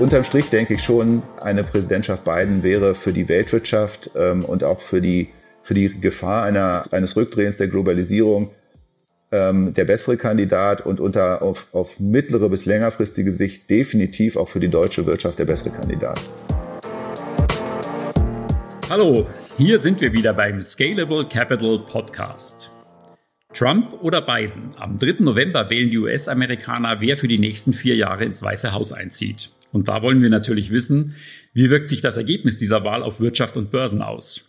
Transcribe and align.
unterm 0.00 0.22
Strich 0.22 0.48
denke 0.50 0.74
ich 0.74 0.82
schon, 0.82 1.22
eine 1.40 1.64
Präsidentschaft 1.64 2.24
Biden 2.24 2.62
wäre 2.62 2.94
für 2.94 3.12
die 3.12 3.28
Weltwirtschaft 3.28 4.10
ähm, 4.16 4.44
und 4.44 4.62
auch 4.62 4.80
für 4.80 5.00
die, 5.00 5.28
für 5.62 5.74
die 5.74 6.00
Gefahr 6.00 6.44
einer, 6.44 6.84
eines 6.92 7.16
Rückdrehens 7.16 7.58
der 7.58 7.68
Globalisierung 7.68 8.50
ähm, 9.32 9.74
der 9.74 9.84
bessere 9.84 10.16
Kandidat 10.16 10.86
und 10.86 11.00
unter, 11.00 11.42
auf, 11.42 11.66
auf 11.72 11.98
mittlere 12.00 12.48
bis 12.48 12.64
längerfristige 12.64 13.32
Sicht 13.32 13.68
definitiv 13.68 14.36
auch 14.36 14.48
für 14.48 14.60
die 14.60 14.68
deutsche 14.68 15.04
Wirtschaft 15.04 15.38
der 15.38 15.44
bessere 15.46 15.70
Kandidat. 15.70 16.20
Hallo, 18.88 19.26
hier 19.58 19.78
sind 19.78 20.00
wir 20.00 20.12
wieder 20.12 20.32
beim 20.32 20.60
Scalable 20.60 21.26
Capital 21.28 21.80
Podcast. 21.80 22.70
Trump 23.52 23.94
oder 24.02 24.22
Biden? 24.22 24.70
Am 24.78 24.96
3. 24.96 25.16
November 25.18 25.68
wählen 25.68 25.90
die 25.90 25.98
US-Amerikaner, 25.98 27.00
wer 27.00 27.16
für 27.16 27.28
die 27.28 27.38
nächsten 27.38 27.72
vier 27.72 27.96
Jahre 27.96 28.24
ins 28.24 28.42
Weiße 28.42 28.72
Haus 28.72 28.92
einzieht. 28.92 29.50
Und 29.72 29.88
da 29.88 30.02
wollen 30.02 30.22
wir 30.22 30.30
natürlich 30.30 30.70
wissen, 30.70 31.14
wie 31.52 31.70
wirkt 31.70 31.88
sich 31.88 32.00
das 32.00 32.16
Ergebnis 32.16 32.56
dieser 32.56 32.84
Wahl 32.84 33.02
auf 33.02 33.20
Wirtschaft 33.20 33.56
und 33.56 33.70
Börsen 33.70 34.02
aus? 34.02 34.44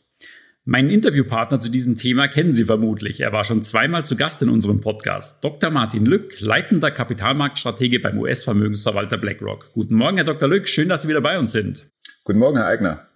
Meinen 0.66 0.90
Interviewpartner 0.90 1.60
zu 1.60 1.72
diesem 1.72 1.96
Thema 1.96 2.28
kennen 2.28 2.54
Sie 2.54 2.66
vermutlich. 2.66 3.22
Er 3.22 3.32
war 3.32 3.44
schon 3.44 3.64
zweimal 3.64 4.06
zu 4.06 4.16
Gast 4.16 4.42
in 4.44 4.50
unserem 4.50 4.82
Podcast. 4.82 5.44
Dr. 5.44 5.72
Martin 5.72 6.06
Lück, 6.06 6.40
leitender 6.42 6.92
Kapitalmarktstratege 6.92 8.00
beim 8.00 8.20
US-Vermögensverwalter 8.20 9.18
BlackRock. 9.18 9.72
Guten 9.74 9.96
Morgen, 9.96 10.18
Herr 10.18 10.26
Dr. 10.26 10.48
Lück. 10.48 10.70
Schön, 10.70 10.90
dass 10.90 11.02
Sie 11.02 11.08
wieder 11.08 11.22
bei 11.22 11.40
uns 11.40 11.54
sind. 11.54 11.88
Guten 12.24 12.40
Morgen, 12.40 12.58
Herr 12.58 12.68
Eigner. 12.68 13.08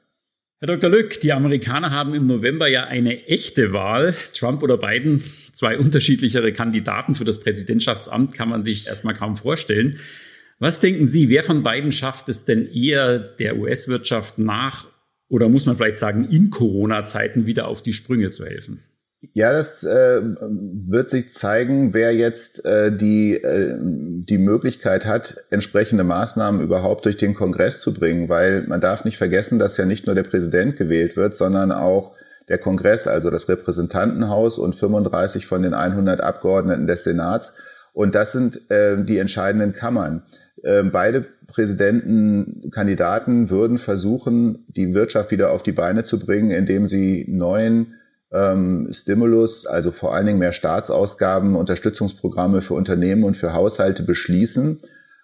Herr 0.62 0.78
Dr. 0.78 0.90
Lück, 0.90 1.20
die 1.20 1.34
Amerikaner 1.34 1.92
haben 1.92 2.16
im 2.16 2.26
November 2.26 2.70
ja 2.70 2.86
eine 2.86 3.28
echte 3.28 3.74
Wahl. 3.74 4.16
Trump 4.34 4.64
oder 4.64 4.78
Biden, 4.78 5.20
zwei 5.20 5.78
unterschiedlichere 5.78 6.54
Kandidaten 6.54 7.16
für 7.16 7.26
das 7.26 7.42
Präsidentschaftsamt, 7.42 8.34
kann 8.34 8.48
man 8.48 8.64
sich 8.64 8.88
erstmal 8.88 9.14
kaum 9.14 9.36
vorstellen. 9.36 10.00
Was 10.60 10.80
denken 10.80 11.06
Sie, 11.06 11.30
wer 11.30 11.44
von 11.44 11.64
beiden 11.64 11.92
schafft 11.92 12.30
es 12.30 12.46
denn 12.46 12.68
eher 12.68 13.20
der 13.20 13.58
US-Wirtschaft 13.58 14.38
nach 14.38 14.88
oder 15.30 15.50
muss 15.50 15.66
man 15.66 15.76
vielleicht 15.76 15.98
sagen, 15.98 16.26
in 16.26 16.52
Corona-Zeiten 16.52 17.46
wieder 17.46 17.68
auf 17.68 17.82
die 17.82 17.94
Sprünge 17.94 18.30
zu 18.30 18.46
helfen? 18.46 18.84
Ja, 19.32 19.54
das 19.54 19.84
äh, 19.84 20.22
wird 20.22 21.10
sich 21.10 21.32
zeigen, 21.32 21.94
wer 21.94 22.14
jetzt 22.14 22.66
äh, 22.66 22.96
die, 22.96 23.36
äh, 23.36 23.78
die 23.80 24.38
Möglichkeit 24.38 25.06
hat, 25.06 25.38
entsprechende 25.50 26.04
Maßnahmen 26.04 26.62
überhaupt 26.62 27.06
durch 27.06 27.16
den 27.16 27.34
Kongress 27.34 27.80
zu 27.80 27.94
bringen, 27.94 28.28
weil 28.28 28.64
man 28.68 28.82
darf 28.82 29.06
nicht 29.06 29.18
vergessen, 29.18 29.60
dass 29.60 29.78
ja 29.78 29.86
nicht 29.86 30.06
nur 30.06 30.16
der 30.16 30.24
Präsident 30.24 30.76
gewählt 30.76 31.16
wird, 31.16 31.36
sondern 31.36 31.72
auch 31.72 32.16
der 32.50 32.58
Kongress, 32.58 33.08
also 33.08 33.32
das 33.32 33.48
Repräsentantenhaus 33.48 34.60
und 34.60 34.76
35 34.76 35.46
von 35.46 35.62
den 35.62 35.74
100 35.74 36.20
Abgeordneten 36.20 36.86
des 36.86 37.06
Senats. 37.06 37.54
Und 37.94 38.16
das 38.16 38.32
sind 38.32 38.70
äh, 38.70 39.04
die 39.04 39.20
entscheidenden 39.20 39.74
Kammern. 39.74 40.24
Ähm, 40.64 40.92
beide 40.92 41.26
Präsidentenkandidaten 41.48 43.50
würden 43.50 43.78
versuchen, 43.78 44.66
die 44.68 44.94
Wirtschaft 44.94 45.32
wieder 45.32 45.52
auf 45.52 45.64
die 45.64 45.72
Beine 45.72 46.04
zu 46.04 46.20
bringen, 46.20 46.52
indem 46.52 46.88
sie 46.88 47.26
neuen 47.30 47.96
ähm, 48.32 48.90
Stimulus, 48.92 49.68
also 49.68 49.92
vor 49.92 50.16
allen 50.16 50.26
Dingen 50.26 50.40
mehr 50.40 50.54
Staatsausgaben, 50.54 51.56
Unterstützungsprogramme 51.56 52.62
für 52.62 52.74
Unternehmen 52.74 53.24
und 53.24 53.38
für 53.38 53.54
Haushalte 53.54 54.04
beschließen. 54.04 54.80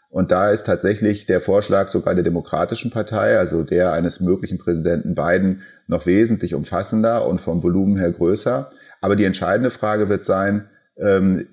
Und 0.09 0.31
da 0.31 0.51
ist 0.51 0.63
tatsächlich 0.63 1.25
der 1.25 1.39
Vorschlag 1.39 1.87
sogar 1.87 2.15
der 2.15 2.23
Demokratischen 2.23 2.91
Partei, 2.91 3.37
also 3.37 3.63
der 3.63 3.93
eines 3.93 4.19
möglichen 4.19 4.57
Präsidenten 4.57 5.15
Biden, 5.15 5.61
noch 5.87 6.05
wesentlich 6.05 6.55
umfassender 6.55 7.27
und 7.27 7.41
vom 7.41 7.63
Volumen 7.63 7.97
her 7.97 8.11
größer. 8.11 8.69
Aber 9.01 9.15
die 9.15 9.23
entscheidende 9.23 9.69
Frage 9.69 10.09
wird 10.09 10.25
sein, 10.25 10.67
ähm, 10.97 11.47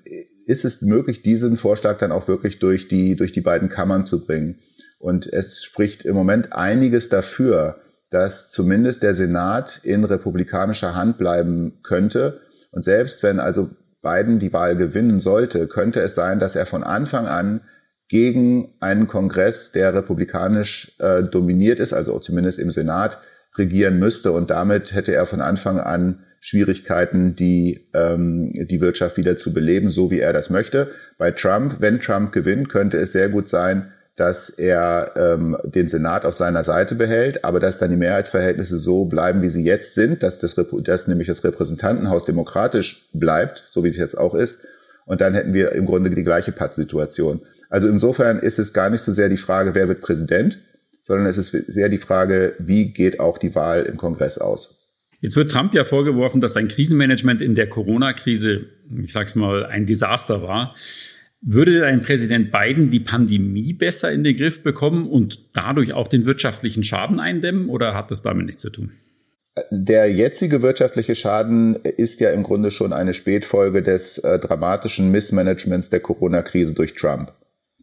ist 0.47 0.63
es 0.63 0.81
möglich, 0.81 1.21
diesen 1.21 1.57
Vorschlag 1.57 1.97
dann 1.97 2.13
auch 2.13 2.27
wirklich 2.27 2.57
durch 2.59 2.87
die, 2.87 3.17
durch 3.17 3.33
die 3.33 3.41
beiden 3.41 3.67
Kammern 3.69 4.05
zu 4.05 4.25
bringen. 4.25 4.59
Und 4.97 5.27
es 5.31 5.63
spricht 5.63 6.05
im 6.05 6.15
Moment 6.15 6.53
einiges 6.53 7.09
dafür, 7.09 7.81
dass 8.09 8.49
zumindest 8.49 9.03
der 9.03 9.13
Senat 9.13 9.81
in 9.83 10.05
republikanischer 10.05 10.95
Hand 10.95 11.17
bleiben 11.17 11.81
könnte. 11.83 12.39
Und 12.71 12.83
selbst 12.83 13.23
wenn 13.23 13.41
also 13.41 13.69
Biden 14.01 14.39
die 14.39 14.53
Wahl 14.53 14.77
gewinnen 14.77 15.19
sollte, 15.19 15.67
könnte 15.67 15.99
es 16.01 16.15
sein, 16.15 16.39
dass 16.39 16.55
er 16.55 16.65
von 16.65 16.83
Anfang 16.83 17.27
an 17.27 17.61
gegen 18.07 18.73
einen 18.79 19.07
Kongress, 19.07 19.73
der 19.73 19.93
republikanisch 19.93 20.95
äh, 20.99 21.23
dominiert 21.23 21.81
ist, 21.81 21.91
also 21.91 22.17
zumindest 22.19 22.59
im 22.59 22.71
Senat, 22.71 23.17
regieren 23.57 23.99
müsste. 23.99 24.31
Und 24.31 24.49
damit 24.49 24.93
hätte 24.93 25.13
er 25.13 25.25
von 25.25 25.41
Anfang 25.41 25.77
an 25.77 26.23
Schwierigkeiten, 26.39 27.35
die, 27.35 27.87
ähm, 27.93 28.53
die 28.53 28.81
Wirtschaft 28.81 29.17
wieder 29.17 29.37
zu 29.37 29.53
beleben, 29.53 29.89
so 29.89 30.11
wie 30.11 30.19
er 30.19 30.33
das 30.33 30.49
möchte. 30.49 30.91
Bei 31.17 31.31
Trump, 31.31 31.77
wenn 31.79 31.99
Trump 31.99 32.31
gewinnt, 32.31 32.69
könnte 32.69 32.97
es 32.97 33.11
sehr 33.11 33.29
gut 33.29 33.49
sein, 33.49 33.91
dass 34.17 34.49
er 34.49 35.13
ähm, 35.15 35.55
den 35.63 35.87
Senat 35.87 36.25
auf 36.25 36.33
seiner 36.33 36.63
Seite 36.63 36.95
behält, 36.95 37.45
aber 37.45 37.59
dass 37.59 37.77
dann 37.77 37.91
die 37.91 37.97
Mehrheitsverhältnisse 37.97 38.79
so 38.79 39.05
bleiben, 39.05 39.43
wie 39.43 39.49
sie 39.49 39.63
jetzt 39.63 39.93
sind, 39.93 40.23
dass, 40.23 40.39
das, 40.39 40.55
dass 40.55 41.07
nämlich 41.07 41.27
das 41.27 41.43
Repräsentantenhaus 41.43 42.25
demokratisch 42.25 43.09
bleibt, 43.13 43.63
so 43.67 43.83
wie 43.83 43.89
es 43.89 43.97
jetzt 43.97 44.17
auch 44.17 44.33
ist. 44.33 44.65
Und 45.05 45.21
dann 45.21 45.35
hätten 45.35 45.53
wir 45.53 45.71
im 45.73 45.85
Grunde 45.85 46.09
die 46.09 46.23
gleiche 46.23 46.51
Pattsituation. 46.51 47.41
Also 47.69 47.87
insofern 47.87 48.39
ist 48.39 48.57
es 48.57 48.73
gar 48.73 48.89
nicht 48.89 49.01
so 49.01 49.11
sehr 49.11 49.29
die 49.29 49.37
Frage, 49.37 49.75
wer 49.75 49.87
wird 49.87 50.01
Präsident, 50.01 50.59
sondern 51.03 51.27
es 51.27 51.37
ist 51.37 51.51
sehr 51.51 51.87
die 51.87 51.99
Frage, 51.99 52.55
wie 52.57 52.91
geht 52.91 53.19
auch 53.19 53.37
die 53.37 53.55
Wahl 53.55 53.83
im 53.83 53.97
Kongress 53.97 54.39
aus. 54.39 54.76
Jetzt 55.19 55.35
wird 55.35 55.51
Trump 55.51 55.73
ja 55.73 55.83
vorgeworfen, 55.83 56.41
dass 56.41 56.53
sein 56.53 56.67
Krisenmanagement 56.67 57.41
in 57.41 57.55
der 57.55 57.67
Corona-Krise, 57.67 58.67
ich 59.03 59.11
sag's 59.11 59.35
mal, 59.35 59.65
ein 59.65 59.85
Desaster 59.85 60.43
war. 60.43 60.75
Würde 61.41 61.85
ein 61.85 62.01
Präsident 62.01 62.51
Biden 62.51 62.89
die 62.89 62.99
Pandemie 62.99 63.73
besser 63.73 64.11
in 64.11 64.23
den 64.23 64.35
Griff 64.35 64.63
bekommen 64.63 65.07
und 65.07 65.55
dadurch 65.55 65.93
auch 65.93 66.07
den 66.07 66.25
wirtschaftlichen 66.25 66.83
Schaden 66.83 67.19
eindämmen 67.19 67.69
oder 67.69 67.93
hat 67.93 68.11
das 68.11 68.21
damit 68.21 68.45
nichts 68.45 68.61
zu 68.61 68.69
tun? 68.69 68.91
Der 69.71 70.11
jetzige 70.11 70.61
wirtschaftliche 70.61 71.15
Schaden 71.15 71.75
ist 71.75 72.19
ja 72.19 72.31
im 72.31 72.43
Grunde 72.43 72.69
schon 72.69 72.93
eine 72.93 73.13
Spätfolge 73.13 73.81
des 73.81 74.19
äh, 74.19 74.39
dramatischen 74.39 75.11
Missmanagements 75.11 75.89
der 75.89 75.99
Corona-Krise 75.99 76.75
durch 76.75 76.93
Trump. 76.93 77.33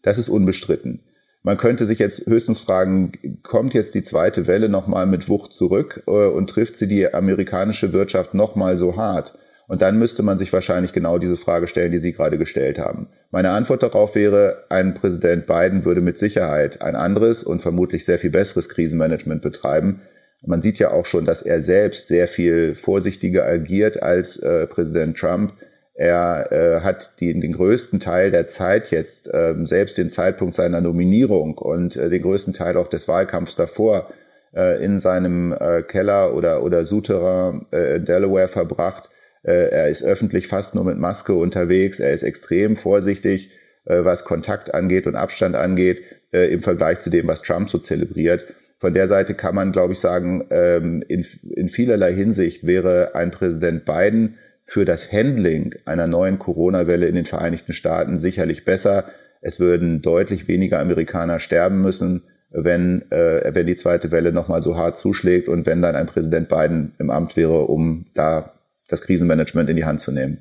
Das 0.03 0.19
ist 0.19 0.29
unbestritten. 0.29 1.01
Man 1.47 1.59
könnte 1.59 1.85
sich 1.85 1.99
jetzt 1.99 2.27
höchstens 2.27 2.59
fragen, 2.59 3.13
kommt 3.43 3.75
jetzt 3.75 3.95
die 3.95 4.03
zweite 4.03 4.47
Welle 4.47 4.71
nochmal 4.71 5.05
mit 5.05 5.29
Wucht 5.29 5.53
zurück 5.53 6.03
äh, 6.07 6.11
und 6.11 6.49
trifft 6.49 6.75
sie 6.75 6.89
die 6.89 7.13
amerikanische 7.13 7.93
Wirtschaft 7.93 8.33
nochmal 8.33 8.79
so 8.79 8.97
hart? 8.97 9.37
Und 9.67 9.83
dann 9.83 9.99
müsste 9.99 10.23
man 10.23 10.39
sich 10.39 10.53
wahrscheinlich 10.55 10.95
genau 10.95 11.19
diese 11.19 11.37
Frage 11.37 11.67
stellen, 11.67 11.93
die 11.93 11.99
Sie 11.99 12.13
gerade 12.13 12.39
gestellt 12.39 12.79
haben. 12.79 13.09
Meine 13.31 13.51
Antwort 13.51 13.83
darauf 13.83 14.15
wäre, 14.15 14.65
ein 14.71 14.95
Präsident 14.95 15.47
Biden 15.47 15.85
würde 15.85 16.01
mit 16.01 16.17
Sicherheit 16.19 16.81
ein 16.81 16.97
anderes 16.97 17.43
und 17.43 17.61
vermutlich 17.61 18.07
sehr 18.07 18.19
viel 18.19 18.31
besseres 18.31 18.71
Krisenmanagement 18.71 19.43
betreiben. 19.43 20.01
Man 20.47 20.63
sieht 20.63 20.79
ja 20.79 20.93
auch 20.93 21.07
schon, 21.07 21.27
dass 21.27 21.43
er 21.43 21.61
selbst 21.61 22.09
sehr 22.09 22.29
viel 22.29 22.75
vorsichtiger 22.75 23.47
agiert 23.47 24.03
als 24.03 24.37
äh, 24.39 24.67
Präsident 24.67 25.19
Trump. 25.19 25.55
Er 25.95 26.51
äh, 26.51 26.81
hat 26.81 27.21
die, 27.21 27.39
den 27.39 27.53
größten 27.53 28.01
Teil 28.01 28.33
der 28.33 28.47
Zeit 28.47 28.91
jetzt, 28.91 29.33
äh, 29.33 29.55
selbst 29.65 29.97
den 29.97 30.11
Zeitpunkt 30.11 30.55
seiner 30.55 30.81
Nominierung 30.81 31.57
und 31.57 31.97
äh, 31.97 32.11
den 32.11 32.23
größten 32.23 32.53
Teil 32.53 32.77
auch 32.77 32.89
des 32.89 33.07
Wahlkampfs 33.07 33.55
davor, 33.55 34.13
äh, 34.55 34.85
in 34.85 34.99
seinem 34.99 35.53
äh, 35.53 35.83
Keller 35.83 36.35
oder, 36.35 36.65
oder 36.65 36.85
Souterrain 36.85 37.67
äh, 37.71 38.01
Delaware 38.01 38.49
verbracht. 38.49 39.11
Äh, 39.45 39.69
er 39.71 39.89
ist 39.89 40.03
öffentlich 40.03 40.49
fast 40.49 40.75
nur 40.75 40.85
mit 40.85 40.99
Maske 40.99 41.35
unterwegs. 41.35 42.01
Er 42.01 42.13
ist 42.13 42.25
extrem 42.25 42.75
vorsichtig, 42.75 43.51
äh, 43.85 44.05
was 44.05 44.25
Kontakt 44.25 44.75
angeht 44.75 45.07
und 45.07 45.15
Abstand 45.15 45.55
angeht, 45.55 46.03
äh, 46.33 46.53
im 46.53 46.61
Vergleich 46.61 46.99
zu 46.99 47.11
dem, 47.11 47.29
was 47.29 47.43
Trump 47.43 47.69
so 47.69 47.79
zelebriert. 47.79 48.47
Von 48.79 48.95
der 48.95 49.07
Seite 49.07 49.35
kann 49.35 49.55
man, 49.55 49.71
glaube 49.71 49.93
ich, 49.93 50.01
sagen, 50.01 50.47
ähm, 50.51 51.05
in, 51.07 51.25
in 51.51 51.69
vielerlei 51.69 52.13
Hinsicht 52.13 52.67
wäre 52.67 53.15
ein 53.15 53.31
Präsident 53.31 53.85
Biden 53.85 54.39
für 54.65 54.85
das 54.85 55.13
Handling 55.13 55.75
einer 55.85 56.07
neuen 56.07 56.39
Corona-Welle 56.39 57.07
in 57.07 57.15
den 57.15 57.27
Vereinigten 57.27 57.75
Staaten 57.75 58.17
sicherlich 58.17 58.65
besser. 58.65 59.05
Es 59.43 59.61
würden 59.61 60.01
deutlich 60.01 60.49
weniger 60.49 60.81
Amerikaner 60.81 61.39
sterben 61.39 61.83
müssen, 61.83 62.23
wenn, 62.51 63.03
äh, 63.11 63.55
wenn 63.55 63.67
die 63.67 63.75
zweite 63.75 64.11
Welle 64.11 64.33
nochmal 64.33 64.63
so 64.63 64.77
hart 64.77 64.97
zuschlägt 64.97 65.49
und 65.49 65.67
wenn 65.67 65.83
dann 65.83 65.97
ein 65.97 66.07
Präsident 66.07 66.49
Biden 66.49 66.93
im 66.99 67.11
Amt 67.11 67.37
wäre, 67.37 67.67
um 67.67 68.07
da 68.15 68.55
das 68.89 69.03
Krisenmanagement 69.03 69.69
in 69.69 69.77
die 69.77 69.85
Hand 69.85 70.01
zu 70.01 70.13
nehmen. 70.13 70.39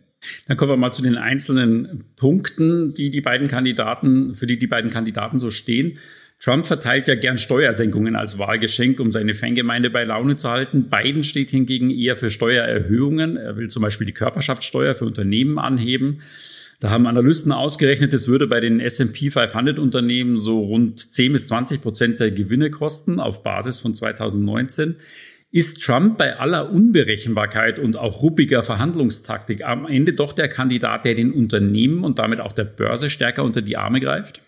Dann 0.47 0.55
kommen 0.55 0.71
wir 0.71 0.77
mal 0.77 0.93
zu 0.93 1.03
den 1.03 1.17
einzelnen 1.17 2.05
Punkten, 2.15 2.93
die 2.93 3.11
die 3.11 3.21
beiden 3.21 3.49
Kandidaten, 3.49 4.35
für 4.35 4.47
die 4.47 4.57
die 4.57 4.67
beiden 4.67 4.89
Kandidaten 4.89 5.39
so 5.39 5.49
stehen. 5.49 5.97
Trump 6.43 6.65
verteilt 6.65 7.07
ja 7.07 7.15
gern 7.15 7.37
Steuersenkungen 7.37 8.17
als 8.17 8.37
Wahlgeschenk, 8.37 8.99
um 8.99 9.13
seine 9.13 9.33
Fangemeinde 9.33 9.89
bei 9.89 10.03
Laune 10.03 10.35
zu 10.35 10.49
halten. 10.49 10.89
Biden 10.89 11.23
steht 11.23 11.49
hingegen 11.49 11.89
eher 11.89 12.17
für 12.17 12.29
Steuererhöhungen. 12.29 13.37
Er 13.37 13.55
will 13.55 13.69
zum 13.69 13.81
Beispiel 13.81 14.05
die 14.05 14.13
Körperschaftssteuer 14.13 14.93
für 14.93 15.05
Unternehmen 15.05 15.57
anheben. 15.57 16.19
Da 16.81 16.89
haben 16.89 17.07
Analysten 17.07 17.53
ausgerechnet, 17.53 18.13
es 18.13 18.27
würde 18.27 18.47
bei 18.47 18.59
den 18.59 18.81
S&P 18.81 19.31
500 19.31 19.79
Unternehmen 19.79 20.37
so 20.37 20.59
rund 20.59 20.99
10 21.13 21.31
bis 21.31 21.47
20 21.47 21.81
Prozent 21.81 22.19
der 22.19 22.31
Gewinne 22.31 22.71
kosten 22.71 23.21
auf 23.21 23.41
Basis 23.41 23.79
von 23.79 23.95
2019. 23.95 24.97
Ist 25.49 25.81
Trump 25.81 26.17
bei 26.17 26.37
aller 26.37 26.73
Unberechenbarkeit 26.73 27.79
und 27.79 27.95
auch 27.95 28.21
ruppiger 28.21 28.63
Verhandlungstaktik 28.63 29.63
am 29.63 29.85
Ende 29.85 30.11
doch 30.11 30.33
der 30.33 30.49
Kandidat, 30.49 31.05
der 31.05 31.15
den 31.15 31.31
Unternehmen 31.31 32.03
und 32.03 32.19
damit 32.19 32.41
auch 32.41 32.51
der 32.51 32.65
Börse 32.65 33.09
stärker 33.09 33.45
unter 33.45 33.61
die 33.61 33.77
Arme 33.77 34.01
greift? 34.01 34.41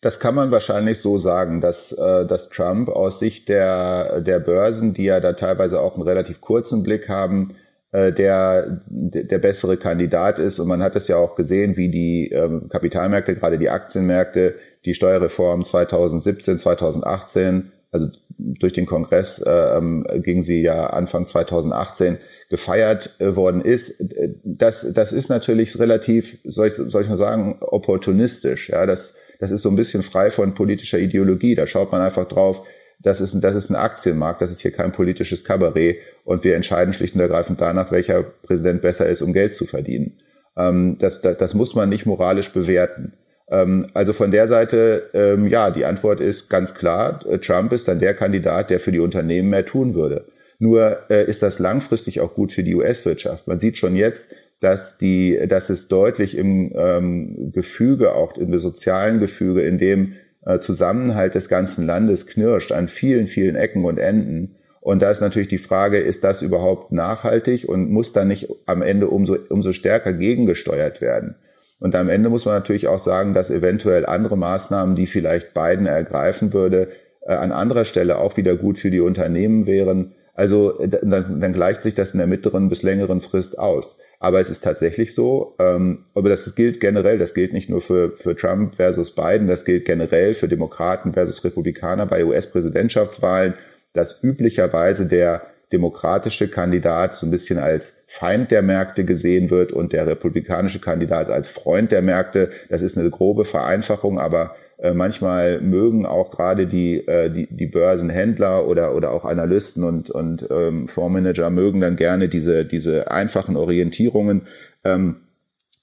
Das 0.00 0.18
kann 0.18 0.34
man 0.34 0.50
wahrscheinlich 0.50 0.98
so 0.98 1.18
sagen, 1.18 1.60
dass, 1.60 1.92
äh, 1.92 2.24
dass 2.24 2.48
Trump 2.48 2.88
aus 2.88 3.18
Sicht 3.18 3.48
der, 3.50 4.20
der 4.22 4.40
Börsen, 4.40 4.94
die 4.94 5.04
ja 5.04 5.20
da 5.20 5.34
teilweise 5.34 5.80
auch 5.80 5.94
einen 5.94 6.04
relativ 6.04 6.40
kurzen 6.40 6.82
Blick 6.82 7.08
haben, 7.10 7.54
äh, 7.92 8.10
der, 8.10 8.82
der 8.88 9.38
bessere 9.38 9.76
Kandidat 9.76 10.38
ist. 10.38 10.58
Und 10.58 10.68
man 10.68 10.82
hat 10.82 10.96
es 10.96 11.08
ja 11.08 11.16
auch 11.16 11.34
gesehen, 11.34 11.76
wie 11.76 11.90
die 11.90 12.30
ähm, 12.30 12.68
Kapitalmärkte, 12.70 13.34
gerade 13.34 13.58
die 13.58 13.68
Aktienmärkte, 13.68 14.54
die 14.86 14.94
Steuerreform 14.94 15.64
2017, 15.64 16.58
2018, 16.58 17.72
also 17.92 18.06
durch 18.38 18.72
den 18.72 18.86
Kongress 18.86 19.38
äh, 19.40 19.76
ähm, 19.76 20.06
ging 20.22 20.40
sie 20.42 20.62
ja 20.62 20.86
Anfang 20.86 21.26
2018 21.26 22.16
gefeiert 22.48 23.16
worden 23.18 23.60
ist. 23.60 24.02
Das, 24.44 24.94
das 24.94 25.12
ist 25.12 25.28
natürlich 25.28 25.78
relativ, 25.78 26.38
soll 26.44 26.68
ich, 26.68 26.74
soll 26.74 27.02
ich 27.02 27.08
mal 27.08 27.18
sagen, 27.18 27.58
opportunistisch. 27.60 28.70
Ja, 28.70 28.86
das, 28.86 29.16
das 29.40 29.50
ist 29.50 29.62
so 29.62 29.70
ein 29.70 29.76
bisschen 29.76 30.02
frei 30.02 30.30
von 30.30 30.54
politischer 30.54 30.98
Ideologie. 30.98 31.54
Da 31.54 31.66
schaut 31.66 31.90
man 31.90 32.02
einfach 32.02 32.26
drauf, 32.28 32.66
das 33.02 33.20
ist, 33.20 33.40
das 33.40 33.54
ist 33.54 33.70
ein 33.70 33.76
Aktienmarkt, 33.76 34.42
das 34.42 34.50
ist 34.50 34.60
hier 34.60 34.72
kein 34.72 34.92
politisches 34.92 35.44
Kabarett 35.44 35.98
und 36.24 36.44
wir 36.44 36.54
entscheiden 36.54 36.92
schlicht 36.92 37.14
und 37.14 37.20
ergreifend 37.20 37.60
danach, 37.60 37.90
welcher 37.90 38.22
Präsident 38.22 38.82
besser 38.82 39.06
ist, 39.06 39.22
um 39.22 39.32
Geld 39.32 39.54
zu 39.54 39.64
verdienen. 39.64 40.18
Ähm, 40.56 40.98
das, 40.98 41.22
das, 41.22 41.38
das 41.38 41.54
muss 41.54 41.74
man 41.74 41.88
nicht 41.88 42.04
moralisch 42.04 42.52
bewerten. 42.52 43.14
Ähm, 43.50 43.86
also 43.94 44.12
von 44.12 44.30
der 44.30 44.48
Seite, 44.48 45.08
ähm, 45.14 45.46
ja, 45.46 45.70
die 45.70 45.86
Antwort 45.86 46.20
ist 46.20 46.50
ganz 46.50 46.74
klar, 46.74 47.20
Trump 47.40 47.72
ist 47.72 47.88
dann 47.88 47.98
der 47.98 48.14
Kandidat, 48.14 48.70
der 48.70 48.78
für 48.78 48.92
die 48.92 49.00
Unternehmen 49.00 49.48
mehr 49.48 49.64
tun 49.64 49.94
würde. 49.94 50.26
Nur 50.58 50.98
äh, 51.08 51.24
ist 51.24 51.42
das 51.42 51.58
langfristig 51.58 52.20
auch 52.20 52.34
gut 52.34 52.52
für 52.52 52.62
die 52.62 52.74
US-Wirtschaft. 52.74 53.48
Man 53.48 53.58
sieht 53.58 53.78
schon 53.78 53.96
jetzt, 53.96 54.34
dass 54.60 54.98
die, 54.98 55.38
dass 55.48 55.70
es 55.70 55.88
deutlich 55.88 56.36
im 56.36 56.72
ähm, 56.74 57.50
Gefüge, 57.52 58.14
auch 58.14 58.32
dem 58.32 58.58
sozialen 58.58 59.18
Gefüge, 59.18 59.62
in 59.62 59.78
dem 59.78 60.12
äh, 60.44 60.58
Zusammenhalt 60.58 61.34
des 61.34 61.48
ganzen 61.48 61.86
Landes 61.86 62.26
knirscht 62.26 62.72
an 62.72 62.88
vielen, 62.88 63.26
vielen 63.26 63.56
Ecken 63.56 63.84
und 63.84 63.98
Enden. 63.98 64.56
Und 64.80 65.02
da 65.02 65.10
ist 65.10 65.20
natürlich 65.20 65.48
die 65.48 65.58
Frage, 65.58 65.98
ist 65.98 66.24
das 66.24 66.42
überhaupt 66.42 66.92
nachhaltig 66.92 67.68
und 67.68 67.90
muss 67.90 68.12
dann 68.12 68.28
nicht 68.28 68.48
am 68.66 68.82
Ende 68.82 69.08
umso, 69.08 69.36
umso 69.48 69.72
stärker 69.72 70.12
gegengesteuert 70.12 71.00
werden? 71.00 71.36
Und 71.80 71.94
am 71.94 72.08
Ende 72.08 72.28
muss 72.28 72.44
man 72.44 72.54
natürlich 72.54 72.88
auch 72.88 72.98
sagen, 72.98 73.32
dass 73.34 73.50
eventuell 73.50 74.06
andere 74.06 74.36
Maßnahmen, 74.36 74.94
die 74.94 75.06
vielleicht 75.06 75.54
Biden 75.54 75.86
ergreifen 75.86 76.52
würde, 76.52 76.88
äh, 77.22 77.32
an 77.32 77.52
anderer 77.52 77.84
Stelle 77.84 78.18
auch 78.18 78.36
wieder 78.36 78.56
gut 78.56 78.78
für 78.78 78.90
die 78.90 79.00
Unternehmen 79.00 79.66
wären. 79.66 80.12
Also 80.34 80.78
dann, 80.86 81.40
dann 81.40 81.52
gleicht 81.52 81.82
sich 81.82 81.94
das 81.94 82.12
in 82.12 82.18
der 82.18 82.26
mittleren 82.26 82.68
bis 82.68 82.82
längeren 82.82 83.20
Frist 83.20 83.58
aus. 83.58 83.98
Aber 84.18 84.40
es 84.40 84.50
ist 84.50 84.62
tatsächlich 84.62 85.14
so, 85.14 85.54
ähm, 85.58 86.04
aber 86.14 86.28
das 86.28 86.54
gilt 86.54 86.80
generell, 86.80 87.18
das 87.18 87.34
gilt 87.34 87.52
nicht 87.52 87.68
nur 87.68 87.80
für, 87.80 88.16
für 88.16 88.36
Trump 88.36 88.76
versus 88.76 89.14
Biden, 89.14 89.48
das 89.48 89.64
gilt 89.64 89.84
generell 89.84 90.34
für 90.34 90.48
Demokraten 90.48 91.12
versus 91.12 91.44
Republikaner 91.44 92.06
bei 92.06 92.24
US-Präsidentschaftswahlen, 92.24 93.54
dass 93.92 94.22
üblicherweise 94.22 95.06
der 95.06 95.42
demokratische 95.72 96.48
Kandidat 96.48 97.14
so 97.14 97.26
ein 97.26 97.30
bisschen 97.30 97.58
als 97.58 98.02
Feind 98.06 98.50
der 98.50 98.62
Märkte 98.62 99.04
gesehen 99.04 99.50
wird 99.50 99.72
und 99.72 99.92
der 99.92 100.06
republikanische 100.06 100.80
Kandidat 100.80 101.30
als 101.30 101.48
Freund 101.48 101.92
der 101.92 102.02
Märkte. 102.02 102.50
Das 102.68 102.82
ist 102.82 102.98
eine 102.98 103.10
grobe 103.10 103.44
Vereinfachung, 103.44 104.18
aber 104.18 104.56
äh, 104.80 104.94
manchmal 104.94 105.60
mögen 105.60 106.06
auch 106.06 106.30
gerade 106.30 106.66
die, 106.66 107.06
äh, 107.06 107.30
die, 107.30 107.46
die 107.50 107.66
Börsenhändler 107.66 108.66
oder, 108.66 108.94
oder 108.94 109.10
auch 109.12 109.26
Analysten 109.26 109.84
und, 109.84 110.08
und 110.08 110.46
ähm, 110.50 110.88
Fondsmanager 110.88 111.50
mögen 111.50 111.82
dann 111.82 111.96
gerne 111.96 112.28
diese, 112.28 112.64
diese 112.64 113.10
einfachen 113.10 113.56
Orientierungen. 113.56 114.42
Ähm, 114.82 115.16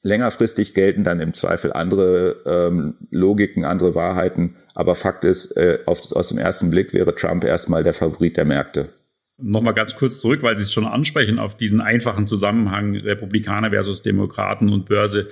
längerfristig 0.02 0.74
gelten 0.74 1.04
dann 1.04 1.20
im 1.20 1.36
Zweifel 1.36 1.74
andere 1.74 2.38
ähm, 2.48 2.96
Logiken, 3.12 3.66
andere 3.66 3.94
Wahrheiten. 3.94 4.56
Aber 4.74 4.96
Fakt 4.96 5.26
ist, 5.26 5.56
äh, 5.58 5.80
auf, 5.86 6.12
aus 6.14 6.30
dem 6.30 6.40
ersten 6.40 6.72
Blick 6.72 6.92
wäre 6.94 7.14
Trump 7.14 7.44
erstmal 7.44 7.84
der 7.84 7.94
Favorit 7.94 8.36
der 8.36 8.46
Märkte. 8.46 8.90
Nochmal 9.40 9.76
ganz 9.76 9.96
kurz 9.96 10.20
zurück, 10.20 10.42
weil 10.42 10.58
Sie 10.58 10.64
es 10.64 10.74
schon 10.74 10.86
ansprechen, 10.86 11.38
auf 11.38 11.56
diesen 11.56 11.82
einfachen 11.82 12.26
Zusammenhang 12.26 12.96
Republikaner 12.96 13.70
versus 13.70 14.02
Demokraten 14.02 14.70
und 14.70 14.86
Börse. 14.86 15.30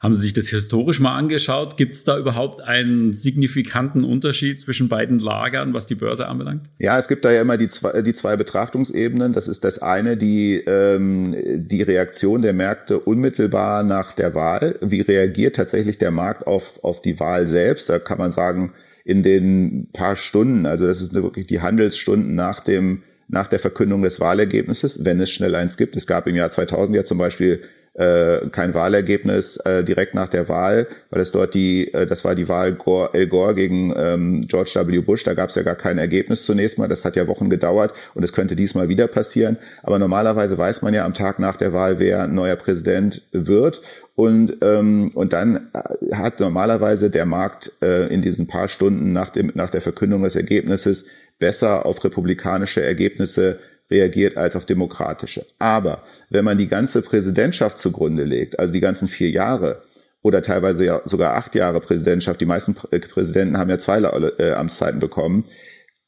Haben 0.00 0.14
Sie 0.14 0.20
sich 0.20 0.32
das 0.32 0.48
historisch 0.48 1.00
mal 1.00 1.16
angeschaut? 1.16 1.76
Gibt 1.76 1.96
es 1.96 2.04
da 2.04 2.18
überhaupt 2.18 2.60
einen 2.60 3.12
signifikanten 3.12 4.04
Unterschied 4.04 4.60
zwischen 4.60 4.88
beiden 4.88 5.18
Lagern, 5.18 5.72
was 5.72 5.86
die 5.86 5.94
Börse 5.94 6.28
anbelangt? 6.28 6.66
Ja, 6.78 6.98
es 6.98 7.08
gibt 7.08 7.24
da 7.24 7.30
ja 7.30 7.40
immer 7.40 7.56
die 7.56 7.68
zwei, 7.68 8.02
die 8.02 8.12
zwei 8.12 8.36
Betrachtungsebenen. 8.36 9.32
Das 9.32 9.48
ist 9.48 9.64
das 9.64 9.80
eine, 9.80 10.16
die, 10.16 10.56
ähm, 10.66 11.34
die 11.56 11.82
Reaktion 11.82 12.42
der 12.42 12.52
Märkte 12.52 12.98
unmittelbar 12.98 13.82
nach 13.82 14.12
der 14.12 14.34
Wahl. 14.34 14.78
Wie 14.80 15.00
reagiert 15.00 15.56
tatsächlich 15.56 15.98
der 15.98 16.10
Markt 16.10 16.46
auf, 16.46 16.82
auf 16.84 17.00
die 17.00 17.18
Wahl 17.20 17.46
selbst? 17.46 17.88
Da 17.88 17.98
kann 17.98 18.18
man 18.18 18.32
sagen, 18.32 18.72
in 19.04 19.22
den 19.22 19.88
paar 19.92 20.16
Stunden, 20.16 20.66
also 20.66 20.86
das 20.86 21.00
ist 21.00 21.14
wirklich 21.14 21.46
die 21.46 21.60
Handelsstunden 21.60 22.34
nach 22.34 22.60
dem 22.60 23.02
nach 23.28 23.46
der 23.46 23.58
Verkündung 23.58 24.02
des 24.02 24.20
Wahlergebnisses, 24.20 25.04
wenn 25.04 25.18
es 25.18 25.30
schnell 25.30 25.54
eins 25.54 25.76
gibt. 25.76 25.96
Es 25.96 26.06
gab 26.06 26.26
im 26.26 26.36
Jahr 26.36 26.50
2000 26.50 26.94
ja 26.94 27.04
zum 27.04 27.18
Beispiel 27.18 27.62
äh, 27.94 28.48
kein 28.50 28.74
Wahlergebnis 28.74 29.56
äh, 29.58 29.84
direkt 29.84 30.14
nach 30.14 30.28
der 30.28 30.48
Wahl, 30.48 30.88
weil 31.10 31.22
es 31.22 31.32
dort 31.32 31.54
die, 31.54 31.92
äh, 31.94 32.06
das 32.06 32.24
war 32.24 32.34
die 32.34 32.48
Wahl 32.48 32.72
Gore, 32.72 33.14
Al 33.14 33.26
Gore 33.26 33.54
gegen 33.54 33.94
ähm, 33.96 34.44
George 34.48 34.72
W. 34.74 34.98
Bush, 35.00 35.22
da 35.22 35.34
gab 35.34 35.50
es 35.50 35.54
ja 35.54 35.62
gar 35.62 35.76
kein 35.76 35.98
Ergebnis 35.98 36.44
zunächst 36.44 36.78
mal, 36.78 36.88
das 36.88 37.04
hat 37.04 37.16
ja 37.16 37.28
Wochen 37.28 37.50
gedauert 37.50 37.92
und 38.14 38.24
es 38.24 38.32
könnte 38.32 38.56
diesmal 38.56 38.88
wieder 38.88 39.06
passieren. 39.06 39.58
Aber 39.82 39.98
normalerweise 39.98 40.58
weiß 40.58 40.82
man 40.82 40.92
ja 40.92 41.04
am 41.04 41.14
Tag 41.14 41.38
nach 41.38 41.56
der 41.56 41.72
Wahl, 41.72 42.00
wer 42.00 42.26
neuer 42.26 42.56
Präsident 42.56 43.22
wird 43.32 43.80
und, 44.16 44.58
ähm, 44.62 45.10
und 45.14 45.32
dann 45.32 45.70
hat 46.12 46.38
normalerweise 46.38 47.10
der 47.10 47.26
Markt 47.26 47.72
äh, 47.82 48.06
in 48.12 48.22
diesen 48.22 48.46
paar 48.46 48.68
Stunden 48.68 49.12
nach, 49.12 49.30
dem, 49.30 49.50
nach 49.54 49.70
der 49.70 49.80
Verkündung 49.80 50.22
des 50.22 50.36
Ergebnisses 50.36 51.06
besser 51.40 51.84
auf 51.84 52.04
republikanische 52.04 52.82
Ergebnisse 52.82 53.58
reagiert 53.90 54.36
als 54.36 54.56
auf 54.56 54.64
demokratische. 54.64 55.46
Aber 55.58 56.02
wenn 56.30 56.44
man 56.44 56.58
die 56.58 56.68
ganze 56.68 57.02
Präsidentschaft 57.02 57.78
zugrunde 57.78 58.24
legt, 58.24 58.58
also 58.58 58.72
die 58.72 58.80
ganzen 58.80 59.08
vier 59.08 59.30
Jahre 59.30 59.82
oder 60.22 60.40
teilweise 60.42 60.86
ja 60.86 61.02
sogar 61.04 61.34
acht 61.34 61.54
Jahre 61.54 61.80
Präsidentschaft, 61.80 62.40
die 62.40 62.46
meisten 62.46 62.74
Präsidenten 62.74 63.58
haben 63.58 63.70
ja 63.70 63.78
zwei 63.78 63.98
äh, 63.98 64.52
Amtszeiten 64.52 65.00
bekommen, 65.00 65.44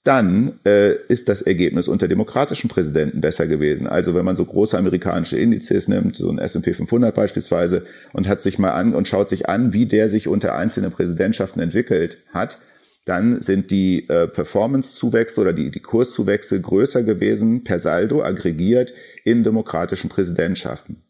dann 0.06 0.60
äh, 0.64 0.94
ist 1.08 1.28
das 1.28 1.42
Ergebnis 1.42 1.88
unter 1.88 2.06
demokratischen 2.06 2.68
Präsidenten 2.68 3.20
besser 3.20 3.46
gewesen. 3.46 3.88
Also 3.88 4.14
wenn 4.14 4.24
man 4.24 4.36
so 4.36 4.44
große 4.44 4.78
amerikanische 4.78 5.36
Indizes 5.36 5.88
nimmt, 5.88 6.16
so 6.16 6.30
ein 6.30 6.38
S&P 6.38 6.74
500 6.74 7.12
beispielsweise, 7.14 7.84
und 8.12 8.28
hat 8.28 8.40
sich 8.40 8.58
mal 8.58 8.70
an 8.70 8.94
und 8.94 9.08
schaut 9.08 9.28
sich 9.28 9.48
an, 9.48 9.72
wie 9.72 9.86
der 9.86 10.08
sich 10.08 10.28
unter 10.28 10.54
einzelnen 10.54 10.92
Präsidentschaften 10.92 11.60
entwickelt 11.60 12.18
hat, 12.32 12.58
dann 13.06 13.40
sind 13.40 13.70
die 13.70 14.08
äh, 14.08 14.26
Performance-Zuwächse 14.26 15.40
oder 15.40 15.52
die, 15.52 15.70
die 15.70 15.80
Kurszuwächse 15.80 16.60
größer 16.60 17.04
gewesen, 17.04 17.64
per 17.64 17.78
Saldo 17.78 18.22
aggregiert 18.22 18.92
in 19.24 19.44
demokratischen 19.44 20.10
Präsidentschaften. 20.10 21.02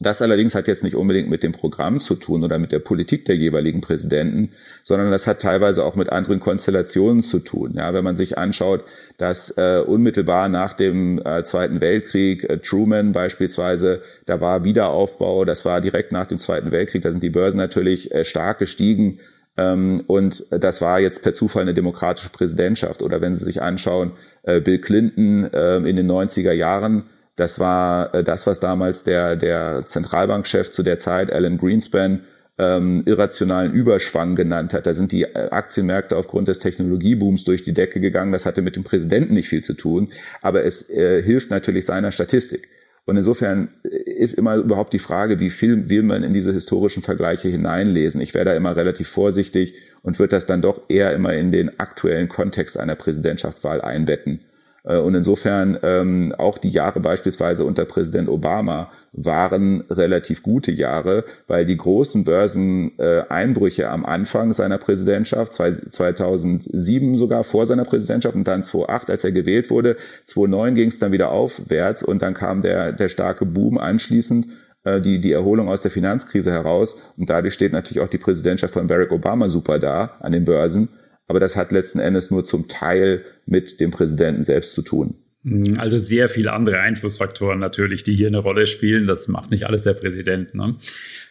Das 0.00 0.22
allerdings 0.22 0.54
hat 0.54 0.68
jetzt 0.68 0.84
nicht 0.84 0.94
unbedingt 0.94 1.28
mit 1.28 1.42
dem 1.42 1.50
Programm 1.50 1.98
zu 1.98 2.14
tun 2.14 2.44
oder 2.44 2.58
mit 2.58 2.70
der 2.70 2.78
Politik 2.78 3.24
der 3.24 3.34
jeweiligen 3.34 3.80
Präsidenten, 3.80 4.50
sondern 4.84 5.10
das 5.10 5.26
hat 5.26 5.42
teilweise 5.42 5.84
auch 5.84 5.96
mit 5.96 6.10
anderen 6.10 6.38
Konstellationen 6.38 7.22
zu 7.24 7.40
tun. 7.40 7.74
Ja, 7.74 7.92
wenn 7.94 8.04
man 8.04 8.14
sich 8.14 8.38
anschaut, 8.38 8.84
dass 9.16 9.50
äh, 9.56 9.82
unmittelbar 9.84 10.48
nach 10.48 10.74
dem 10.74 11.20
äh, 11.24 11.42
Zweiten 11.42 11.80
Weltkrieg 11.80 12.44
äh, 12.44 12.58
Truman 12.58 13.10
beispielsweise, 13.10 14.02
da 14.24 14.40
war 14.40 14.62
Wiederaufbau, 14.62 15.44
das 15.44 15.64
war 15.64 15.80
direkt 15.80 16.12
nach 16.12 16.26
dem 16.26 16.38
Zweiten 16.38 16.70
Weltkrieg, 16.70 17.02
da 17.02 17.10
sind 17.10 17.24
die 17.24 17.30
Börsen 17.30 17.58
natürlich 17.58 18.12
äh, 18.12 18.24
stark 18.24 18.60
gestiegen 18.60 19.18
und 19.58 20.46
das 20.50 20.80
war 20.80 21.00
jetzt 21.00 21.22
per 21.22 21.34
Zufall 21.34 21.62
eine 21.62 21.74
demokratische 21.74 22.30
Präsidentschaft. 22.30 23.02
Oder 23.02 23.20
wenn 23.20 23.34
Sie 23.34 23.44
sich 23.44 23.60
anschauen, 23.60 24.12
äh, 24.44 24.60
Bill 24.60 24.78
Clinton 24.78 25.50
ähm, 25.52 25.84
in 25.84 25.96
den 25.96 26.10
90er 26.10 26.52
Jahren, 26.52 27.04
das 27.36 27.58
war 27.58 28.14
äh, 28.14 28.24
das, 28.24 28.46
was 28.46 28.60
damals 28.60 29.04
der, 29.04 29.36
der 29.36 29.84
Zentralbankchef 29.84 30.70
zu 30.70 30.82
der 30.82 30.98
Zeit, 30.98 31.32
Alan 31.32 31.58
Greenspan, 31.58 32.20
ähm, 32.58 33.02
irrationalen 33.06 33.72
Überschwang 33.72 34.34
genannt 34.34 34.74
hat. 34.74 34.86
Da 34.86 34.94
sind 34.94 35.12
die 35.12 35.22
äh, 35.22 35.50
Aktienmärkte 35.50 36.16
aufgrund 36.16 36.48
des 36.48 36.58
Technologiebooms 36.58 37.44
durch 37.44 37.62
die 37.62 37.72
Decke 37.72 38.00
gegangen. 38.00 38.32
Das 38.32 38.46
hatte 38.46 38.62
mit 38.62 38.76
dem 38.76 38.84
Präsidenten 38.84 39.34
nicht 39.34 39.48
viel 39.48 39.62
zu 39.62 39.74
tun, 39.74 40.08
aber 40.42 40.64
es 40.64 40.90
äh, 40.90 41.22
hilft 41.22 41.50
natürlich 41.50 41.86
seiner 41.86 42.10
Statistik. 42.10 42.68
Und 43.08 43.16
insofern 43.16 43.68
ist 43.82 44.34
immer 44.34 44.56
überhaupt 44.56 44.92
die 44.92 44.98
Frage, 44.98 45.40
wie 45.40 45.48
viel 45.48 45.88
will 45.88 46.02
man 46.02 46.22
in 46.22 46.34
diese 46.34 46.52
historischen 46.52 47.02
Vergleiche 47.02 47.48
hineinlesen. 47.48 48.20
Ich 48.20 48.34
wäre 48.34 48.44
da 48.44 48.52
immer 48.52 48.76
relativ 48.76 49.08
vorsichtig 49.08 49.76
und 50.02 50.18
würde 50.18 50.36
das 50.36 50.44
dann 50.44 50.60
doch 50.60 50.82
eher 50.90 51.14
immer 51.14 51.32
in 51.32 51.50
den 51.50 51.80
aktuellen 51.80 52.28
Kontext 52.28 52.78
einer 52.78 52.96
Präsidentschaftswahl 52.96 53.80
einbetten. 53.80 54.40
Äh, 54.84 54.98
und 54.98 55.14
insofern 55.14 55.78
ähm, 55.82 56.34
auch 56.36 56.58
die 56.58 56.70
Jahre 56.70 57.00
beispielsweise 57.00 57.64
unter 57.64 57.84
Präsident 57.84 58.28
Obama 58.28 58.90
waren 59.12 59.82
relativ 59.90 60.42
gute 60.42 60.70
Jahre, 60.70 61.24
weil 61.46 61.64
die 61.64 61.76
großen 61.76 62.24
Börseneinbrüche 62.24 63.88
am 63.88 64.04
Anfang 64.04 64.52
seiner 64.52 64.78
Präsidentschaft, 64.78 65.52
2007 65.52 67.16
sogar 67.16 67.44
vor 67.44 67.66
seiner 67.66 67.84
Präsidentschaft 67.84 68.36
und 68.36 68.46
dann 68.46 68.62
2008, 68.62 69.10
als 69.10 69.24
er 69.24 69.32
gewählt 69.32 69.70
wurde, 69.70 69.96
2009 70.26 70.74
ging 70.74 70.88
es 70.88 70.98
dann 70.98 71.12
wieder 71.12 71.30
aufwärts 71.30 72.02
und 72.02 72.22
dann 72.22 72.34
kam 72.34 72.62
der, 72.62 72.92
der 72.92 73.08
starke 73.08 73.46
Boom 73.46 73.78
anschließend 73.78 74.46
äh, 74.84 75.00
die, 75.00 75.20
die 75.20 75.32
Erholung 75.32 75.68
aus 75.68 75.82
der 75.82 75.90
Finanzkrise 75.90 76.52
heraus. 76.52 76.96
Und 77.16 77.30
dadurch 77.30 77.54
steht 77.54 77.72
natürlich 77.72 78.00
auch 78.02 78.08
die 78.08 78.18
Präsidentschaft 78.18 78.74
von 78.74 78.86
Barack 78.86 79.12
Obama 79.12 79.48
super 79.48 79.78
da 79.78 80.12
an 80.20 80.32
den 80.32 80.44
Börsen. 80.44 80.88
Aber 81.28 81.40
das 81.40 81.56
hat 81.56 81.72
letzten 81.72 81.98
Endes 81.98 82.30
nur 82.30 82.44
zum 82.44 82.68
Teil 82.68 83.24
mit 83.46 83.80
dem 83.80 83.90
Präsidenten 83.90 84.42
selbst 84.42 84.72
zu 84.74 84.82
tun. 84.82 85.14
Hm, 85.44 85.78
also 85.78 85.98
sehr 85.98 86.28
viele 86.28 86.52
andere 86.52 86.80
Einflussfaktoren 86.80 87.58
natürlich, 87.58 88.02
die 88.02 88.14
hier 88.14 88.28
eine 88.28 88.38
Rolle 88.38 88.66
spielen. 88.66 89.06
Das 89.06 89.28
macht 89.28 89.50
nicht 89.50 89.66
alles 89.66 89.82
der 89.82 89.94
Präsident. 89.94 90.54
Ne? 90.54 90.76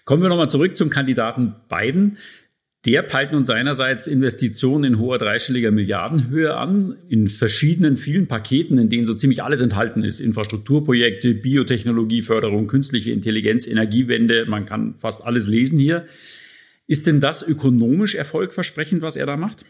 Kommen 0.06 0.22
wir 0.22 0.30
nochmal 0.30 0.50
zurück 0.50 0.78
zum 0.78 0.90
Kandidaten 0.90 1.56
Biden. 1.68 2.18
Der 2.86 3.02
peilt 3.02 3.34
nun 3.34 3.44
seinerseits 3.44 4.08
Investitionen 4.08 4.84
in 4.86 5.00
hoher 5.00 5.18
dreistelliger 5.18 5.72
Milliardenhöhe 5.72 6.56
an, 6.56 6.96
in 7.10 7.28
verschiedenen 7.28 7.98
vielen 7.98 8.28
Paketen, 8.28 8.78
in 8.78 8.88
denen 8.88 9.06
so 9.06 9.14
ziemlich 9.14 9.44
alles 9.44 9.62
enthalten 9.62 10.04
ist. 10.04 10.20
Infrastrukturprojekte, 10.20 11.34
Biotechnologieförderung, 11.34 12.68
künstliche 12.68 13.12
Intelligenz, 13.12 13.68
Energiewende. 13.68 14.46
Man 14.46 14.66
kann 14.66 14.96
fast 15.00 15.26
alles 15.26 15.48
lesen 15.48 15.80
hier. 15.80 16.06
Ist 16.86 17.08
denn 17.08 17.20
das 17.20 17.46
ökonomisch 17.46 18.16
erfolgversprechend, 18.16 19.02
was 19.02 19.18
er 19.18 19.26
da 19.26 19.36
macht? 19.36 19.66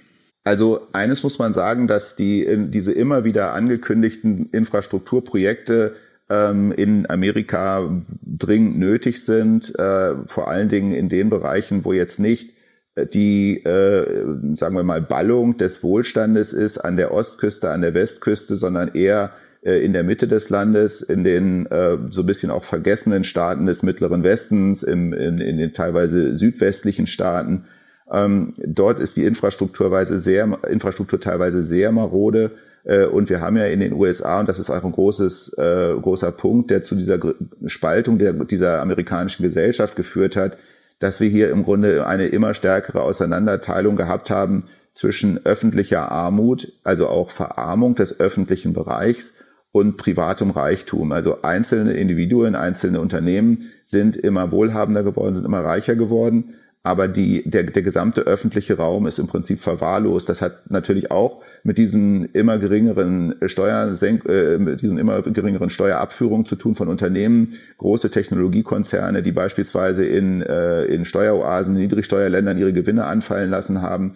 Also 0.47 0.79
eines 0.93 1.23
muss 1.23 1.39
man 1.39 1.53
sagen, 1.53 1.87
dass 1.87 2.15
die, 2.15 2.47
diese 2.69 2.93
immer 2.93 3.25
wieder 3.25 3.53
angekündigten 3.53 4.49
Infrastrukturprojekte 4.51 5.95
ähm, 6.29 6.71
in 6.71 7.09
Amerika 7.09 7.89
dringend 8.25 8.79
nötig 8.79 9.25
sind, 9.25 9.77
äh, 9.77 10.15
vor 10.25 10.47
allen 10.47 10.69
Dingen 10.69 10.93
in 10.93 11.09
den 11.09 11.29
Bereichen, 11.29 11.83
wo 11.83 11.91
jetzt 11.91 12.19
nicht 12.19 12.53
äh, 12.95 13.05
die, 13.05 13.57
äh, 13.65 14.55
sagen 14.55 14.75
wir 14.75 14.83
mal, 14.83 15.01
Ballung 15.01 15.57
des 15.57 15.83
Wohlstandes 15.83 16.53
ist 16.53 16.77
an 16.77 16.95
der 16.95 17.11
Ostküste, 17.13 17.71
an 17.71 17.81
der 17.81 17.93
Westküste, 17.93 18.55
sondern 18.55 18.93
eher 18.93 19.31
äh, 19.63 19.83
in 19.83 19.91
der 19.91 20.03
Mitte 20.03 20.29
des 20.29 20.49
Landes, 20.49 21.01
in 21.01 21.25
den 21.25 21.65
äh, 21.65 21.97
so 22.09 22.21
ein 22.21 22.25
bisschen 22.25 22.51
auch 22.51 22.63
vergessenen 22.63 23.25
Staaten 23.25 23.65
des 23.65 23.83
Mittleren 23.83 24.23
Westens, 24.23 24.81
im, 24.81 25.11
in, 25.11 25.39
in 25.39 25.57
den 25.57 25.73
teilweise 25.73 26.37
südwestlichen 26.37 27.05
Staaten. 27.05 27.65
Ähm, 28.11 28.49
dort 28.57 28.99
ist 28.99 29.17
die 29.17 29.25
Infrastrukturweise 29.25 30.17
sehr, 30.17 30.59
Infrastruktur 30.69 31.19
teilweise 31.19 31.61
sehr 31.61 31.91
marode. 31.91 32.51
Äh, 32.83 33.05
und 33.05 33.29
wir 33.29 33.41
haben 33.41 33.57
ja 33.57 33.65
in 33.65 33.79
den 33.79 33.93
USA, 33.93 34.39
und 34.39 34.49
das 34.49 34.59
ist 34.59 34.69
auch 34.69 34.83
ein 34.83 34.91
großes, 34.91 35.53
äh, 35.57 35.95
großer 36.01 36.31
Punkt, 36.31 36.71
der 36.71 36.81
zu 36.81 36.95
dieser 36.95 37.19
Spaltung 37.65 38.17
der, 38.17 38.33
dieser 38.33 38.81
amerikanischen 38.81 39.43
Gesellschaft 39.43 39.95
geführt 39.95 40.35
hat, 40.35 40.57
dass 40.99 41.19
wir 41.19 41.29
hier 41.29 41.51
im 41.51 41.63
Grunde 41.63 42.07
eine 42.07 42.27
immer 42.27 42.53
stärkere 42.53 43.01
Auseinanderteilung 43.03 43.95
gehabt 43.95 44.29
haben 44.29 44.63
zwischen 44.93 45.45
öffentlicher 45.45 46.11
Armut, 46.11 46.71
also 46.83 47.07
auch 47.07 47.29
Verarmung 47.29 47.93
des 47.93 48.19
öffentlichen 48.19 48.73
Bereichs 48.73 49.35
und 49.71 49.97
privatem 49.97 50.49
Reichtum. 50.49 51.11
Also 51.11 51.43
einzelne 51.43 51.93
Individuen, 51.93 52.55
einzelne 52.55 52.99
Unternehmen 52.99 53.69
sind 53.83 54.15
immer 54.15 54.51
wohlhabender 54.51 55.03
geworden, 55.03 55.35
sind 55.35 55.45
immer 55.45 55.63
reicher 55.63 55.95
geworden 55.95 56.55
aber 56.87 57.09
die, 57.09 57.43
der, 57.43 57.63
der 57.63 57.83
gesamte 57.83 58.21
öffentliche 58.21 58.77
Raum 58.77 59.07
ist 59.07 59.19
im 59.19 59.27
Prinzip 59.27 59.59
verwahrlost. 59.59 60.29
Das 60.29 60.41
hat 60.41 60.71
natürlich 60.71 61.11
auch 61.11 61.43
mit 61.63 61.77
diesen 61.77 62.31
immer 62.31 62.59
geringeren 62.59 63.35
Steuersenk, 63.45 64.23
äh, 64.25 64.57
mit 64.57 64.81
diesen 64.81 64.97
immer 64.97 65.21
geringeren 65.21 65.69
Steuerabführungen 65.69 66.45
zu 66.45 66.55
tun 66.55 66.75
von 66.75 66.87
Unternehmen, 66.87 67.55
große 67.77 68.09
Technologiekonzerne, 68.09 69.21
die 69.21 69.33
beispielsweise 69.33 70.05
in, 70.05 70.41
äh, 70.41 70.85
in 70.85 71.03
Steueroasen, 71.03 71.75
Niedrigsteuerländern 71.75 72.57
ihre 72.57 72.71
Gewinne 72.71 73.03
anfallen 73.03 73.49
lassen 73.49 73.81
haben 73.81 74.13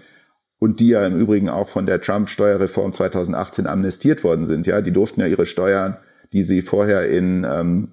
und 0.58 0.80
die 0.80 0.88
ja 0.88 1.06
im 1.06 1.20
Übrigen 1.20 1.50
auch 1.50 1.68
von 1.68 1.86
der 1.86 2.00
Trump-Steuerreform 2.00 2.94
2018 2.94 3.68
amnestiert 3.68 4.24
worden 4.24 4.46
sind. 4.46 4.66
Ja, 4.66 4.80
die 4.80 4.94
durften 4.94 5.20
ja 5.20 5.28
ihre 5.28 5.46
Steuern, 5.46 5.98
die 6.32 6.44
sie 6.44 6.62
vorher 6.62 7.10
in, 7.10 7.44
ähm, 7.44 7.90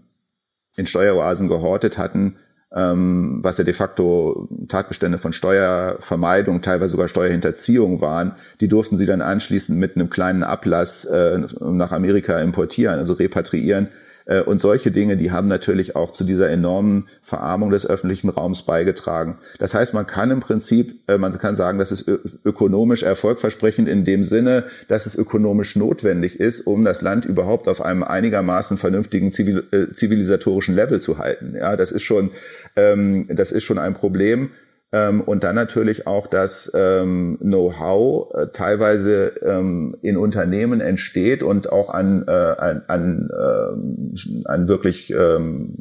in 0.77 0.87
Steueroasen 0.87 1.49
gehortet 1.49 1.99
hatten, 1.99 2.37
ähm, 2.75 3.39
was 3.43 3.59
ja 3.59 3.65
de 3.65 3.75
facto 3.75 4.49
Tatbestände 4.69 5.19
von 5.19 5.33
Steuervermeidung, 5.33 6.61
teilweise 6.61 6.93
sogar 6.93 7.09
Steuerhinterziehung 7.09 8.01
waren, 8.01 8.33
die 8.61 8.69
durften 8.69 8.97
sie 8.97 9.07
dann 9.07 9.23
anschließend 9.23 9.79
mit 9.79 9.97
einem 9.97 10.11
kleinen 10.11 10.43
Ablass 10.43 11.05
äh, 11.05 11.39
nach 11.61 11.93
Amerika 11.93 12.41
importieren, 12.41 12.99
also 12.99 13.15
repatriieren. 13.15 13.89
Äh, 14.29 14.43
und 14.43 14.61
solche 14.61 14.93
Dinge, 14.93 15.17
die 15.17 15.33
haben 15.33 15.49
natürlich 15.49 15.97
auch 15.97 16.13
zu 16.13 16.23
dieser 16.23 16.49
enormen 16.49 17.09
Verarmung 17.23 17.71
des 17.71 17.87
öffentlichen 17.87 18.29
Raums 18.29 18.63
beigetragen. 18.63 19.39
Das 19.59 19.75
heißt, 19.75 19.95
man 19.95 20.07
kann 20.07 20.31
im 20.31 20.41
Prinzip, 20.41 21.01
äh, 21.09 21.19
man 21.19 21.37
kann 21.37 21.57
sagen, 21.57 21.79
das 21.79 21.91
ist 21.91 22.09
ökonomisch 22.45 23.03
erfolgversprechend 23.03 23.89
in 23.89 24.05
dem 24.05 24.23
Sinne, 24.23 24.65
dass 24.87 25.07
es 25.07 25.17
ökonomisch 25.17 25.75
notwendig 25.75 26.39
ist, 26.39 26.61
um 26.61 26.85
das 26.85 27.03
Land 27.03 27.25
überhaupt 27.25 27.67
auf 27.67 27.83
einem 27.83 28.05
einigermaßen 28.05 28.77
vernünftigen 28.77 29.29
äh, 29.29 29.93
zivilisatorischen 29.93 30.75
Level 30.75 31.01
zu 31.01 31.19
halten. 31.19 31.55
Ja, 31.57 31.77
das 31.77 31.91
ist 31.91 32.03
schon, 32.03 32.31
ähm, 32.77 33.27
das 33.29 33.51
ist 33.51 33.65
schon 33.65 33.79
ein 33.79 33.95
Problem. 33.95 34.51
Ähm, 34.91 35.21
und 35.21 35.45
dann 35.45 35.55
natürlich 35.55 36.07
auch 36.07 36.27
das 36.27 36.71
ähm, 36.75 37.39
Know-how 37.41 38.33
äh, 38.35 38.47
teilweise 38.53 39.35
ähm, 39.43 39.97
in 40.01 40.17
Unternehmen 40.17 40.81
entsteht 40.81 41.43
und 41.43 41.71
auch 41.71 41.91
an, 41.91 42.25
äh, 42.27 42.31
an, 42.31 42.83
an, 42.89 43.29
äh, 43.31 44.47
an 44.47 44.69
wirklich, 44.69 45.11
ähm, 45.11 45.77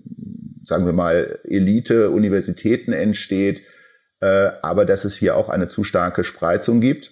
sagen 0.65 0.85
wir 0.85 0.93
mal, 0.93 1.39
Elite-Universitäten 1.45 2.91
entsteht, 2.91 3.61
äh, 4.19 4.49
aber 4.61 4.83
dass 4.85 5.05
es 5.05 5.15
hier 5.15 5.37
auch 5.37 5.47
eine 5.47 5.69
zu 5.69 5.85
starke 5.85 6.25
Spreizung 6.25 6.81
gibt. 6.81 7.11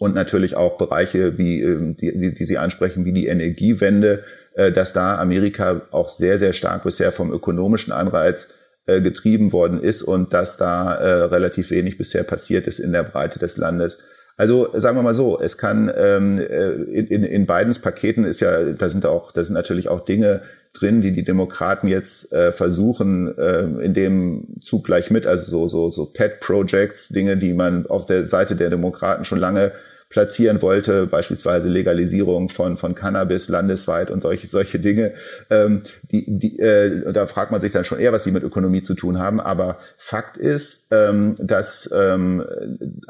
Und 0.00 0.14
natürlich 0.14 0.54
auch 0.54 0.78
Bereiche, 0.78 1.38
wie, 1.38 1.60
ähm, 1.60 1.96
die, 1.96 2.32
die 2.32 2.44
Sie 2.44 2.58
ansprechen, 2.58 3.04
wie 3.04 3.12
die 3.12 3.26
Energiewende, 3.26 4.24
äh, 4.54 4.72
dass 4.72 4.92
da 4.92 5.18
Amerika 5.18 5.82
auch 5.90 6.08
sehr, 6.08 6.38
sehr 6.38 6.52
stark 6.52 6.84
bisher 6.84 7.12
vom 7.12 7.32
ökonomischen 7.32 7.92
Anreiz 7.92 8.54
äh, 8.88 9.00
getrieben 9.00 9.52
worden 9.52 9.80
ist 9.80 10.02
und 10.02 10.32
dass 10.32 10.56
da 10.56 10.94
äh, 10.94 11.24
relativ 11.24 11.70
wenig 11.70 11.98
bisher 11.98 12.24
passiert 12.24 12.66
ist 12.66 12.78
in 12.78 12.92
der 12.92 13.04
Breite 13.04 13.38
des 13.38 13.56
Landes. 13.56 14.02
Also 14.38 14.68
sagen 14.74 14.96
wir 14.96 15.02
mal 15.02 15.14
so, 15.14 15.40
es 15.40 15.58
kann 15.58 15.92
ähm, 15.94 16.38
äh, 16.38 16.70
in, 16.70 17.24
in 17.24 17.46
Bidens 17.46 17.80
Paketen 17.80 18.24
ist 18.24 18.40
ja, 18.40 18.64
da 18.64 18.88
sind 18.88 19.04
auch, 19.04 19.32
da 19.32 19.44
sind 19.44 19.54
natürlich 19.54 19.88
auch 19.88 20.04
Dinge 20.04 20.42
drin, 20.72 21.00
die 21.00 21.12
die 21.12 21.24
Demokraten 21.24 21.88
jetzt 21.88 22.32
äh, 22.32 22.52
versuchen, 22.52 23.36
äh, 23.36 23.62
in 23.62 23.94
dem 23.94 24.56
Zug 24.60 24.84
gleich 24.84 25.10
mit, 25.10 25.26
also 25.26 25.50
so 25.50 25.66
so 25.66 25.90
so 25.90 26.06
Pet 26.06 26.40
Projects, 26.40 27.08
Dinge, 27.08 27.36
die 27.36 27.52
man 27.52 27.86
auf 27.86 28.06
der 28.06 28.26
Seite 28.26 28.54
der 28.54 28.70
Demokraten 28.70 29.24
schon 29.24 29.38
lange 29.38 29.72
platzieren 30.08 30.62
wollte, 30.62 31.06
beispielsweise 31.06 31.68
Legalisierung 31.68 32.48
von, 32.48 32.76
von 32.78 32.94
Cannabis 32.94 33.48
landesweit 33.48 34.10
und 34.10 34.22
solche, 34.22 34.46
solche 34.46 34.78
Dinge. 34.78 35.12
Ähm, 35.50 35.82
die, 36.10 36.24
die, 36.26 36.58
äh, 36.58 37.12
da 37.12 37.26
fragt 37.26 37.50
man 37.50 37.60
sich 37.60 37.72
dann 37.72 37.84
schon 37.84 37.98
eher, 37.98 38.12
was 38.12 38.24
sie 38.24 38.32
mit 38.32 38.42
Ökonomie 38.42 38.82
zu 38.82 38.94
tun 38.94 39.18
haben. 39.18 39.38
Aber 39.38 39.78
Fakt 39.98 40.38
ist, 40.38 40.88
ähm, 40.92 41.36
dass 41.38 41.90
ähm, 41.92 42.42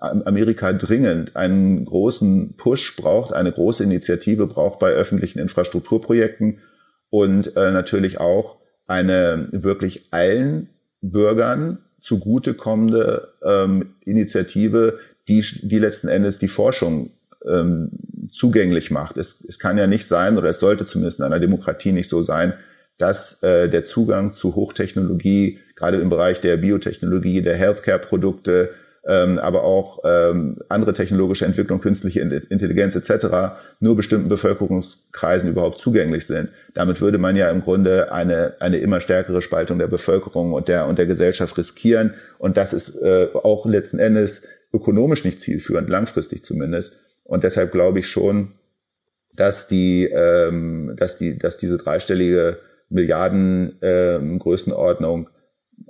Amerika 0.00 0.72
dringend 0.72 1.36
einen 1.36 1.84
großen 1.84 2.54
Push 2.56 2.96
braucht, 2.96 3.32
eine 3.32 3.52
große 3.52 3.84
Initiative 3.84 4.46
braucht 4.48 4.80
bei 4.80 4.90
öffentlichen 4.90 5.38
Infrastrukturprojekten 5.38 6.58
und 7.10 7.56
äh, 7.56 7.70
natürlich 7.70 8.18
auch 8.18 8.56
eine 8.88 9.48
wirklich 9.52 10.08
allen 10.10 10.68
Bürgern 11.00 11.78
zugutekommende 12.00 13.28
ähm, 13.44 13.94
Initiative, 14.04 14.98
die, 15.28 15.44
die 15.62 15.78
letzten 15.78 16.08
Endes 16.08 16.38
die 16.38 16.48
Forschung 16.48 17.10
ähm, 17.46 17.90
zugänglich 18.30 18.90
macht. 18.90 19.16
Es, 19.16 19.44
es 19.46 19.58
kann 19.58 19.78
ja 19.78 19.86
nicht 19.86 20.06
sein, 20.06 20.36
oder 20.36 20.48
es 20.48 20.60
sollte 20.60 20.84
zumindest 20.84 21.20
in 21.20 21.26
einer 21.26 21.40
Demokratie 21.40 21.92
nicht 21.92 22.08
so 22.08 22.22
sein, 22.22 22.54
dass 22.98 23.42
äh, 23.42 23.68
der 23.68 23.84
Zugang 23.84 24.32
zu 24.32 24.56
Hochtechnologie, 24.56 25.60
gerade 25.76 25.98
im 25.98 26.08
Bereich 26.08 26.40
der 26.40 26.56
Biotechnologie, 26.56 27.42
der 27.42 27.56
Healthcare-Produkte, 27.56 28.70
ähm, 29.06 29.38
aber 29.38 29.62
auch 29.62 30.00
ähm, 30.04 30.58
andere 30.68 30.92
technologische 30.92 31.46
Entwicklung, 31.46 31.80
künstliche 31.80 32.20
Intelligenz 32.20 32.96
etc. 32.96 33.56
nur 33.80 33.96
bestimmten 33.96 34.28
Bevölkerungskreisen 34.28 35.48
überhaupt 35.48 35.78
zugänglich 35.78 36.26
sind. 36.26 36.50
Damit 36.74 37.00
würde 37.00 37.18
man 37.18 37.36
ja 37.36 37.50
im 37.50 37.62
Grunde 37.62 38.12
eine, 38.12 38.54
eine 38.60 38.78
immer 38.78 39.00
stärkere 39.00 39.40
Spaltung 39.40 39.78
der 39.78 39.86
Bevölkerung 39.86 40.52
und 40.52 40.68
der, 40.68 40.86
und 40.86 40.98
der 40.98 41.06
Gesellschaft 41.06 41.56
riskieren. 41.56 42.14
Und 42.38 42.56
das 42.56 42.72
ist 42.72 42.96
äh, 43.00 43.28
auch 43.32 43.64
letzten 43.64 44.00
Endes 44.00 44.42
ökonomisch 44.72 45.24
nicht 45.24 45.40
zielführend, 45.40 45.88
langfristig 45.88 46.42
zumindest. 46.42 47.00
Und 47.24 47.44
deshalb 47.44 47.72
glaube 47.72 48.00
ich 48.00 48.08
schon, 48.08 48.52
dass 49.34 49.68
die, 49.68 50.04
ähm, 50.04 50.94
dass 50.96 51.16
die, 51.16 51.38
dass 51.38 51.58
diese 51.58 51.78
dreistellige 51.78 52.58
Milliarden 52.88 53.76
ähm, 53.82 54.38
Größenordnung 54.38 55.28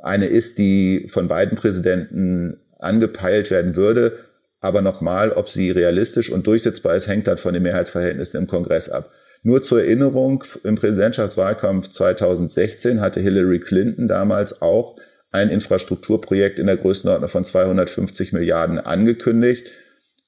eine 0.02 0.26
ist, 0.26 0.58
die 0.58 1.06
von 1.08 1.28
beiden 1.28 1.56
Präsidenten 1.56 2.60
angepeilt 2.78 3.50
werden 3.50 3.76
würde. 3.76 4.18
Aber 4.60 4.82
nochmal, 4.82 5.32
ob 5.32 5.48
sie 5.48 5.70
realistisch 5.70 6.30
und 6.30 6.46
durchsetzbar 6.46 6.96
ist, 6.96 7.06
hängt 7.06 7.26
dann 7.26 7.38
von 7.38 7.54
den 7.54 7.62
Mehrheitsverhältnissen 7.62 8.40
im 8.40 8.46
Kongress 8.46 8.88
ab. 8.88 9.10
Nur 9.42 9.62
zur 9.62 9.80
Erinnerung, 9.80 10.42
im 10.64 10.74
Präsidentschaftswahlkampf 10.74 11.90
2016 11.90 13.00
hatte 13.00 13.20
Hillary 13.20 13.60
Clinton 13.60 14.08
damals 14.08 14.60
auch 14.60 14.96
ein 15.30 15.50
Infrastrukturprojekt 15.50 16.58
in 16.58 16.66
der 16.66 16.76
Größenordnung 16.76 17.28
von 17.28 17.44
250 17.44 18.32
Milliarden 18.32 18.78
angekündigt. 18.78 19.68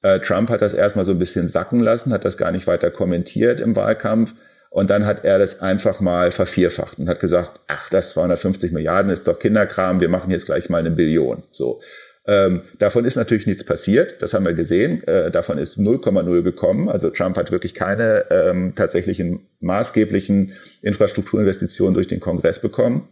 Äh, 0.02 0.20
Trump 0.20 0.50
hat 0.50 0.62
das 0.62 0.74
erstmal 0.74 1.04
so 1.04 1.12
ein 1.12 1.18
bisschen 1.18 1.48
sacken 1.48 1.80
lassen, 1.80 2.12
hat 2.12 2.24
das 2.24 2.36
gar 2.36 2.52
nicht 2.52 2.66
weiter 2.66 2.90
kommentiert 2.90 3.60
im 3.60 3.76
Wahlkampf. 3.76 4.34
Und 4.70 4.88
dann 4.88 5.04
hat 5.04 5.24
er 5.24 5.38
das 5.38 5.60
einfach 5.60 6.00
mal 6.00 6.30
vervierfacht 6.30 6.98
und 6.98 7.08
hat 7.08 7.18
gesagt, 7.18 7.60
ach, 7.66 7.90
das 7.90 8.10
250 8.10 8.70
Milliarden 8.70 9.10
ist 9.10 9.26
doch 9.26 9.38
Kinderkram, 9.38 10.00
wir 10.00 10.08
machen 10.08 10.30
jetzt 10.30 10.46
gleich 10.46 10.70
mal 10.70 10.78
eine 10.78 10.92
Billion. 10.92 11.42
So. 11.50 11.80
Ähm, 12.26 12.62
davon 12.78 13.04
ist 13.04 13.16
natürlich 13.16 13.46
nichts 13.46 13.64
passiert, 13.64 14.22
das 14.22 14.32
haben 14.32 14.44
wir 14.44 14.52
gesehen. 14.52 15.02
Äh, 15.08 15.32
davon 15.32 15.58
ist 15.58 15.78
0,0 15.78 16.42
gekommen. 16.42 16.88
Also 16.88 17.10
Trump 17.10 17.36
hat 17.36 17.50
wirklich 17.50 17.74
keine 17.74 18.26
ähm, 18.30 18.74
tatsächlichen 18.76 19.48
maßgeblichen 19.58 20.52
Infrastrukturinvestitionen 20.82 21.94
durch 21.94 22.06
den 22.06 22.20
Kongress 22.20 22.60
bekommen, 22.60 23.08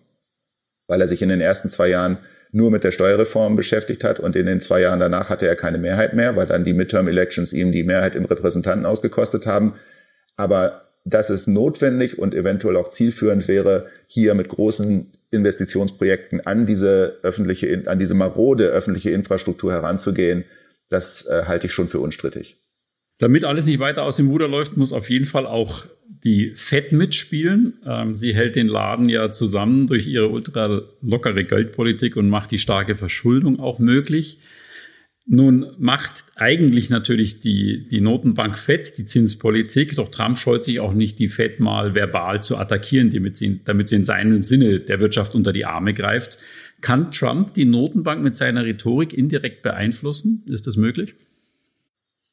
weil 0.88 1.00
er 1.00 1.09
sich 1.09 1.23
in 1.23 1.28
den 1.28 1.40
ersten 1.40 1.71
zwei 1.71 1.88
Jahren 1.88 2.18
nur 2.50 2.71
mit 2.71 2.83
der 2.83 2.92
Steuerreform 2.92 3.57
beschäftigt 3.57 4.02
hat 4.04 4.21
und 4.21 4.35
in 4.35 4.47
den 4.47 4.61
zwei 4.61 4.80
Jahren 4.80 5.00
danach 5.00 5.28
hatte 5.28 5.47
er 5.47 5.54
keine 5.54 5.78
Mehrheit 5.78 6.14
mehr, 6.14 6.35
weil 6.35 6.47
dann 6.47 6.64
die 6.64 6.73
Midterm 6.73 7.07
Elections 7.07 7.52
ihm 7.52 7.73
die 7.73 7.85
Mehrheit 7.85 8.16
im 8.16 8.25
Repräsentanten 8.25 8.87
ausgekostet 8.87 9.47
haben. 9.47 9.75
Aber 10.37 10.88
dass 11.04 11.30
es 11.30 11.47
notwendig 11.47 12.18
und 12.18 12.35
eventuell 12.35 12.76
auch 12.76 12.88
zielführend 12.88 13.49
wäre, 13.49 13.87
hier 14.07 14.35
mit 14.35 14.49
großen 14.49 15.12
Investitionsprojekten 15.30 16.47
an 16.47 16.66
diese 16.66 17.18
öffentliche, 17.23 17.83
an 17.87 17.99
diese 17.99 18.14
marode 18.14 18.68
öffentliche 18.68 19.11
Infrastruktur 19.11 19.73
heranzugehen, 19.73 20.45
das 20.88 21.26
äh, 21.26 21.45
halte 21.47 21.66
ich 21.66 21.73
schon 21.73 21.88
für 21.88 22.00
unstrittig. 22.00 22.62
Damit 23.18 23.44
alles 23.44 23.66
nicht 23.66 23.80
weiter 23.80 24.04
aus 24.04 24.16
dem 24.16 24.28
Ruder 24.28 24.48
läuft, 24.48 24.76
muss 24.76 24.92
auf 24.92 25.10
jeden 25.10 25.26
Fall 25.26 25.44
auch 25.44 25.87
die 26.25 26.52
FED 26.54 26.92
mitspielen. 26.92 27.75
Ähm, 27.84 28.14
sie 28.14 28.34
hält 28.34 28.56
den 28.56 28.68
Laden 28.68 29.08
ja 29.08 29.30
zusammen 29.32 29.87
durch 29.87 30.06
ihre 30.06 30.28
ultra 30.28 30.82
lockere 31.02 31.44
Geldpolitik 31.44 32.16
und 32.16 32.28
macht 32.28 32.52
die 32.52 32.58
starke 32.58 32.94
Verschuldung 32.94 33.58
auch 33.58 33.80
möglich. 33.80 34.38
Nun 35.30 35.66
macht 35.78 36.25
eigentlich 36.37 36.88
natürlich 36.88 37.40
die, 37.40 37.87
die 37.87 38.00
Notenbank 38.00 38.56
FED 38.56 38.96
die 38.96 39.04
Zinspolitik, 39.04 39.94
doch 39.96 40.10
Trump 40.10 40.38
scheut 40.38 40.64
sich 40.64 40.80
auch 40.80 40.94
nicht, 40.94 41.18
die 41.18 41.28
FED 41.28 41.60
mal 41.60 41.94
verbal 41.94 42.42
zu 42.42 42.56
attackieren, 42.56 43.10
damit 43.10 43.37
sie, 43.37 43.60
damit 43.64 43.88
sie 43.88 43.96
in 43.96 44.04
seinem 44.04 44.42
Sinne 44.42 44.80
der 44.80 45.00
Wirtschaft 45.00 45.34
unter 45.34 45.52
die 45.52 45.66
Arme 45.66 45.92
greift. 45.92 46.38
Kann 46.80 47.10
Trump 47.10 47.52
die 47.54 47.66
Notenbank 47.66 48.22
mit 48.22 48.37
seiner 48.37 48.64
Rhetorik 48.64 49.12
indirekt 49.12 49.62
beeinflussen? 49.62 50.44
Ist 50.48 50.66
das 50.66 50.76
möglich? 50.76 51.14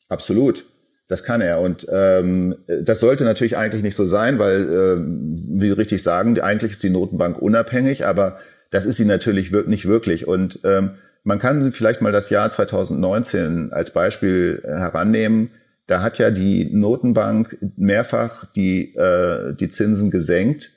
Absolut. 0.07 0.63
Das 1.07 1.23
kann 1.23 1.41
er. 1.41 1.59
Und 1.59 1.85
ähm, 1.91 2.55
das 2.81 2.99
sollte 2.99 3.25
natürlich 3.25 3.57
eigentlich 3.57 3.83
nicht 3.83 3.95
so 3.95 4.05
sein, 4.05 4.39
weil, 4.39 4.61
äh, 4.63 4.97
wie 4.97 5.67
Sie 5.67 5.71
richtig 5.73 6.01
sagen, 6.01 6.39
eigentlich 6.39 6.71
ist 6.71 6.83
die 6.83 6.89
Notenbank 6.89 7.39
unabhängig, 7.39 8.07
aber 8.07 8.37
das 8.71 8.85
ist 8.85 8.97
sie 8.97 9.05
natürlich 9.05 9.51
nicht 9.51 9.87
wirklich. 9.87 10.27
Und 10.27 10.59
ähm, 10.63 10.95
man 11.23 11.39
kann 11.39 11.71
vielleicht 11.71 12.01
mal 12.01 12.11
das 12.11 12.29
Jahr 12.29 12.49
2019 12.49 13.71
als 13.71 13.91
Beispiel 13.91 14.61
herannehmen. 14.65 15.51
Da 15.87 16.01
hat 16.01 16.17
ja 16.17 16.31
die 16.31 16.65
Notenbank 16.73 17.57
mehrfach 17.77 18.45
die, 18.53 18.95
äh, 18.95 19.53
die 19.53 19.69
Zinsen 19.69 20.11
gesenkt. 20.11 20.71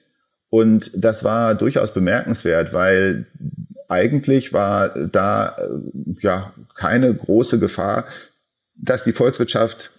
Und 0.51 0.91
das 0.95 1.25
war 1.25 1.55
durchaus 1.55 1.93
bemerkenswert, 1.93 2.73
weil 2.73 3.27
eigentlich 3.89 4.53
war 4.53 4.91
da 4.91 5.57
äh, 5.59 5.69
ja 6.21 6.53
keine 6.75 7.13
große 7.13 7.59
Gefahr, 7.59 8.05
dass 8.75 9.05
die 9.05 9.13
Volkswirtschaft 9.13 9.91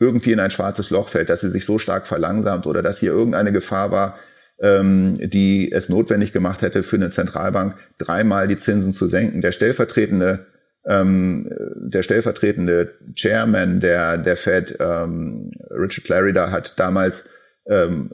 irgendwie 0.00 0.32
in 0.32 0.40
ein 0.40 0.50
schwarzes 0.50 0.90
Loch 0.90 1.08
fällt, 1.08 1.30
dass 1.30 1.42
sie 1.42 1.50
sich 1.50 1.64
so 1.64 1.78
stark 1.78 2.06
verlangsamt 2.06 2.66
oder 2.66 2.82
dass 2.82 2.98
hier 2.98 3.12
irgendeine 3.12 3.52
Gefahr 3.52 3.92
war, 3.92 4.18
ähm, 4.58 5.14
die 5.18 5.70
es 5.70 5.88
notwendig 5.88 6.32
gemacht 6.32 6.62
hätte, 6.62 6.82
für 6.82 6.96
eine 6.96 7.10
Zentralbank 7.10 7.76
dreimal 7.98 8.48
die 8.48 8.56
Zinsen 8.56 8.92
zu 8.92 9.06
senken. 9.06 9.42
Der 9.42 9.52
stellvertretende 9.52 10.46
ähm, 10.86 11.50
der 11.76 12.02
stellvertretende 12.02 12.94
Chairman 13.14 13.80
der, 13.80 14.16
der 14.16 14.36
Fed, 14.36 14.76
ähm, 14.80 15.50
Richard 15.70 16.04
Clarida, 16.04 16.50
hat 16.50 16.78
damals 16.78 17.24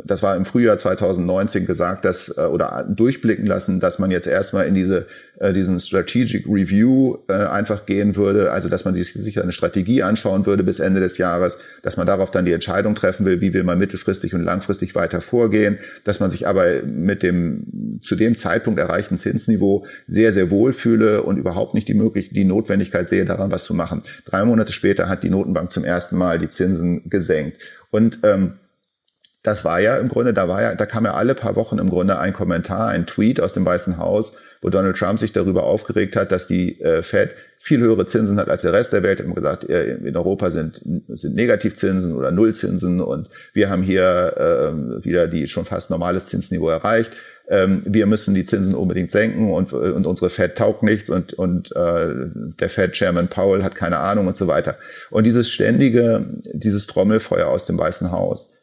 das 0.05 0.23
war 0.25 0.37
im 0.37 0.45
Frühjahr 0.45 0.77
2019 0.77 1.67
gesagt, 1.67 2.05
dass 2.05 2.37
äh, 2.37 2.41
oder 2.41 2.85
durchblicken 2.89 3.47
lassen, 3.47 3.79
dass 3.79 3.99
man 3.99 4.11
jetzt 4.11 4.27
erstmal 4.27 4.67
in 4.67 4.75
diese 4.75 5.07
äh, 5.39 5.53
diesen 5.53 5.79
Strategic 5.79 6.47
Review 6.47 7.19
äh, 7.29 7.33
einfach 7.33 7.87
gehen 7.87 8.17
würde, 8.17 8.51
also 8.51 8.69
dass 8.69 8.85
man 8.85 8.95
sich 8.95 9.13
sicher 9.13 9.43
eine 9.43 9.53
Strategie 9.53 10.03
anschauen 10.03 10.47
würde 10.47 10.65
bis 10.65 10.81
Ende 10.81 11.01
des 11.01 11.17
Jahres, 11.17 11.59
dass 11.83 11.97
man 11.97 12.09
darauf 12.09 12.33
dann 12.33 12.45
die 12.45 12.53
Entscheidung 12.53 12.97
treffen 12.97 13.25
will, 13.25 13.41
wie 13.41 13.55
will 13.55 13.63
man 13.63 13.79
mittelfristig 13.79 14.35
und 14.35 14.43
langfristig 14.43 14.97
weiter 14.97 15.21
vorgehen, 15.21 15.79
dass 16.03 16.19
man 16.19 16.33
sich 16.33 16.49
aber 16.49 16.83
mit 16.83 17.23
dem 17.23 18.01
zu 18.03 18.17
dem 18.17 18.37
Zeitpunkt 18.37 18.81
erreichten 18.81 19.17
Zinsniveau 19.17 19.87
sehr 20.09 20.33
sehr 20.33 20.51
wohl 20.51 20.73
fühle 20.73 21.23
und 21.23 21.39
überhaupt 21.39 21.73
nicht 21.73 21.87
die 21.87 21.95
Möglichkeit, 21.95 22.37
die 22.37 22.45
Notwendigkeit 22.45 23.09
sehe, 23.09 23.25
daran 23.25 23.53
was 23.53 23.63
zu 23.63 23.75
machen. 23.75 24.03
Drei 24.25 24.45
Monate 24.45 24.73
später 24.73 25.09
hat 25.09 25.23
die 25.23 25.31
Notenbank 25.31 25.71
zum 25.71 25.85
ersten 25.85 26.19
Mal 26.19 26.41
die 26.41 26.49
Zinsen 26.49 27.09
gesenkt 27.09 27.63
und 27.91 28.19
ähm, 28.25 28.55
das 29.47 29.65
war 29.65 29.79
ja 29.79 29.97
im 29.99 30.09
Grunde, 30.09 30.35
da 30.35 30.49
war 30.49 30.61
ja, 30.61 30.75
da 30.75 30.87
kam 30.87 31.05
ja 31.05 31.15
alle 31.15 31.37
paar 31.37 31.55
Wochen 31.55 31.79
im 31.79 31.89
Grunde 31.89 32.19
ein 32.19 32.33
Kommentar, 32.33 32.89
ein 32.89 33.07
Tweet 33.07 33.41
aus 33.41 33.53
dem 33.53 33.65
Weißen 33.65 33.97
Haus, 33.97 34.37
wo 34.61 34.71
Donald 34.71 34.97
Trump 34.97 35.21
sich 35.21 35.33
darüber 35.33 35.63
aufgeregt 35.63 36.17
hat, 36.17 36.33
dass 36.33 36.49
die 36.49 36.81
äh, 36.81 37.03
Fed 37.03 37.31
viel 37.59 37.79
höhere 37.81 38.07
Zinsen 38.07 38.39
hat 38.39 38.49
als 38.49 38.63
der 38.63 38.73
Rest 38.73 38.93
der 38.93 39.05
Welt. 39.05 39.21
Er 39.21 39.27
hat 39.29 39.35
gesagt, 39.35 39.65
in 39.65 40.17
Europa 40.17 40.51
sind, 40.51 40.83
sind 41.09 41.35
Negativzinsen 41.35 42.15
oder 42.15 42.31
Nullzinsen 42.31 43.01
und 43.01 43.31
wir 43.53 43.71
haben 43.71 43.83
hier 43.83 44.35
äh, 44.37 45.05
wieder 45.05 45.29
die 45.29 45.47
schon 45.47 45.65
fast 45.65 45.91
normales 45.91 46.27
Zinsniveau 46.27 46.69
erreicht. 46.69 47.13
Ähm, 47.49 47.83
wir 47.85 48.07
müssen 48.07 48.35
die 48.35 48.45
Zinsen 48.45 48.75
unbedingt 48.75 49.13
senken 49.13 49.53
und, 49.53 49.73
und 49.73 50.07
unsere 50.07 50.31
Fed 50.31 50.57
taugt 50.57 50.83
nichts 50.83 51.09
und, 51.09 51.35
und 51.35 51.75
äh, 51.77 52.15
der 52.35 52.69
Fed-Chairman 52.69 53.29
Powell 53.29 53.63
hat 53.63 53.77
keine 53.77 53.99
Ahnung 53.99 54.27
und 54.27 54.37
so 54.37 54.49
weiter. 54.49 54.77
Und 55.11 55.25
dieses 55.25 55.51
ständige, 55.51 56.25
dieses 56.53 56.87
Trommelfeuer 56.87 57.47
aus 57.47 57.67
dem 57.67 57.79
Weißen 57.79 58.11
Haus, 58.11 58.56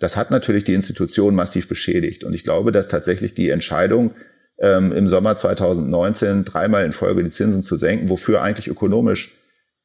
das 0.00 0.16
hat 0.16 0.30
natürlich 0.30 0.64
die 0.64 0.74
Institution 0.74 1.34
massiv 1.34 1.68
beschädigt. 1.68 2.24
Und 2.24 2.32
ich 2.32 2.42
glaube, 2.42 2.72
dass 2.72 2.88
tatsächlich 2.88 3.34
die 3.34 3.50
Entscheidung, 3.50 4.14
ähm, 4.58 4.92
im 4.92 5.08
Sommer 5.08 5.36
2019 5.36 6.44
dreimal 6.44 6.84
in 6.84 6.92
Folge 6.92 7.22
die 7.22 7.30
Zinsen 7.30 7.62
zu 7.62 7.76
senken, 7.76 8.10
wofür 8.10 8.42
eigentlich 8.42 8.68
ökonomisch 8.68 9.32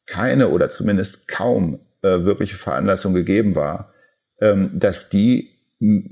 keine 0.06 0.50
oder 0.50 0.70
zumindest 0.70 1.28
kaum 1.28 1.80
äh, 2.02 2.26
wirkliche 2.26 2.56
Veranlassung 2.56 3.14
gegeben 3.14 3.56
war, 3.56 3.94
ähm, 4.42 4.72
dass 4.74 5.10
die 5.10 5.52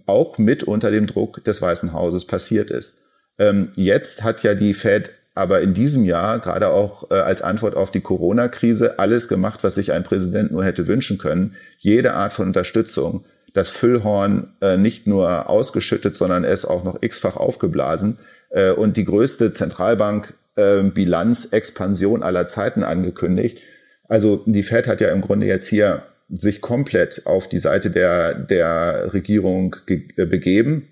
auch 0.06 0.38
mit 0.38 0.63
unter 0.63 0.92
dem 0.92 1.08
Druck 1.08 1.44
des 1.44 1.62
Weißen 1.62 1.94
Hauses 1.94 2.26
passiert 2.26 2.72
ist. 2.72 3.00
Ähm, 3.39 3.70
jetzt 3.76 4.24
hat 4.24 4.44
ja 4.44 4.54
die 4.54 4.74
Fed 4.74 5.12
aber 5.36 5.62
in 5.62 5.74
diesem 5.74 6.06
Jahr, 6.06 6.39
gerade 6.39 6.70
auch 6.70 7.10
äh, 7.10 7.16
als 7.16 7.42
Antwort 7.42 7.76
auf 7.76 7.89
die 7.89 8.02
Corona-Krise, 8.02 9.00
alles 9.00 9.28
gemacht, 9.28 9.63
was 9.63 9.76
sich 9.76 9.92
ein 9.92 10.04
Präsident 10.04 10.52
nur 10.52 10.63
hätte 10.63 10.88
wünschen 10.88 11.18
können. 11.18 11.56
Jede 11.78 12.13
Art 12.13 12.34
von 12.34 12.48
Unterstützung 12.48 13.26
das 13.54 13.70
Füllhorn 13.70 14.54
äh, 14.62 14.78
nicht 14.78 15.08
nur 15.08 15.50
ausgeschüttet, 15.50 16.16
sondern 16.16 16.44
es 16.44 16.66
auch 16.66 16.84
noch 16.84 17.02
x-fach 17.02 17.38
aufgeblasen 17.38 18.20
äh, 18.50 18.72
und 18.72 18.98
die 18.98 19.06
größte 19.06 19.54
Zentralbank-Bilanz-Expansion 19.54 22.22
äh, 22.22 22.26
aller 22.26 22.48
Zeiten 22.48 22.84
angekündigt. 22.84 23.60
Also 24.08 24.44
die 24.46 24.63
Fed 24.63 24.88
hat 24.88 25.00
ja 25.02 25.12
im 25.12 25.22
Grunde 25.22 25.48
jetzt 25.48 25.68
hier 25.68 26.04
sich 26.30 26.62
komplett 26.62 27.26
auf 27.26 27.48
die 27.48 27.60
Seite 27.60 27.92
der, 27.92 28.34
der 28.34 29.13
Regierung 29.13 29.76
äh, 29.88 30.26
begeben, 30.26 30.89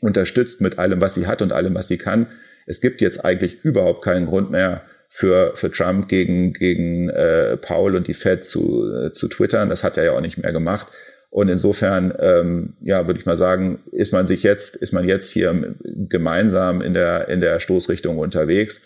unterstützt 0.00 0.60
mit 0.60 0.78
allem, 0.78 1.00
was 1.00 1.14
sie 1.14 1.26
hat 1.26 1.42
und 1.42 1.52
allem, 1.52 1.74
was 1.74 1.88
sie 1.88 1.98
kann. 1.98 2.28
Es 2.66 2.80
gibt 2.80 3.00
jetzt 3.00 3.24
eigentlich 3.24 3.64
überhaupt 3.64 4.04
keinen 4.04 4.26
Grund 4.26 4.50
mehr, 4.50 4.82
für, 5.08 5.56
für 5.56 5.70
Trump 5.70 6.08
gegen, 6.08 6.52
gegen 6.52 7.08
äh, 7.08 7.56
Paul 7.56 7.96
und 7.96 8.06
die 8.06 8.14
Fed 8.14 8.44
zu, 8.44 8.86
äh, 8.92 9.12
zu 9.12 9.28
twittern. 9.28 9.70
Das 9.70 9.82
hat 9.82 9.96
er 9.96 10.04
ja 10.04 10.12
auch 10.12 10.20
nicht 10.20 10.38
mehr 10.38 10.52
gemacht. 10.52 10.88
Und 11.30 11.48
insofern, 11.48 12.14
ähm, 12.18 12.74
ja, 12.80 13.06
würde 13.06 13.20
ich 13.20 13.26
mal 13.26 13.36
sagen, 13.36 13.80
ist 13.92 14.12
man 14.12 14.26
sich 14.26 14.42
jetzt, 14.42 14.76
ist 14.76 14.92
man 14.92 15.06
jetzt 15.06 15.30
hier 15.30 15.74
gemeinsam 15.84 16.80
in 16.80 16.94
der, 16.94 17.28
in 17.28 17.40
der 17.40 17.60
Stoßrichtung 17.60 18.18
unterwegs. 18.18 18.82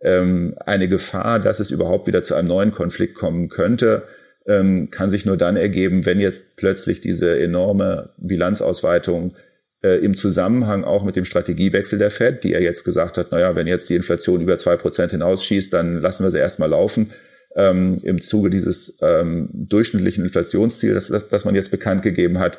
Ähm, 0.00 0.56
eine 0.66 0.88
Gefahr, 0.88 1.38
dass 1.38 1.60
es 1.60 1.70
überhaupt 1.70 2.06
wieder 2.06 2.22
zu 2.22 2.34
einem 2.34 2.48
neuen 2.48 2.72
Konflikt 2.72 3.14
kommen 3.14 3.48
könnte, 3.48 4.02
ähm, 4.46 4.90
kann 4.90 5.08
sich 5.08 5.24
nur 5.24 5.36
dann 5.36 5.56
ergeben, 5.56 6.04
wenn 6.04 6.18
jetzt 6.18 6.56
plötzlich 6.56 7.00
diese 7.00 7.38
enorme 7.38 8.10
Bilanzausweitung 8.18 9.36
äh, 9.82 9.98
im 10.04 10.16
Zusammenhang 10.16 10.84
auch 10.84 11.04
mit 11.04 11.16
dem 11.16 11.24
Strategiewechsel 11.24 11.98
der 11.98 12.10
Fed, 12.10 12.42
die 12.42 12.52
er 12.52 12.60
jetzt 12.60 12.84
gesagt 12.84 13.18
hat, 13.18 13.30
naja, 13.30 13.54
wenn 13.54 13.68
jetzt 13.68 13.88
die 13.88 13.94
Inflation 13.94 14.42
über 14.42 14.58
zwei 14.58 14.76
Prozent 14.76 15.12
hinausschießt, 15.12 15.72
dann 15.72 16.00
lassen 16.00 16.24
wir 16.24 16.30
sie 16.30 16.38
erstmal 16.38 16.70
laufen 16.70 17.10
ähm, 17.56 18.00
im 18.02 18.20
Zuge 18.20 18.50
dieses 18.50 18.98
ähm, 19.02 19.48
durchschnittlichen 19.52 20.24
Inflationsziels, 20.24 21.08
das, 21.08 21.28
das 21.28 21.44
man 21.44 21.54
jetzt 21.54 21.70
bekannt 21.70 22.02
gegeben 22.02 22.38
hat. 22.38 22.58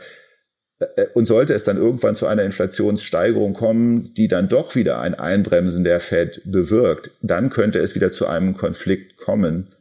Äh, 0.80 1.08
und 1.14 1.26
sollte 1.26 1.54
es 1.54 1.64
dann 1.64 1.78
irgendwann 1.78 2.16
zu 2.16 2.28
einer 2.28 2.44
Inflationssteigerung 2.44 3.54
kommen, 3.54 4.14
die 4.14 4.28
dann 4.28 4.50
doch 4.50 4.76
wieder 4.76 5.00
ein 5.00 5.14
Einbremsen 5.14 5.84
der 5.84 6.00
Fed 6.00 6.42
bewirkt, 6.46 7.12
dann 7.22 7.50
könnte 7.50 7.80
es 7.80 7.96
wieder 7.96 8.12
zu 8.12 8.28
einem 8.28 8.56
Konflikt 8.56 9.18
kommen. 9.18 9.74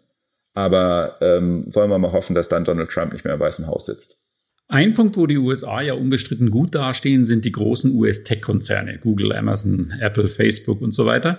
Aber 0.54 1.16
ähm, 1.20 1.64
wollen 1.74 1.90
wir 1.90 1.98
mal 1.98 2.12
hoffen, 2.12 2.34
dass 2.34 2.48
dann 2.48 2.64
Donald 2.64 2.90
Trump 2.90 3.12
nicht 3.12 3.24
mehr 3.24 3.34
im 3.34 3.40
Weißen 3.40 3.66
Haus 3.66 3.86
sitzt. 3.86 4.20
Ein 4.68 4.94
Punkt, 4.94 5.16
wo 5.16 5.26
die 5.26 5.36
USA 5.36 5.82
ja 5.82 5.94
unbestritten 5.94 6.50
gut 6.50 6.74
dastehen, 6.74 7.26
sind 7.26 7.44
die 7.44 7.52
großen 7.52 7.94
US-Tech-Konzerne, 7.94 8.98
Google, 8.98 9.32
Amazon, 9.32 9.92
Apple, 10.00 10.28
Facebook 10.28 10.80
und 10.80 10.92
so 10.92 11.04
weiter. 11.04 11.38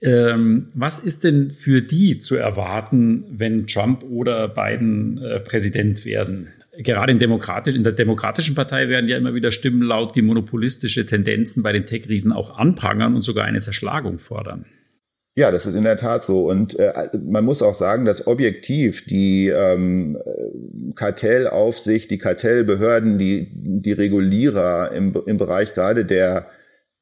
Ähm, 0.00 0.68
was 0.74 0.98
ist 0.98 1.24
denn 1.24 1.50
für 1.50 1.82
die 1.82 2.18
zu 2.18 2.36
erwarten, 2.36 3.24
wenn 3.30 3.66
Trump 3.66 4.04
oder 4.04 4.48
Biden 4.48 5.18
äh, 5.18 5.40
Präsident 5.40 6.04
werden? 6.04 6.48
gerade 6.78 7.12
in, 7.12 7.18
demokratisch, 7.18 7.74
in 7.74 7.84
der 7.84 7.92
Demokratischen 7.92 8.54
Partei 8.54 8.88
werden 8.88 9.08
ja 9.08 9.16
immer 9.16 9.34
wieder 9.34 9.50
Stimmen 9.50 9.82
laut, 9.82 10.14
die 10.14 10.22
monopolistische 10.22 11.06
Tendenzen 11.06 11.62
bei 11.62 11.72
den 11.72 11.86
Tech-Riesen 11.86 12.32
auch 12.32 12.56
anprangern 12.56 13.14
und 13.14 13.22
sogar 13.22 13.44
eine 13.44 13.60
Zerschlagung 13.60 14.18
fordern. 14.18 14.64
Ja, 15.34 15.52
das 15.52 15.66
ist 15.66 15.76
in 15.76 15.84
der 15.84 15.96
Tat 15.96 16.24
so. 16.24 16.48
Und 16.48 16.78
äh, 16.78 16.92
man 17.24 17.44
muss 17.44 17.62
auch 17.62 17.74
sagen, 17.74 18.04
dass 18.04 18.26
objektiv 18.26 19.06
die 19.06 19.48
ähm, 19.48 20.18
Kartellaufsicht, 20.96 22.10
die 22.10 22.18
Kartellbehörden, 22.18 23.18
die, 23.18 23.48
die 23.52 23.92
Regulierer 23.92 24.90
im, 24.92 25.16
im 25.26 25.36
Bereich 25.36 25.74
gerade 25.74 26.04
der, 26.04 26.48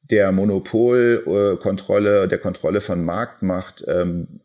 der 0.09 0.31
Monopolkontrolle, 0.31 2.27
der 2.27 2.37
Kontrolle 2.37 2.81
von 2.81 3.03
Marktmacht 3.03 3.83
ähm, 3.87 4.39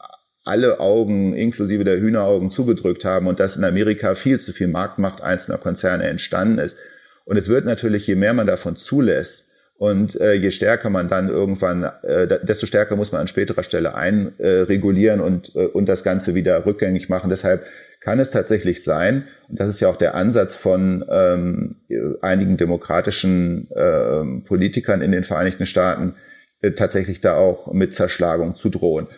alle 0.45 0.81
Augen 0.81 1.35
inklusive 1.35 1.85
der 1.85 2.01
Hühneraugen 2.01 2.51
zugedrückt 2.51 3.05
haben 3.05 3.29
und 3.29 3.39
dass 3.39 3.57
in 3.57 3.65
Amerika 3.65 4.15
viel 4.15 4.41
zu 4.41 4.53
viel 4.53 4.67
Marktmacht 4.69 5.21
einzelner 5.23 5.59
Konzerne 5.59 6.05
entstanden 6.05 6.59
ist. 6.59 6.79
Und 7.25 7.37
es 7.37 7.49
wird 7.49 7.65
natürlich, 7.65 8.07
je 8.09 8.17
mehr 8.17 8.35
man 8.35 8.49
davon 8.49 8.77
zulässt, 8.77 9.52
und 9.83 10.21
äh, 10.21 10.35
je 10.35 10.53
stärker 10.53 10.91
man 10.91 11.09
dann 11.09 11.29
irgendwann, 11.29 11.83
äh, 11.83 12.29
desto 12.45 12.67
stärker 12.67 12.95
muss 12.95 13.11
man 13.11 13.23
an 13.23 13.27
späterer 13.27 13.65
Stelle 13.65 13.97
einregulieren 13.97 15.19
äh, 15.19 15.23
und, 15.25 15.57
äh, 15.57 15.65
und 15.65 15.89
das 15.89 16.05
Ganze 16.05 16.37
wieder 16.37 16.65
rückgängig 16.67 17.09
machen. 17.09 17.31
Deshalb 17.31 17.65
kann 17.99 18.21
es 18.21 18.31
tatsächlich 18.31 18.85
sein, 18.85 19.25
und 19.49 19.59
das 19.59 19.69
ist 19.69 19.81
ja 19.81 19.89
auch 19.89 19.97
der 19.97 20.15
Ansatz 20.15 20.55
von 20.55 21.05
ähm, 21.11 21.75
einigen 22.21 22.57
demokratischen 22.57 23.73
äh, 23.73 24.23
Politikern 24.47 25.03
in 25.03 25.11
den 25.11 25.25
Vereinigten 25.25 25.67
Staaten, 25.67 26.15
äh, 26.61 26.71
tatsächlich 26.71 27.21
da 27.21 27.35
auch 27.35 27.73
mit 27.73 27.93
Zerschlagung 27.93 28.55
zu 28.55 28.69
drohen. 28.69 29.09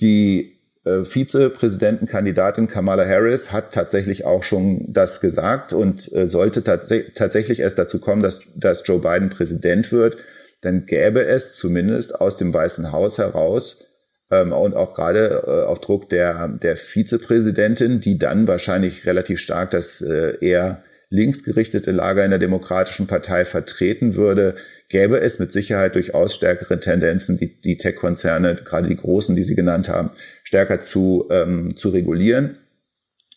Die 0.00 0.57
Vizepräsidentenkandidatin 1.04 2.68
Kamala 2.68 3.04
Harris 3.06 3.52
hat 3.52 3.72
tatsächlich 3.72 4.24
auch 4.24 4.42
schon 4.42 4.84
das 4.88 5.20
gesagt 5.20 5.72
und 5.72 6.12
äh, 6.12 6.26
sollte 6.26 6.62
tats 6.62 6.92
tatsächlich 7.14 7.60
erst 7.60 7.78
dazu 7.78 7.98
kommen, 7.98 8.22
dass, 8.22 8.40
dass 8.54 8.86
Joe 8.86 9.00
Biden 9.00 9.28
Präsident 9.28 9.92
wird, 9.92 10.18
dann 10.60 10.86
gäbe 10.86 11.24
es 11.24 11.54
zumindest 11.54 12.20
aus 12.20 12.36
dem 12.36 12.52
Weißen 12.52 12.92
Haus 12.92 13.18
heraus 13.18 13.86
ähm, 14.30 14.52
und 14.52 14.74
auch 14.74 14.94
gerade 14.94 15.42
äh, 15.46 15.66
auf 15.66 15.80
Druck 15.80 16.08
der, 16.08 16.48
der 16.48 16.76
Vizepräsidentin, 16.76 18.00
die 18.00 18.18
dann 18.18 18.48
wahrscheinlich 18.48 19.06
relativ 19.06 19.40
stark 19.40 19.70
das 19.70 20.00
äh, 20.00 20.36
eher 20.40 20.82
linksgerichtete 21.10 21.90
Lager 21.90 22.24
in 22.24 22.30
der 22.30 22.38
Demokratischen 22.38 23.06
Partei 23.06 23.44
vertreten 23.44 24.14
würde, 24.14 24.56
gäbe 24.88 25.20
es 25.20 25.38
mit 25.38 25.52
Sicherheit 25.52 25.94
durchaus 25.94 26.34
stärkere 26.34 26.80
Tendenzen, 26.80 27.36
die, 27.36 27.60
die 27.60 27.76
Tech-Konzerne, 27.76 28.56
gerade 28.64 28.88
die 28.88 28.96
großen, 28.96 29.36
die 29.36 29.44
Sie 29.44 29.54
genannt 29.54 29.88
haben, 29.88 30.10
stärker 30.44 30.80
zu, 30.80 31.28
ähm, 31.30 31.76
zu 31.76 31.90
regulieren, 31.90 32.58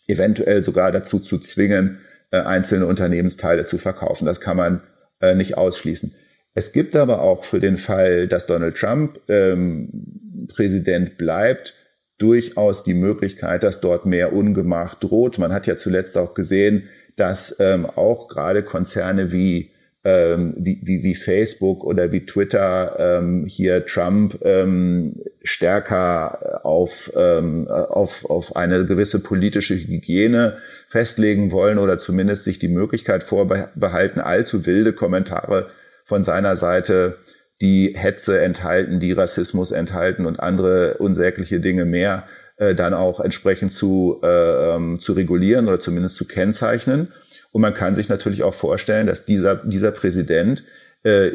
eventuell 0.06 0.62
sogar 0.62 0.92
dazu 0.92 1.18
zu 1.18 1.38
zwingen, 1.38 1.98
äh, 2.30 2.38
einzelne 2.38 2.86
Unternehmensteile 2.86 3.66
zu 3.66 3.78
verkaufen. 3.78 4.26
Das 4.26 4.40
kann 4.40 4.56
man 4.56 4.82
äh, 5.20 5.34
nicht 5.34 5.58
ausschließen. 5.58 6.14
Es 6.54 6.72
gibt 6.72 6.96
aber 6.96 7.22
auch 7.22 7.44
für 7.44 7.60
den 7.60 7.76
Fall, 7.76 8.28
dass 8.28 8.46
Donald 8.46 8.76
Trump 8.76 9.20
ähm, 9.28 10.46
Präsident 10.48 11.16
bleibt, 11.18 11.74
durchaus 12.18 12.84
die 12.84 12.94
Möglichkeit, 12.94 13.62
dass 13.62 13.80
dort 13.80 14.06
mehr 14.06 14.32
Ungemach 14.32 14.94
droht. 14.94 15.38
Man 15.38 15.52
hat 15.52 15.66
ja 15.66 15.76
zuletzt 15.76 16.16
auch 16.16 16.34
gesehen, 16.34 16.88
dass 17.16 17.56
ähm, 17.58 17.84
auch 17.86 18.28
gerade 18.28 18.62
Konzerne 18.62 19.32
wie 19.32 19.72
ähm, 20.04 20.54
wie, 20.56 20.80
wie, 20.82 21.02
wie 21.04 21.14
Facebook 21.14 21.84
oder 21.84 22.10
wie 22.10 22.26
Twitter 22.26 22.96
ähm, 22.98 23.46
hier 23.46 23.86
Trump 23.86 24.38
ähm, 24.42 25.22
stärker 25.42 26.64
auf, 26.64 27.12
ähm, 27.16 27.68
auf, 27.68 28.24
auf 28.28 28.56
eine 28.56 28.84
gewisse 28.86 29.22
politische 29.22 29.74
Hygiene 29.74 30.58
festlegen 30.88 31.52
wollen 31.52 31.78
oder 31.78 31.98
zumindest 31.98 32.44
sich 32.44 32.58
die 32.58 32.68
Möglichkeit 32.68 33.22
vorbehalten, 33.22 34.20
allzu 34.20 34.66
wilde 34.66 34.92
Kommentare 34.92 35.70
von 36.04 36.24
seiner 36.24 36.56
Seite, 36.56 37.16
die 37.60 37.94
Hetze 37.96 38.40
enthalten, 38.42 38.98
die 38.98 39.12
Rassismus 39.12 39.70
enthalten 39.70 40.26
und 40.26 40.40
andere 40.40 40.98
unsägliche 40.98 41.60
Dinge 41.60 41.84
mehr, 41.84 42.24
äh, 42.56 42.74
dann 42.74 42.92
auch 42.92 43.20
entsprechend 43.20 43.72
zu, 43.72 44.20
äh, 44.22 44.74
ähm, 44.74 44.98
zu 44.98 45.12
regulieren 45.12 45.68
oder 45.68 45.78
zumindest 45.78 46.16
zu 46.16 46.26
kennzeichnen. 46.26 47.12
Und 47.52 47.60
man 47.62 47.74
kann 47.74 47.94
sich 47.94 48.08
natürlich 48.08 48.42
auch 48.42 48.54
vorstellen, 48.54 49.06
dass 49.06 49.24
dieser, 49.24 49.56
dieser 49.56 49.92
Präsident, 49.92 50.64
äh, 51.04 51.32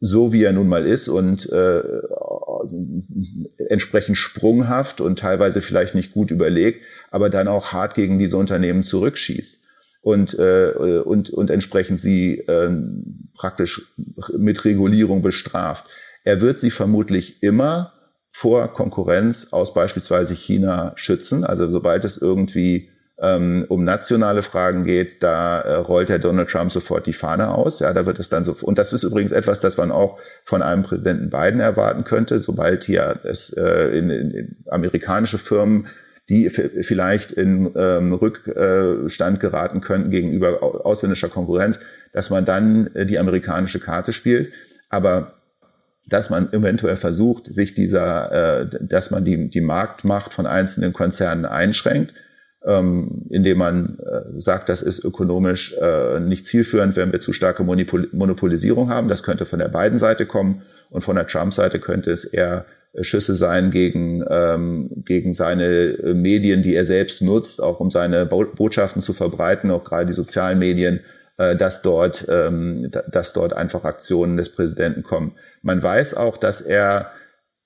so 0.00 0.32
wie 0.32 0.42
er 0.42 0.52
nun 0.52 0.68
mal 0.68 0.86
ist 0.86 1.08
und 1.08 1.50
äh, 1.52 1.82
entsprechend 3.68 4.16
sprunghaft 4.16 5.00
und 5.00 5.18
teilweise 5.18 5.60
vielleicht 5.60 5.94
nicht 5.94 6.12
gut 6.12 6.30
überlegt, 6.30 6.82
aber 7.10 7.28
dann 7.28 7.48
auch 7.48 7.72
hart 7.72 7.94
gegen 7.94 8.18
diese 8.18 8.38
Unternehmen 8.38 8.82
zurückschießt 8.82 9.62
und, 10.00 10.38
äh, 10.38 11.02
und, 11.04 11.30
und 11.30 11.50
entsprechend 11.50 12.00
sie 12.00 12.38
äh, 12.38 12.70
praktisch 13.34 13.94
mit 14.36 14.64
Regulierung 14.64 15.20
bestraft. 15.20 15.84
Er 16.24 16.40
wird 16.40 16.58
sie 16.60 16.70
vermutlich 16.70 17.42
immer 17.42 17.92
vor 18.32 18.68
Konkurrenz 18.72 19.48
aus 19.50 19.74
beispielsweise 19.74 20.34
China 20.34 20.92
schützen. 20.96 21.44
Also 21.44 21.68
sobald 21.68 22.04
es 22.04 22.16
irgendwie 22.16 22.90
ähm, 23.20 23.66
um 23.68 23.84
nationale 23.84 24.42
Fragen 24.42 24.84
geht, 24.84 25.22
da 25.22 25.60
äh, 25.60 25.74
rollt 25.74 26.08
der 26.08 26.18
Donald 26.18 26.48
Trump 26.48 26.72
sofort 26.72 27.06
die 27.06 27.12
Fahne 27.12 27.50
aus. 27.50 27.80
Ja, 27.80 27.92
da 27.92 28.06
wird 28.06 28.18
es 28.18 28.28
dann 28.28 28.44
so. 28.44 28.56
Und 28.62 28.78
das 28.78 28.92
ist 28.92 29.02
übrigens 29.02 29.32
etwas, 29.32 29.60
das 29.60 29.76
man 29.76 29.90
auch 29.90 30.18
von 30.44 30.62
einem 30.62 30.82
Präsidenten 30.82 31.30
Biden 31.30 31.60
erwarten 31.60 32.04
könnte, 32.04 32.40
sobald 32.40 32.84
hier 32.84 33.20
es 33.24 33.50
äh, 33.50 33.98
in, 33.98 34.10
in, 34.10 34.56
amerikanische 34.68 35.38
Firmen 35.38 35.86
die 36.28 36.48
vielleicht 36.48 37.32
in 37.32 37.72
ähm, 37.74 38.12
Rückstand 38.12 39.40
geraten 39.40 39.80
könnten 39.80 40.10
gegenüber 40.10 40.62
ausländischer 40.62 41.28
Konkurrenz, 41.28 41.80
dass 42.12 42.30
man 42.30 42.44
dann 42.44 42.86
äh, 42.94 43.04
die 43.04 43.18
amerikanische 43.18 43.80
Karte 43.80 44.12
spielt. 44.12 44.52
Aber 44.90 45.32
dass 46.06 46.30
man 46.30 46.52
eventuell 46.52 46.94
versucht, 46.94 47.46
sich 47.46 47.74
dieser, 47.74 48.60
äh, 48.62 48.68
dass 48.80 49.10
man 49.10 49.24
die, 49.24 49.50
die 49.50 49.60
Marktmacht 49.60 50.32
von 50.32 50.46
einzelnen 50.46 50.92
Konzernen 50.92 51.46
einschränkt, 51.46 52.14
ähm, 52.66 53.26
indem 53.30 53.58
man 53.58 53.98
äh, 53.98 54.38
sagt, 54.38 54.68
das 54.68 54.82
ist 54.82 55.02
ökonomisch 55.04 55.74
äh, 55.80 56.20
nicht 56.20 56.44
zielführend, 56.44 56.96
wenn 56.96 57.12
wir 57.12 57.20
zu 57.20 57.32
starke 57.32 57.64
Monopol 57.64 58.08
Monopolisierung 58.12 58.90
haben. 58.90 59.08
Das 59.08 59.22
könnte 59.22 59.46
von 59.46 59.58
der 59.58 59.68
beiden 59.68 59.98
Seite 59.98 60.26
kommen 60.26 60.62
und 60.90 61.02
von 61.02 61.16
der 61.16 61.26
Trump-Seite 61.26 61.78
könnte 61.78 62.10
es 62.10 62.24
eher 62.24 62.66
äh, 62.92 63.02
Schüsse 63.02 63.34
sein 63.34 63.70
gegen, 63.70 64.22
ähm, 64.28 64.90
gegen 65.04 65.32
seine 65.32 65.64
äh, 65.64 66.14
Medien, 66.14 66.62
die 66.62 66.74
er 66.74 66.84
selbst 66.84 67.22
nutzt, 67.22 67.62
auch 67.62 67.80
um 67.80 67.90
seine 67.90 68.26
Bo 68.26 68.44
Botschaften 68.44 69.00
zu 69.00 69.14
verbreiten, 69.14 69.70
auch 69.70 69.84
gerade 69.84 70.06
die 70.06 70.12
sozialen 70.12 70.58
Medien, 70.58 71.00
äh, 71.38 71.56
dass 71.56 71.80
dort, 71.80 72.26
ähm, 72.28 72.90
dass 73.10 73.32
dort 73.32 73.54
einfach 73.54 73.84
Aktionen 73.84 74.36
des 74.36 74.50
Präsidenten 74.50 75.02
kommen. 75.02 75.32
Man 75.62 75.82
weiß 75.82 76.12
auch, 76.14 76.36
dass 76.36 76.60
er 76.60 77.10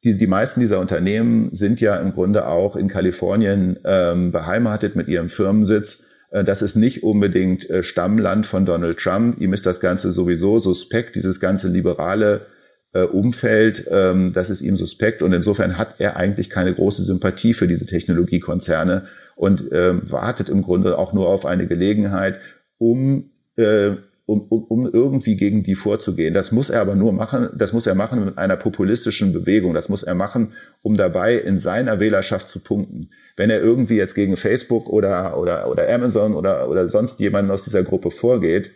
die, 0.05 0.17
die 0.17 0.27
meisten 0.27 0.61
dieser 0.61 0.81
Unternehmen 0.81 1.55
sind 1.55 1.81
ja 1.81 1.97
im 1.97 2.13
Grunde 2.13 2.47
auch 2.47 2.77
in 2.77 2.89
Kalifornien 2.89 3.79
ähm, 3.85 4.33
beheimatet 4.33 4.97
mit 4.97 5.09
ihrem 5.09 5.29
Firmensitz. 5.29 6.05
Äh, 6.31 6.45
das 6.45 6.63
ist 6.63 6.77
nicht 6.77 7.03
unbedingt 7.03 7.69
äh, 7.71 7.83
Stammland 7.83 8.47
von 8.47 8.67
Donald 8.67 8.99
Trump. 8.99 9.41
Ihm 9.41 9.53
ist 9.53 9.67
das 9.67 9.81
Ganze 9.81 10.13
sowieso 10.13 10.59
suspekt, 10.59 11.17
dieses 11.17 11.41
ganze 11.41 11.69
liberale 11.69 12.47
äh, 12.93 13.03
Umfeld, 13.03 13.87
ähm, 13.91 14.33
das 14.33 14.51
ist 14.51 14.61
ihm 14.61 14.77
suspekt. 14.77 15.23
Und 15.23 15.33
insofern 15.33 15.79
hat 15.79 15.97
er 15.99 16.17
eigentlich 16.17 16.51
keine 16.51 16.75
große 16.75 17.03
Sympathie 17.03 17.55
für 17.55 17.67
diese 17.67 17.87
Technologiekonzerne 17.87 19.07
und 19.37 19.65
ähm, 19.73 20.03
wartet 20.05 20.49
im 20.49 20.63
Grunde 20.63 20.99
auch 20.99 21.13
nur 21.13 21.29
auf 21.29 21.47
eine 21.47 21.67
Gelegenheit, 21.67 22.39
um 22.79 23.31
äh, 23.57 23.93
um, 24.27 24.41
um, 24.49 24.65
um 24.65 24.91
irgendwie 24.91 25.37
gegen 25.37 25.63
die 25.63 25.75
vorzugehen. 25.75 26.33
Das 26.33 26.51
muss 26.51 26.71
er 26.71 26.81
aber 26.81 26.95
nur 26.95 27.13
machen, 27.13 27.51
das 27.55 27.73
muss 27.73 27.87
er 27.87 27.95
machen 27.95 28.25
mit 28.25 28.39
einer 28.39 28.57
populistischen 28.57 29.33
Bewegung. 29.33 29.75
Das 29.75 29.89
muss 29.89 30.03
er 30.03 30.15
machen, 30.15 30.53
um 30.83 30.97
dabei 30.97 31.37
in 31.37 31.59
seiner 31.59 32.01
Wählerschaft 32.01 32.49
zu 32.49 32.61
punkten. 32.61 33.11
Wenn 33.37 33.51
er 33.51 33.61
irgendwie 33.61 33.97
jetzt 33.97 34.15
gegen 34.15 34.37
Facebook 34.37 34.89
oder, 34.89 35.39
oder, 35.39 35.69
oder 35.69 35.89
Amazon 35.93 36.35
oder, 36.35 36.69
oder 36.71 36.89
sonst 36.89 37.21
jemanden 37.21 37.51
aus 37.51 37.65
dieser 37.65 37.83
Gruppe 37.83 38.11
vorgeht 38.11 38.71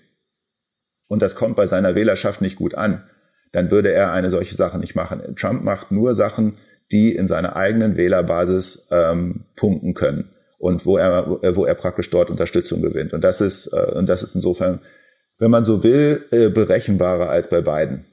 und 1.06 1.22
das 1.22 1.34
kommt 1.34 1.56
bei 1.56 1.66
seiner 1.66 1.94
Wählerschaft 1.94 2.42
nicht 2.42 2.56
gut 2.56 2.74
an, 2.74 3.04
dann 3.52 3.70
würde 3.70 3.90
er 3.90 4.12
eine 4.12 4.30
solche 4.30 4.54
Sache 4.54 4.78
nicht 4.78 4.94
machen. 4.94 5.34
Trump 5.36 5.64
macht 5.64 5.90
nur 5.90 6.14
Sachen, 6.14 6.58
die 6.92 7.14
in 7.14 7.26
seiner 7.26 7.56
eigenen 7.56 7.96
Wählerbasis 7.96 8.88
ähm, 8.90 9.44
punkten 9.56 9.94
können 9.94 10.30
und 10.58 10.84
wo 10.84 10.98
er, 10.98 11.38
wo 11.56 11.64
er 11.64 11.74
praktisch 11.74 12.10
dort 12.10 12.28
Unterstützung 12.28 12.82
gewinnt. 12.82 13.14
Und 13.14 13.22
das 13.22 13.40
ist, 13.40 13.68
äh, 13.72 13.92
und 13.94 14.08
das 14.08 14.22
ist 14.22 14.34
insofern 14.34 14.80
wenn 15.38 15.50
man 15.50 15.64
so 15.64 15.82
will, 15.82 16.24
äh, 16.30 16.48
berechenbarer 16.48 17.28
als 17.28 17.48
bei 17.48 17.60
beiden. 17.60 18.04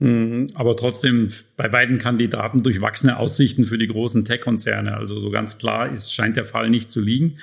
Mhm, 0.00 0.46
aber 0.54 0.76
trotzdem 0.76 1.28
bei 1.56 1.68
beiden 1.68 1.98
Kandidaten 1.98 2.62
durchwachsene 2.62 3.16
Aussichten 3.16 3.64
für 3.64 3.78
die 3.78 3.88
großen 3.88 4.24
Tech-Konzerne. 4.24 4.96
Also 4.96 5.18
so 5.18 5.30
ganz 5.30 5.58
klar 5.58 5.92
ist, 5.92 6.14
scheint 6.14 6.36
der 6.36 6.44
Fall 6.44 6.70
nicht 6.70 6.88
zu 6.90 7.00
liegen. 7.00 7.38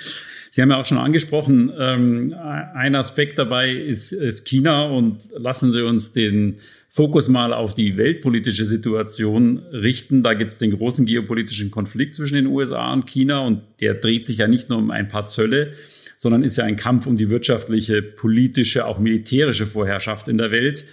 Sie 0.51 0.61
haben 0.61 0.71
ja 0.71 0.79
auch 0.79 0.85
schon 0.85 0.97
angesprochen, 0.97 1.69
ähm, 1.77 2.33
ein 2.33 2.95
Aspekt 2.95 3.37
dabei 3.37 3.71
ist, 3.71 4.13
ist 4.13 4.45
China 4.45 4.85
und 4.85 5.19
lassen 5.35 5.71
Sie 5.71 5.83
uns 5.83 6.13
den 6.13 6.59
Fokus 6.87 7.27
mal 7.27 7.51
auf 7.51 7.75
die 7.75 7.97
weltpolitische 7.97 8.65
Situation 8.65 9.57
richten. 9.73 10.23
Da 10.23 10.33
gibt 10.33 10.53
es 10.53 10.59
den 10.59 10.71
großen 10.71 11.05
geopolitischen 11.05 11.71
Konflikt 11.71 12.15
zwischen 12.15 12.35
den 12.35 12.47
USA 12.47 12.93
und 12.93 13.05
China 13.05 13.39
und 13.39 13.63
der 13.81 13.95
dreht 13.95 14.25
sich 14.25 14.37
ja 14.37 14.47
nicht 14.47 14.69
nur 14.69 14.77
um 14.77 14.91
ein 14.91 15.09
paar 15.09 15.27
Zölle, 15.27 15.73
sondern 16.17 16.43
ist 16.43 16.57
ja 16.57 16.63
ein 16.63 16.75
Kampf 16.75 17.07
um 17.07 17.15
die 17.15 17.29
wirtschaftliche, 17.29 18.01
politische, 18.01 18.85
auch 18.85 18.99
militärische 18.99 19.67
Vorherrschaft 19.67 20.27
in 20.27 20.37
der 20.37 20.51
Welt. 20.51 20.85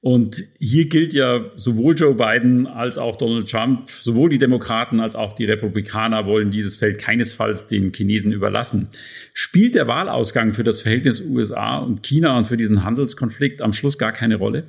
Und 0.00 0.44
hier 0.60 0.88
gilt 0.88 1.14
ja 1.14 1.50
sowohl 1.56 1.96
Joe 1.96 2.14
Biden 2.14 2.66
als 2.66 2.96
auch 2.96 3.16
Donald 3.16 3.50
Trump, 3.50 3.90
sowohl 3.90 4.30
die 4.30 4.38
Demokraten 4.38 5.00
als 5.00 5.16
auch 5.16 5.34
die 5.34 5.46
Republikaner 5.46 6.26
wollen 6.26 6.52
dieses 6.52 6.76
Feld 6.76 6.98
keinesfalls 6.98 7.66
den 7.66 7.92
Chinesen 7.92 8.30
überlassen. 8.30 8.88
Spielt 9.32 9.74
der 9.74 9.88
Wahlausgang 9.88 10.52
für 10.52 10.62
das 10.62 10.82
Verhältnis 10.82 11.22
USA 11.22 11.78
und 11.78 12.04
China 12.04 12.38
und 12.38 12.46
für 12.46 12.56
diesen 12.56 12.84
Handelskonflikt 12.84 13.60
am 13.60 13.72
Schluss 13.72 13.98
gar 13.98 14.12
keine 14.12 14.36
Rolle? 14.36 14.68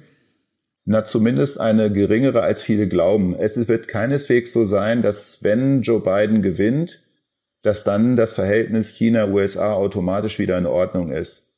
Na, 0.86 1.04
zumindest 1.04 1.60
eine 1.60 1.92
geringere, 1.92 2.42
als 2.42 2.62
viele 2.62 2.88
glauben. 2.88 3.36
Es 3.36 3.68
wird 3.68 3.90
keineswegs 3.90 4.54
so 4.54 4.64
sein, 4.64 5.02
dass 5.02 5.44
wenn 5.44 5.82
Joe 5.82 6.02
Biden 6.02 6.42
gewinnt, 6.42 7.02
dass 7.62 7.84
dann 7.84 8.16
das 8.16 8.34
Verhältnis 8.34 8.88
China-USA 8.90 9.74
automatisch 9.74 10.40
wieder 10.40 10.58
in 10.58 10.66
Ordnung 10.66 11.12
ist. 11.12 11.54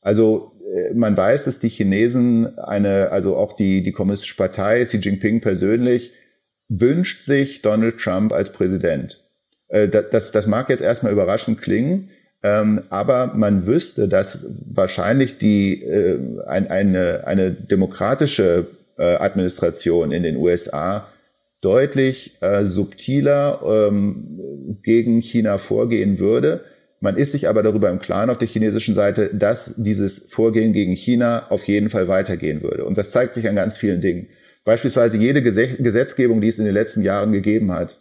Also 0.00 0.52
äh, 0.72 0.94
man 0.94 1.16
weiß, 1.16 1.44
dass 1.44 1.58
die 1.58 1.68
Chinesen 1.68 2.58
eine, 2.58 3.10
also 3.10 3.36
auch 3.36 3.54
die, 3.54 3.82
die 3.82 3.92
Kommunistische 3.92 4.36
Partei, 4.36 4.82
Xi 4.82 4.98
Jinping 4.98 5.40
persönlich, 5.40 6.12
wünscht 6.68 7.22
sich 7.22 7.62
Donald 7.62 7.98
Trump 7.98 8.32
als 8.32 8.52
Präsident. 8.52 9.22
Äh, 9.68 9.88
das, 9.88 10.32
das 10.32 10.46
mag 10.46 10.68
jetzt 10.68 10.82
erstmal 10.82 11.12
überraschend 11.12 11.60
klingen, 11.60 12.10
ähm, 12.42 12.82
aber 12.90 13.34
man 13.34 13.66
wüsste, 13.66 14.08
dass 14.08 14.44
wahrscheinlich 14.66 15.38
die, 15.38 15.82
äh, 15.82 16.18
eine, 16.46 17.26
eine 17.26 17.52
demokratische 17.52 18.66
Administration 18.98 20.12
in 20.12 20.22
den 20.22 20.36
USA 20.36 21.08
deutlich 21.62 22.38
subtiler 22.62 23.88
ähm, 23.88 24.78
gegen 24.82 25.20
China 25.20 25.58
vorgehen 25.58 26.18
würde 26.18 26.64
man 27.02 27.16
ist 27.16 27.32
sich 27.32 27.48
aber 27.48 27.64
darüber 27.64 27.90
im 27.90 27.98
Klaren 27.98 28.30
auf 28.30 28.38
der 28.38 28.46
chinesischen 28.46 28.94
Seite, 28.94 29.28
dass 29.34 29.74
dieses 29.76 30.30
Vorgehen 30.30 30.72
gegen 30.72 30.92
China 30.92 31.48
auf 31.50 31.64
jeden 31.64 31.90
Fall 31.90 32.06
weitergehen 32.06 32.62
würde. 32.62 32.84
Und 32.84 32.96
das 32.96 33.10
zeigt 33.10 33.34
sich 33.34 33.48
an 33.48 33.56
ganz 33.56 33.76
vielen 33.76 34.00
Dingen. 34.00 34.28
Beispielsweise 34.64 35.16
jede 35.16 35.42
Gesetzgebung, 35.42 36.40
die 36.40 36.46
es 36.46 36.60
in 36.60 36.64
den 36.64 36.74
letzten 36.74 37.02
Jahren 37.02 37.32
gegeben 37.32 37.72
hat 37.72 37.98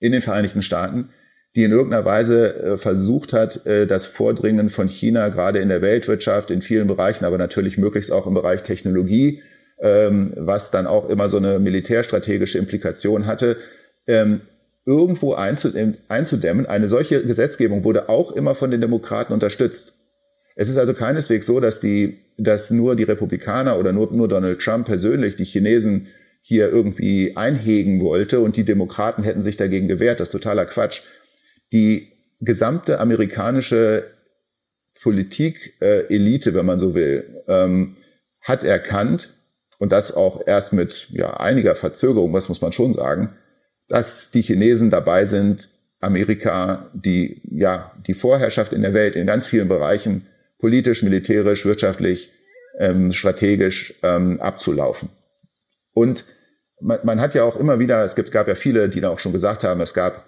in 0.00 0.10
den 0.10 0.22
Vereinigten 0.22 0.62
Staaten, 0.62 1.10
die 1.54 1.62
in 1.62 1.70
irgendeiner 1.70 2.04
Weise 2.04 2.54
äh, 2.56 2.76
versucht 2.78 3.32
hat, 3.32 3.64
äh, 3.66 3.86
das 3.86 4.06
Vordringen 4.06 4.70
von 4.70 4.88
China 4.88 5.28
gerade 5.28 5.60
in 5.60 5.68
der 5.68 5.82
Weltwirtschaft, 5.82 6.50
in 6.50 6.62
vielen 6.62 6.88
Bereichen, 6.88 7.24
aber 7.24 7.38
natürlich 7.38 7.78
möglichst 7.78 8.10
auch 8.10 8.26
im 8.26 8.34
Bereich 8.34 8.64
Technologie, 8.64 9.42
ähm, 9.80 10.32
was 10.36 10.70
dann 10.70 10.86
auch 10.86 11.08
immer 11.08 11.28
so 11.28 11.36
eine 11.36 11.58
militärstrategische 11.58 12.58
Implikation 12.58 13.26
hatte, 13.26 13.56
ähm, 14.06 14.42
irgendwo 14.86 15.34
einzudämmen. 15.34 16.66
Eine 16.66 16.88
solche 16.88 17.24
Gesetzgebung 17.24 17.84
wurde 17.84 18.08
auch 18.08 18.32
immer 18.32 18.54
von 18.54 18.70
den 18.70 18.80
Demokraten 18.80 19.32
unterstützt. 19.32 19.94
Es 20.56 20.68
ist 20.68 20.78
also 20.78 20.94
keineswegs 20.94 21.46
so, 21.46 21.60
dass 21.60 21.80
die, 21.80 22.18
dass 22.36 22.70
nur 22.70 22.96
die 22.96 23.04
Republikaner 23.04 23.78
oder 23.78 23.92
nur, 23.92 24.12
nur 24.12 24.28
Donald 24.28 24.60
Trump 24.60 24.86
persönlich 24.86 25.36
die 25.36 25.44
Chinesen 25.44 26.08
hier 26.42 26.70
irgendwie 26.70 27.36
einhegen 27.36 28.00
wollte 28.00 28.40
und 28.40 28.56
die 28.56 28.64
Demokraten 28.64 29.22
hätten 29.22 29.42
sich 29.42 29.56
dagegen 29.56 29.88
gewehrt. 29.88 30.20
Das 30.20 30.28
ist 30.28 30.32
totaler 30.32 30.66
Quatsch. 30.66 31.02
Die 31.72 32.08
gesamte 32.40 32.98
amerikanische 32.98 34.04
Politik-Elite, 35.02 36.50
äh, 36.50 36.54
wenn 36.54 36.66
man 36.66 36.78
so 36.78 36.94
will, 36.94 37.42
ähm, 37.46 37.96
hat 38.40 38.64
erkannt, 38.64 39.30
und 39.80 39.92
das 39.92 40.14
auch 40.14 40.46
erst 40.46 40.74
mit 40.74 41.08
ja, 41.10 41.38
einiger 41.38 41.74
Verzögerung, 41.74 42.34
das 42.34 42.50
muss 42.50 42.60
man 42.60 42.70
schon 42.70 42.92
sagen, 42.92 43.30
dass 43.88 44.30
die 44.30 44.42
Chinesen 44.42 44.90
dabei 44.90 45.24
sind, 45.24 45.70
Amerika 46.00 46.90
die, 46.92 47.40
ja, 47.50 47.90
die 48.06 48.12
Vorherrschaft 48.14 48.74
in 48.74 48.82
der 48.82 48.92
Welt 48.92 49.16
in 49.16 49.26
ganz 49.26 49.46
vielen 49.46 49.68
Bereichen 49.68 50.26
politisch, 50.58 51.02
militärisch, 51.02 51.64
wirtschaftlich, 51.64 52.30
ähm, 52.78 53.10
strategisch 53.10 53.94
ähm, 54.02 54.38
abzulaufen. 54.40 55.08
Und 55.94 56.24
man, 56.78 57.00
man 57.02 57.20
hat 57.20 57.34
ja 57.34 57.44
auch 57.44 57.56
immer 57.56 57.78
wieder, 57.78 58.04
es 58.04 58.14
gibt, 58.14 58.32
gab 58.32 58.48
ja 58.48 58.54
viele, 58.54 58.90
die 58.90 59.00
da 59.00 59.08
auch 59.08 59.18
schon 59.18 59.32
gesagt 59.32 59.64
haben, 59.64 59.80
es 59.80 59.94
gab 59.94 60.26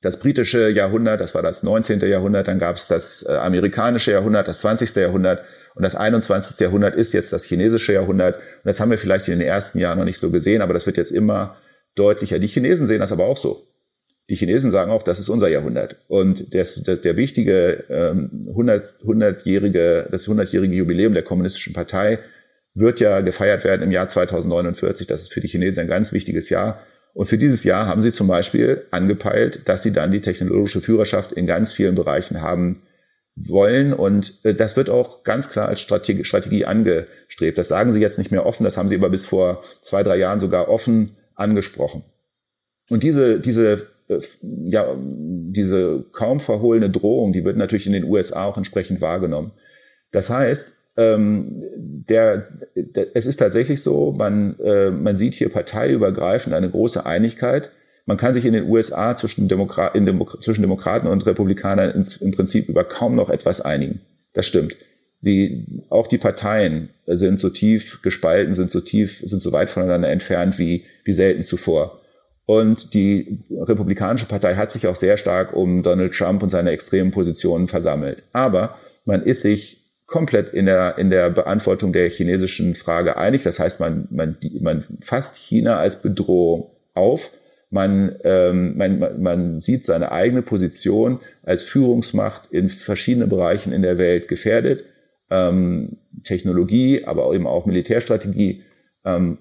das 0.00 0.18
britische 0.18 0.70
Jahrhundert, 0.70 1.20
das 1.20 1.36
war 1.36 1.42
das 1.42 1.62
19. 1.62 2.00
Jahrhundert, 2.00 2.48
dann 2.48 2.58
gab 2.58 2.76
es 2.76 2.88
das 2.88 3.24
äh, 3.28 3.32
amerikanische 3.32 4.10
Jahrhundert, 4.10 4.48
das 4.48 4.58
20. 4.58 4.92
Jahrhundert 4.96 5.44
und 5.76 5.82
das 5.82 5.94
21. 5.94 6.58
Jahrhundert 6.58 6.94
ist 6.94 7.12
jetzt 7.12 7.34
das 7.34 7.44
chinesische 7.44 7.92
Jahrhundert. 7.92 8.36
Und 8.36 8.64
das 8.64 8.80
haben 8.80 8.90
wir 8.90 8.96
vielleicht 8.96 9.28
in 9.28 9.38
den 9.38 9.46
ersten 9.46 9.78
Jahren 9.78 9.98
noch 9.98 10.06
nicht 10.06 10.18
so 10.18 10.30
gesehen, 10.30 10.62
aber 10.62 10.72
das 10.72 10.86
wird 10.86 10.96
jetzt 10.96 11.12
immer 11.12 11.58
deutlicher. 11.94 12.38
Die 12.38 12.46
Chinesen 12.46 12.86
sehen 12.86 13.00
das 13.00 13.12
aber 13.12 13.26
auch 13.26 13.36
so. 13.36 13.62
Die 14.30 14.36
Chinesen 14.36 14.72
sagen 14.72 14.90
auch, 14.90 15.02
das 15.02 15.20
ist 15.20 15.28
unser 15.28 15.48
Jahrhundert. 15.48 15.98
Und 16.08 16.54
das, 16.54 16.82
das, 16.82 17.02
der 17.02 17.18
wichtige 17.18 17.84
ähm, 17.90 18.46
100, 18.48 18.86
100-jährige, 19.04 20.08
das 20.10 20.26
100-jährige 20.26 20.74
Jubiläum 20.74 21.12
der 21.12 21.22
Kommunistischen 21.22 21.74
Partei 21.74 22.20
wird 22.72 22.98
ja 23.00 23.20
gefeiert 23.20 23.64
werden 23.64 23.82
im 23.82 23.92
Jahr 23.92 24.08
2049. 24.08 25.06
Das 25.06 25.22
ist 25.22 25.32
für 25.32 25.42
die 25.42 25.48
Chinesen 25.48 25.82
ein 25.82 25.88
ganz 25.88 26.10
wichtiges 26.10 26.48
Jahr. 26.48 26.80
Und 27.12 27.26
für 27.26 27.36
dieses 27.36 27.64
Jahr 27.64 27.86
haben 27.86 28.00
sie 28.00 28.12
zum 28.12 28.28
Beispiel 28.28 28.86
angepeilt, 28.90 29.60
dass 29.66 29.82
sie 29.82 29.92
dann 29.92 30.10
die 30.10 30.22
technologische 30.22 30.80
Führerschaft 30.80 31.32
in 31.32 31.46
ganz 31.46 31.72
vielen 31.72 31.94
Bereichen 31.94 32.40
haben 32.40 32.80
wollen. 33.36 33.92
Und 33.92 34.44
äh, 34.44 34.54
das 34.54 34.76
wird 34.76 34.90
auch 34.90 35.22
ganz 35.22 35.50
klar 35.50 35.68
als 35.68 35.80
Strategie, 35.80 36.24
Strategie 36.24 36.64
angestrebt. 36.64 37.58
Das 37.58 37.68
sagen 37.68 37.92
sie 37.92 38.00
jetzt 38.00 38.18
nicht 38.18 38.32
mehr 38.32 38.46
offen, 38.46 38.64
das 38.64 38.76
haben 38.76 38.88
sie 38.88 38.96
aber 38.96 39.10
bis 39.10 39.26
vor 39.26 39.62
zwei, 39.82 40.02
drei 40.02 40.16
Jahren 40.16 40.40
sogar 40.40 40.68
offen 40.68 41.16
angesprochen. 41.34 42.02
Und 42.88 43.02
diese, 43.02 43.38
diese, 43.40 43.86
äh, 44.08 44.18
ja, 44.40 44.96
diese 44.98 46.04
kaum 46.12 46.40
verhohlene 46.40 46.90
Drohung, 46.90 47.32
die 47.32 47.44
wird 47.44 47.56
natürlich 47.56 47.86
in 47.86 47.92
den 47.92 48.04
USA 48.04 48.46
auch 48.46 48.56
entsprechend 48.56 49.00
wahrgenommen. 49.00 49.52
Das 50.10 50.30
heißt, 50.30 50.76
ähm, 50.96 51.62
der, 51.76 52.48
der, 52.74 53.14
es 53.14 53.26
ist 53.26 53.36
tatsächlich 53.36 53.82
so, 53.82 54.12
man, 54.12 54.58
äh, 54.60 54.90
man 54.90 55.16
sieht 55.16 55.34
hier 55.34 55.50
parteiübergreifend 55.50 56.54
eine 56.54 56.70
große 56.70 57.04
Einigkeit. 57.04 57.70
Man 58.06 58.16
kann 58.16 58.34
sich 58.34 58.44
in 58.44 58.52
den 58.52 58.68
USA 58.68 59.16
zwischen, 59.16 59.48
Demokra 59.48 59.90
Demo 59.90 60.26
zwischen 60.40 60.62
Demokraten 60.62 61.08
und 61.08 61.26
Republikanern 61.26 61.90
in, 61.90 62.06
im 62.20 62.30
Prinzip 62.30 62.68
über 62.68 62.84
kaum 62.84 63.16
noch 63.16 63.30
etwas 63.30 63.60
einigen. 63.60 64.00
Das 64.32 64.46
stimmt. 64.46 64.76
Die, 65.22 65.82
auch 65.90 66.06
die 66.06 66.18
Parteien 66.18 66.90
sind 67.06 67.40
so 67.40 67.50
tief 67.50 68.00
gespalten, 68.02 68.54
sind 68.54 68.70
so 68.70 68.80
tief, 68.80 69.22
sind 69.24 69.42
so 69.42 69.50
weit 69.50 69.70
voneinander 69.70 70.08
entfernt 70.08 70.58
wie, 70.58 70.84
wie 71.04 71.12
selten 71.12 71.42
zuvor. 71.42 72.00
Und 72.44 72.94
die 72.94 73.44
Republikanische 73.50 74.26
Partei 74.26 74.54
hat 74.54 74.70
sich 74.70 74.86
auch 74.86 74.94
sehr 74.94 75.16
stark 75.16 75.52
um 75.52 75.82
Donald 75.82 76.14
Trump 76.14 76.44
und 76.44 76.50
seine 76.50 76.70
extremen 76.70 77.10
Positionen 77.10 77.66
versammelt. 77.66 78.22
Aber 78.32 78.78
man 79.04 79.22
ist 79.24 79.42
sich 79.42 79.86
komplett 80.06 80.50
in 80.54 80.66
der, 80.66 80.96
in 80.98 81.10
der 81.10 81.30
Beantwortung 81.30 81.92
der 81.92 82.08
chinesischen 82.08 82.76
Frage 82.76 83.16
einig. 83.16 83.42
Das 83.42 83.58
heißt, 83.58 83.80
man, 83.80 84.06
man, 84.10 84.36
man 84.60 84.84
fasst 85.00 85.36
China 85.36 85.78
als 85.78 86.00
Bedrohung 86.00 86.70
auf. 86.94 87.32
Man, 87.76 88.16
ähm, 88.24 88.76
man, 88.78 89.22
man 89.22 89.60
sieht 89.60 89.84
seine 89.84 90.12
eigene 90.12 90.40
Position 90.40 91.20
als 91.42 91.62
Führungsmacht 91.62 92.50
in 92.50 92.70
verschiedenen 92.70 93.28
Bereichen 93.28 93.70
in 93.70 93.82
der 93.82 93.98
Welt 93.98 94.28
gefährdet 94.28 94.84
ähm, 95.30 95.98
Technologie, 96.24 97.04
aber 97.04 97.32
eben 97.34 97.46
auch 97.46 97.66
Militärstrategie. 97.66 98.62
Ähm, 99.04 99.38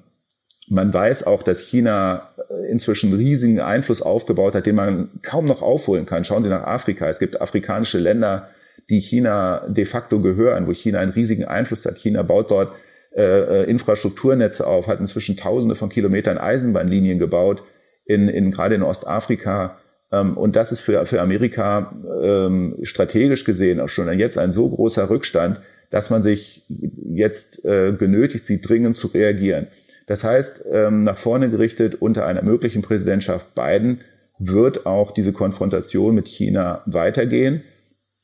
man 0.67 0.93
weiß 0.93 1.27
auch, 1.27 1.43
dass 1.43 1.61
China 1.61 2.29
inzwischen 2.69 3.13
riesigen 3.13 3.59
Einfluss 3.59 4.01
aufgebaut 4.01 4.55
hat, 4.55 4.65
den 4.65 4.75
man 4.75 5.09
kaum 5.21 5.45
noch 5.45 5.61
aufholen 5.61 6.05
kann. 6.05 6.23
Schauen 6.23 6.43
Sie 6.43 6.49
nach 6.49 6.65
Afrika. 6.65 7.07
Es 7.07 7.19
gibt 7.19 7.39
afrikanische 7.39 7.99
Länder, 7.99 8.49
die 8.89 8.99
China 8.99 9.65
de 9.67 9.85
facto 9.85 10.19
gehören, 10.19 10.67
wo 10.67 10.73
China 10.73 10.99
einen 10.99 11.11
riesigen 11.11 11.45
Einfluss 11.45 11.85
hat. 11.85 11.97
China 11.97 12.23
baut 12.23 12.51
dort 12.51 12.73
äh, 13.15 13.21
äh 13.21 13.69
Infrastrukturnetze 13.69 14.65
auf, 14.65 14.87
hat 14.87 14.99
inzwischen 14.99 15.37
Tausende 15.37 15.75
von 15.75 15.89
Kilometern 15.89 16.37
Eisenbahnlinien 16.37 17.19
gebaut, 17.19 17.63
in, 18.05 18.29
in 18.29 18.51
gerade 18.51 18.75
in 18.75 18.83
Ostafrika. 18.83 19.77
Ähm, 20.11 20.37
und 20.37 20.55
das 20.55 20.71
ist 20.71 20.81
für, 20.81 21.05
für 21.05 21.21
Amerika 21.21 21.93
ähm, 22.23 22.77
strategisch 22.83 23.43
gesehen 23.43 23.79
auch 23.79 23.89
schon 23.89 24.11
jetzt 24.17 24.37
ein 24.37 24.51
so 24.51 24.69
großer 24.69 25.09
Rückstand, 25.09 25.61
dass 25.89 26.09
man 26.09 26.23
sich 26.23 26.63
jetzt 26.67 27.65
äh, 27.65 27.93
genötigt 27.93 28.45
sieht, 28.45 28.67
dringend 28.67 28.95
zu 28.95 29.07
reagieren. 29.07 29.67
Das 30.07 30.23
heißt, 30.23 30.65
ähm, 30.71 31.03
nach 31.03 31.17
vorne 31.17 31.49
gerichtet 31.49 31.95
unter 31.95 32.25
einer 32.25 32.43
möglichen 32.43 32.81
Präsidentschaft 32.81 33.55
Biden 33.55 34.01
wird 34.37 34.85
auch 34.85 35.11
diese 35.11 35.33
Konfrontation 35.33 36.13
mit 36.13 36.27
China 36.27 36.83
weitergehen. 36.85 37.63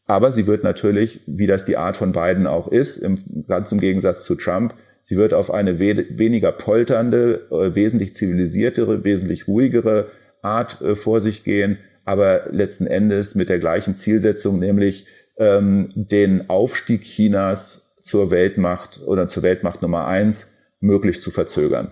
Aber 0.05 0.31
sie 0.31 0.45
wird 0.45 0.63
natürlich, 0.63 1.21
wie 1.25 1.47
das 1.47 1.65
die 1.65 1.77
Art 1.77 1.95
von 1.95 2.11
Biden 2.11 2.45
auch 2.45 2.67
ist, 2.67 2.97
im, 2.97 3.15
ganz 3.47 3.71
im 3.71 3.79
Gegensatz 3.79 4.23
zu 4.23 4.35
Trump, 4.35 4.75
sie 5.01 5.17
wird 5.17 5.33
auf 5.33 5.51
eine 5.51 5.79
we 5.79 6.05
weniger 6.09 6.51
polternde, 6.51 7.47
äh, 7.51 7.75
wesentlich 7.75 8.13
zivilisiertere, 8.13 9.03
wesentlich 9.03 9.47
ruhigere 9.47 10.07
Art 10.41 10.81
äh, 10.81 10.95
vor 10.95 11.19
sich 11.19 11.43
gehen, 11.43 11.77
aber 12.05 12.47
letzten 12.51 12.87
Endes 12.87 13.35
mit 13.35 13.49
der 13.49 13.59
gleichen 13.59 13.95
Zielsetzung, 13.95 14.59
nämlich 14.59 15.05
ähm, 15.37 15.89
den 15.95 16.49
Aufstieg 16.49 17.03
Chinas 17.03 17.95
zur 18.01 18.31
Weltmacht 18.31 19.01
oder 19.05 19.27
zur 19.27 19.43
Weltmacht 19.43 19.81
Nummer 19.81 20.07
eins 20.07 20.51
möglichst 20.79 21.21
zu 21.21 21.31
verzögern. 21.31 21.91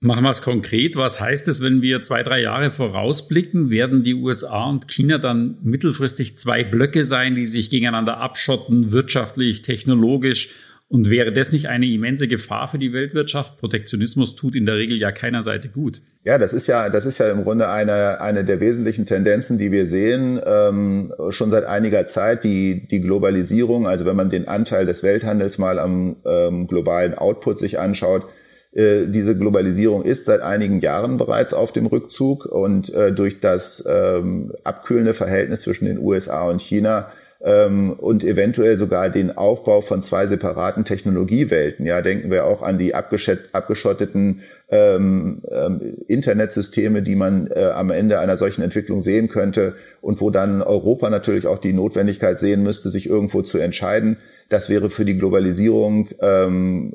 Machen 0.00 0.24
wir 0.24 0.30
es 0.30 0.42
konkret. 0.42 0.96
Was 0.96 1.18
heißt 1.18 1.48
es, 1.48 1.62
wenn 1.62 1.80
wir 1.80 2.02
zwei, 2.02 2.22
drei 2.22 2.42
Jahre 2.42 2.70
vorausblicken? 2.70 3.70
Werden 3.70 4.02
die 4.02 4.14
USA 4.14 4.64
und 4.64 4.86
China 4.86 5.16
dann 5.16 5.56
mittelfristig 5.62 6.36
zwei 6.36 6.62
Blöcke 6.62 7.04
sein, 7.04 7.34
die 7.34 7.46
sich 7.46 7.70
gegeneinander 7.70 8.18
abschotten, 8.18 8.92
wirtschaftlich, 8.92 9.62
technologisch? 9.62 10.50
Und 10.88 11.10
wäre 11.10 11.32
das 11.32 11.52
nicht 11.52 11.68
eine 11.68 11.86
immense 11.86 12.28
Gefahr 12.28 12.68
für 12.68 12.78
die 12.78 12.92
Weltwirtschaft? 12.92 13.58
Protektionismus 13.58 14.36
tut 14.36 14.54
in 14.54 14.66
der 14.66 14.76
Regel 14.76 14.98
ja 14.98 15.12
keiner 15.12 15.42
Seite 15.42 15.68
gut. 15.68 16.02
Ja, 16.24 16.38
das 16.38 16.52
ist 16.52 16.66
ja, 16.66 16.88
das 16.88 17.06
ist 17.06 17.18
ja 17.18 17.30
im 17.30 17.42
Grunde 17.42 17.68
eine, 17.68 18.20
eine 18.20 18.44
der 18.44 18.60
wesentlichen 18.60 19.06
Tendenzen, 19.06 19.58
die 19.58 19.72
wir 19.72 19.86
sehen, 19.86 20.40
ähm, 20.44 21.12
schon 21.30 21.50
seit 21.50 21.64
einiger 21.64 22.06
Zeit, 22.06 22.44
die, 22.44 22.86
die 22.86 23.00
Globalisierung. 23.00 23.86
Also 23.86 24.04
wenn 24.04 24.16
man 24.16 24.30
den 24.30 24.46
Anteil 24.46 24.86
des 24.86 25.02
Welthandels 25.02 25.58
mal 25.58 25.78
am 25.78 26.16
ähm, 26.24 26.66
globalen 26.66 27.14
Output 27.14 27.58
sich 27.58 27.78
anschaut, 27.78 28.26
äh, 28.72 29.06
diese 29.06 29.36
Globalisierung 29.36 30.04
ist 30.04 30.26
seit 30.26 30.40
einigen 30.40 30.80
Jahren 30.80 31.16
bereits 31.16 31.54
auf 31.54 31.72
dem 31.72 31.86
Rückzug 31.86 32.44
und 32.44 32.92
äh, 32.92 33.12
durch 33.12 33.40
das 33.40 33.84
ähm, 33.88 34.52
abkühlende 34.64 35.14
Verhältnis 35.14 35.62
zwischen 35.62 35.86
den 35.86 35.98
USA 35.98 36.44
und 36.48 36.60
China 36.60 37.10
und 37.44 38.24
eventuell 38.24 38.78
sogar 38.78 39.10
den 39.10 39.36
Aufbau 39.36 39.82
von 39.82 40.00
zwei 40.00 40.26
separaten 40.26 40.86
Technologiewelten. 40.86 41.84
Ja, 41.84 42.00
denken 42.00 42.30
wir 42.30 42.46
auch 42.46 42.62
an 42.62 42.78
die 42.78 42.94
abgeschotteten 42.94 44.40
ähm, 44.70 45.42
ähm, 45.50 45.98
Internetsysteme, 46.08 47.02
die 47.02 47.16
man 47.16 47.48
äh, 47.48 47.64
am 47.64 47.90
Ende 47.90 48.18
einer 48.18 48.38
solchen 48.38 48.62
Entwicklung 48.62 49.02
sehen 49.02 49.28
könnte 49.28 49.74
und 50.00 50.22
wo 50.22 50.30
dann 50.30 50.62
Europa 50.62 51.10
natürlich 51.10 51.46
auch 51.46 51.58
die 51.58 51.74
Notwendigkeit 51.74 52.40
sehen 52.40 52.62
müsste, 52.62 52.88
sich 52.88 53.08
irgendwo 53.08 53.42
zu 53.42 53.58
entscheiden. 53.58 54.16
Das 54.48 54.70
wäre 54.70 54.88
für 54.88 55.04
die 55.04 55.18
Globalisierung 55.18 56.08
ähm, 56.20 56.94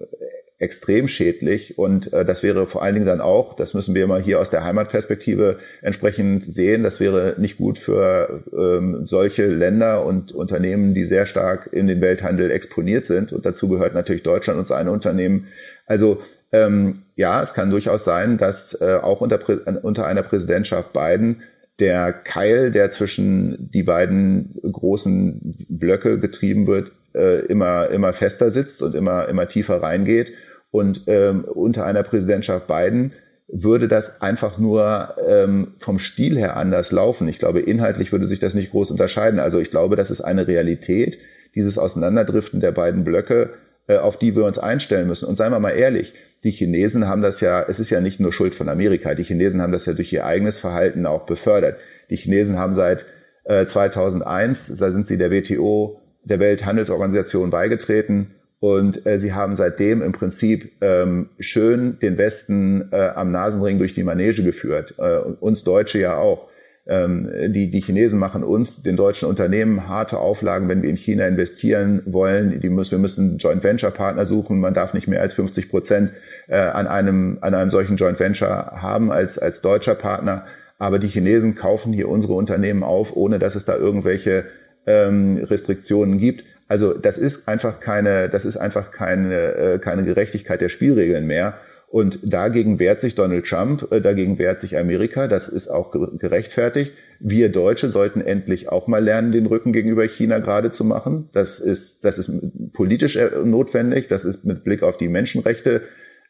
extrem 0.60 1.08
schädlich. 1.08 1.78
Und 1.78 2.12
äh, 2.14 2.26
das 2.26 2.44
wäre 2.44 2.68
vor 2.68 2.84
allen 2.84 2.94
Dingen 2.94 3.08
dann 3.08 3.22
auch, 3.22 3.56
das 3.56 3.74
müssen 3.74 3.96
wir 3.96 4.06
mal 4.08 4.22
hier 4.22 4.40
aus 4.40 4.50
der 4.50 4.66
Heimatperspektive 4.66 5.58
entsprechend 5.82 6.44
sehen, 6.44 6.84
das 6.84 7.00
wäre 7.00 7.36
nicht 7.38 7.58
gut 7.58 7.78
für 7.78 8.44
ähm, 8.54 9.06
solche 9.06 9.48
Länder 9.48 10.06
und 10.06 10.34
Unternehmen, 10.34 10.94
die 10.94 11.06
sehr 11.06 11.26
stark 11.26 11.70
in 11.72 11.88
den 11.88 12.02
Welthandel 12.02 12.52
exponiert 12.52 13.06
sind. 13.06 13.32
Und 13.32 13.46
dazu 13.46 13.70
gehört 13.70 13.94
natürlich 13.94 14.24
Deutschland 14.24 14.60
und 14.60 14.68
seine 14.68 14.92
Unternehmen. 14.92 15.48
Also 15.86 16.20
ähm, 16.52 17.04
ja, 17.16 17.42
es 17.42 17.54
kann 17.54 17.70
durchaus 17.70 18.04
sein, 18.04 18.38
dass 18.38 18.80
äh, 18.82 19.00
auch 19.02 19.22
unter, 19.22 19.40
unter 19.82 20.06
einer 20.06 20.24
Präsidentschaft 20.24 20.92
Biden 20.92 21.42
der 21.80 22.12
Keil, 22.12 22.72
der 22.72 22.92
zwischen 22.92 23.72
die 23.72 23.84
beiden 23.84 24.60
großen 24.70 25.54
Blöcke 25.70 26.20
getrieben 26.20 26.68
wird, 26.68 26.92
äh, 27.16 27.46
immer, 27.46 27.90
immer 27.92 28.12
fester 28.12 28.52
sitzt 28.52 28.82
und 28.82 28.94
immer, 28.94 29.30
immer 29.30 29.48
tiefer 29.48 29.82
reingeht 29.82 30.34
und 30.72 31.04
ähm, 31.08 31.46
unter 31.46 31.86
einer 31.86 32.04
Präsidentschaft 32.04 32.68
Biden 32.68 33.14
würde 33.52 33.88
das 33.88 34.22
einfach 34.22 34.60
nur 34.60 35.16
ähm, 35.28 35.74
vom 35.78 35.98
Stil 35.98 36.38
her 36.38 36.56
anders 36.56 36.92
laufen. 36.92 37.28
Ich 37.28 37.40
glaube, 37.40 37.60
inhaltlich 37.60 38.12
würde 38.12 38.28
sich 38.28 38.40
das 38.40 38.54
nicht 38.54 38.72
groß 38.72 38.92
unterscheiden. 38.92 39.40
Also 39.40 39.60
ich 39.60 39.72
glaube, 39.72 39.96
das 39.96 40.12
ist 40.12 40.22
eine 40.22 40.48
Realität, 40.48 41.18
dieses 41.56 41.80
Auseinanderdriften 41.80 42.60
der 42.60 42.72
beiden 42.72 43.04
Blöcke, 43.04 43.50
äh, 43.88 43.98
auf 43.98 44.20
die 44.20 44.36
wir 44.36 44.46
uns 44.46 44.60
einstellen 44.60 45.08
müssen. 45.08 45.26
Und 45.26 45.36
seien 45.36 45.52
wir 45.52 45.60
mal 45.60 45.72
ehrlich, 45.72 46.14
die 46.44 46.52
Chinesen 46.52 47.08
haben 47.08 47.24
das 47.24 47.42
ja, 47.42 47.66
es 47.68 47.80
ist 47.80 47.90
ja 47.90 48.02
nicht 48.02 48.20
nur 48.20 48.32
Schuld 48.32 48.54
von 48.54 48.70
Amerika, 48.70 49.16
die 49.16 49.24
Chinesen 49.24 49.64
haben 49.64 49.72
das 49.72 49.88
ja 49.88 49.94
durch 49.94 50.14
ihr 50.14 50.26
eigenes 50.26 50.60
Verhalten 50.60 51.08
auch 51.08 51.26
befördert. 51.26 51.82
Die 52.12 52.18
Chinesen 52.18 52.60
haben 52.60 52.76
seit 52.76 53.08
äh, 53.46 53.66
2001, 53.66 54.78
da 54.78 54.92
sind 54.92 55.08
sie 55.08 55.18
der 55.18 55.32
WTO, 55.32 56.00
der 56.24 56.40
Welthandelsorganisation 56.40 57.50
beigetreten 57.50 58.36
und 58.60 59.06
äh, 59.06 59.18
sie 59.18 59.34
haben 59.34 59.56
seitdem 59.56 60.02
im 60.02 60.12
Prinzip 60.12 60.72
ähm, 60.82 61.30
schön 61.40 61.98
den 62.00 62.18
Westen 62.18 62.90
äh, 62.92 63.10
am 63.16 63.32
Nasenring 63.32 63.80
durch 63.80 63.94
die 63.94 64.04
Manege 64.04 64.44
geführt. 64.44 64.96
Äh, 64.98 65.20
uns 65.40 65.64
Deutsche 65.64 66.00
ja 66.00 66.18
auch. 66.18 66.50
Ähm, 66.86 67.30
die, 67.54 67.70
die 67.70 67.82
Chinesen 67.82 68.20
machen 68.20 68.44
uns, 68.44 68.82
den 68.82 68.98
deutschen 68.98 69.30
Unternehmen, 69.30 69.88
harte 69.88 70.18
Auflagen, 70.18 70.68
wenn 70.68 70.82
wir 70.82 70.90
in 70.90 70.98
China 70.98 71.26
investieren 71.28 72.02
wollen. 72.06 72.60
Die 72.60 72.70
müssen, 72.70 72.92
wir 72.92 73.00
müssen 73.00 73.38
Joint 73.38 73.64
Venture 73.64 73.92
Partner 73.92 74.26
suchen. 74.26 74.60
Man 74.60 74.74
darf 74.74 74.94
nicht 74.94 75.08
mehr 75.08 75.22
als 75.22 75.34
50 75.36 75.70
Prozent 75.70 76.12
äh, 76.48 76.58
an, 76.58 76.88
einem, 76.88 77.38
an 77.42 77.54
einem 77.54 77.70
solchen 77.70 77.96
Joint 77.96 78.20
Venture 78.20 78.72
haben 78.82 79.12
als, 79.12 79.38
als 79.38 79.62
deutscher 79.62 79.96
Partner. 79.96 80.46
Aber 80.80 81.00
die 81.00 81.08
Chinesen 81.08 81.56
kaufen 81.56 81.94
hier 81.94 82.10
unsere 82.10 82.34
Unternehmen 82.34 82.84
auf, 82.84 83.16
ohne 83.16 83.40
dass 83.40 83.56
es 83.56 83.66
da 83.66 83.78
irgendwelche 83.78 84.46
ähm, 84.88 85.38
Restriktionen 85.44 86.18
gibt. 86.18 86.44
Also 86.70 86.94
das 86.94 87.18
ist 87.18 87.48
einfach 87.48 87.80
keine, 87.80 88.30
das 88.30 88.46
ist 88.46 88.56
einfach 88.56 88.92
keine, 88.92 89.54
äh, 89.56 89.80
keine 89.80 90.04
Gerechtigkeit 90.04 90.62
der 90.62 90.70
Spielregeln 90.70 91.26
mehr. 91.26 91.56
Und 91.88 92.20
dagegen 92.22 92.78
wehrt 92.78 93.00
sich 93.00 93.16
Donald 93.16 93.48
Trump, 93.48 93.92
äh, 93.92 94.00
dagegen 94.00 94.38
wehrt 94.38 94.60
sich 94.60 94.78
Amerika. 94.78 95.28
Das 95.28 95.48
ist 95.48 95.68
auch 95.68 95.92
gerechtfertigt. 95.92 96.94
Wir 97.20 97.52
Deutsche 97.52 97.90
sollten 97.90 98.22
endlich 98.22 98.70
auch 98.70 98.88
mal 98.88 99.04
lernen, 99.04 99.32
den 99.32 99.48
Rücken 99.48 99.74
gegenüber 99.74 100.08
China 100.08 100.38
gerade 100.38 100.70
zu 100.70 100.84
machen. 100.84 101.30
Das 101.34 101.60
ist, 101.60 102.06
das 102.06 102.20
ist 102.20 102.32
politisch 102.74 103.16
äh, 103.16 103.32
notwendig. 103.44 104.08
Das 104.08 104.24
ist 104.24 104.46
mit 104.46 104.64
Blick 104.64 104.84
auf 104.84 104.96
die 104.96 105.10
Menschenrechte 105.10 105.82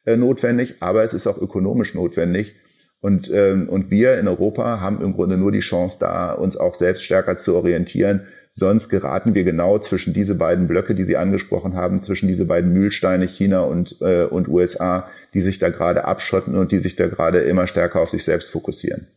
notwendig. 0.05 0.75
Aber 0.79 1.03
es 1.03 1.13
ist 1.13 1.27
auch 1.27 1.39
ökonomisch 1.39 1.93
notwendig. 1.93 2.55
Und, 3.01 3.29
ähm, 3.33 3.67
und 3.67 3.91
wir 3.91 4.17
in 4.17 4.29
Europa 4.29 4.79
haben 4.79 5.01
im 5.01 5.13
Grunde 5.13 5.37
nur 5.37 5.51
die 5.51 5.59
Chance 5.59 5.97
da, 5.99 6.31
uns 6.31 6.55
auch 6.55 6.73
selbst 6.73 7.03
stärker 7.03 7.35
zu 7.35 7.53
orientieren 7.55 8.23
Sonst 8.51 8.89
geraten 8.89 9.35
wir 9.35 9.43
genau 9.43 9.79
zwischen 9.79 10.13
diese 10.13 10.35
beiden 10.35 10.67
Blöcke, 10.67 10.95
die 10.95 11.03
Sie 11.03 11.17
angesprochen 11.17 11.75
haben, 11.75 12.01
zwischen 12.01 12.27
diese 12.27 12.45
beiden 12.45 12.73
Mühlsteine 12.73 13.25
China 13.25 13.61
und, 13.61 13.97
äh, 14.01 14.25
und 14.25 14.47
USA, 14.47 15.07
die 15.33 15.41
sich 15.41 15.59
da 15.59 15.69
gerade 15.69 16.05
abschotten 16.05 16.55
und 16.55 16.71
die 16.71 16.79
sich 16.79 16.95
da 16.95 17.07
gerade 17.07 17.39
immer 17.39 17.67
stärker 17.67 18.01
auf 18.01 18.09
sich 18.09 18.23
selbst 18.23 18.49
fokussieren. 18.49 19.07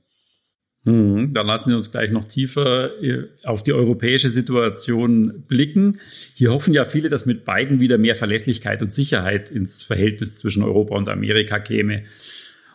Hm, 0.85 1.33
dann 1.33 1.47
lassen 1.47 1.71
wir 1.71 1.77
uns 1.77 1.93
gleich 1.93 2.11
noch 2.11 2.25
tiefer 2.25 3.01
äh, 3.01 3.29
auf 3.45 3.63
die 3.63 3.73
europäische 3.73 4.29
Situation 4.29 5.45
blicken. 5.47 5.99
Hier 6.35 6.53
hoffen 6.53 6.75
ja 6.75 6.85
viele, 6.85 7.09
dass 7.09 7.25
mit 7.25 7.45
beiden 7.45 7.79
wieder 7.79 7.99
mehr 7.99 8.17
Verlässlichkeit 8.17 8.83
und 8.83 8.93
Sicherheit 8.93 9.51
ins 9.51 9.83
Verhältnis 9.83 10.39
zwischen 10.39 10.65
Europa 10.65 10.97
und 10.97 11.09
Amerika 11.09 11.61
käme 11.61 12.03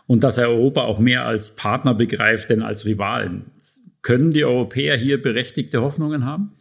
und 0.08 0.24
dass 0.24 0.38
er 0.38 0.50
Europa 0.50 0.84
auch 0.84 1.00
mehr 1.00 1.26
als 1.26 1.56
Partner 1.56 1.93
begreift, 1.93 2.50
denn 2.50 2.62
als 2.62 2.86
Rivalen. 2.86 3.48
Können 4.08 4.32
die 4.32 4.46
Europäer 4.46 4.96
hier 4.96 5.22
berechtigte 5.22 5.82
Hoffnungen 5.82 6.24
haben? 6.24 6.54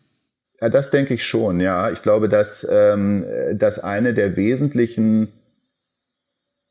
Ja, 0.60 0.68
das 0.68 0.90
denke 0.90 1.14
ich 1.14 1.24
schon, 1.24 1.60
ja. 1.60 1.92
Ich 1.92 2.02
glaube, 2.02 2.28
dass, 2.28 2.66
ähm, 2.68 3.24
dass 3.54 3.78
eine 3.78 4.14
der 4.14 4.34
wesentlichen 4.34 5.28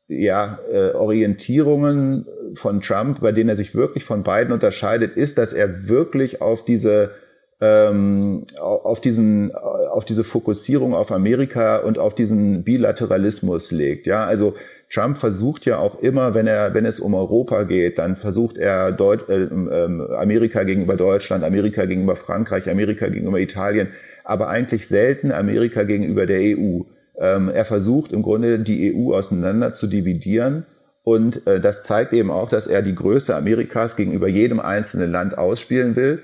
ja, 0.06 0.58
äh, 0.70 0.90
Orientierungen 0.90 2.26
von 2.52 2.82
Trump, 2.82 3.22
bei 3.22 3.32
denen 3.32 3.48
er 3.48 3.56
sich 3.56 3.74
wirklich 3.74 4.04
von 4.04 4.22
beiden 4.22 4.52
unterscheidet, 4.52 5.16
ist, 5.16 5.38
dass 5.38 5.54
er 5.54 5.88
wirklich 5.88 6.42
auf 6.42 6.62
diese 6.62 7.12
ähm, 7.58 8.44
auf 8.60 9.00
diesen 9.00 9.54
auf 9.54 10.04
diese 10.04 10.24
Fokussierung 10.24 10.94
auf 10.94 11.10
Amerika 11.10 11.78
und 11.78 11.98
auf 11.98 12.14
diesen 12.14 12.64
Bilateralismus 12.64 13.70
legt. 13.70 14.06
Ja, 14.06 14.26
also 14.26 14.54
Trump 14.90 15.18
versucht 15.18 15.66
ja 15.66 15.78
auch 15.78 16.00
immer, 16.00 16.34
wenn 16.34 16.46
er, 16.46 16.74
wenn 16.74 16.86
es 16.86 17.00
um 17.00 17.14
Europa 17.14 17.64
geht, 17.64 17.98
dann 17.98 18.16
versucht 18.16 18.56
er 18.56 18.92
Deut 18.92 19.28
äh, 19.28 19.44
äh, 19.44 20.14
Amerika 20.14 20.62
gegenüber 20.62 20.96
Deutschland, 20.96 21.42
Amerika 21.44 21.86
gegenüber 21.86 22.16
Frankreich, 22.16 22.70
Amerika 22.70 23.08
gegenüber 23.08 23.40
Italien, 23.40 23.88
aber 24.24 24.48
eigentlich 24.48 24.86
selten 24.86 25.32
Amerika 25.32 25.82
gegenüber 25.82 26.26
der 26.26 26.40
EU. 26.40 26.82
Ähm, 27.18 27.48
er 27.48 27.64
versucht 27.64 28.12
im 28.12 28.22
Grunde 28.22 28.60
die 28.60 28.94
EU 28.94 29.14
auseinander 29.14 29.72
zu 29.72 29.86
dividieren. 29.86 30.66
Und 31.02 31.46
äh, 31.46 31.60
das 31.60 31.84
zeigt 31.84 32.12
eben 32.12 32.30
auch, 32.30 32.48
dass 32.48 32.66
er 32.66 32.82
die 32.82 32.94
Größe 32.94 33.34
Amerikas 33.34 33.96
gegenüber 33.96 34.28
jedem 34.28 34.60
einzelnen 34.60 35.10
Land 35.10 35.38
ausspielen 35.38 35.96
will. 35.96 36.20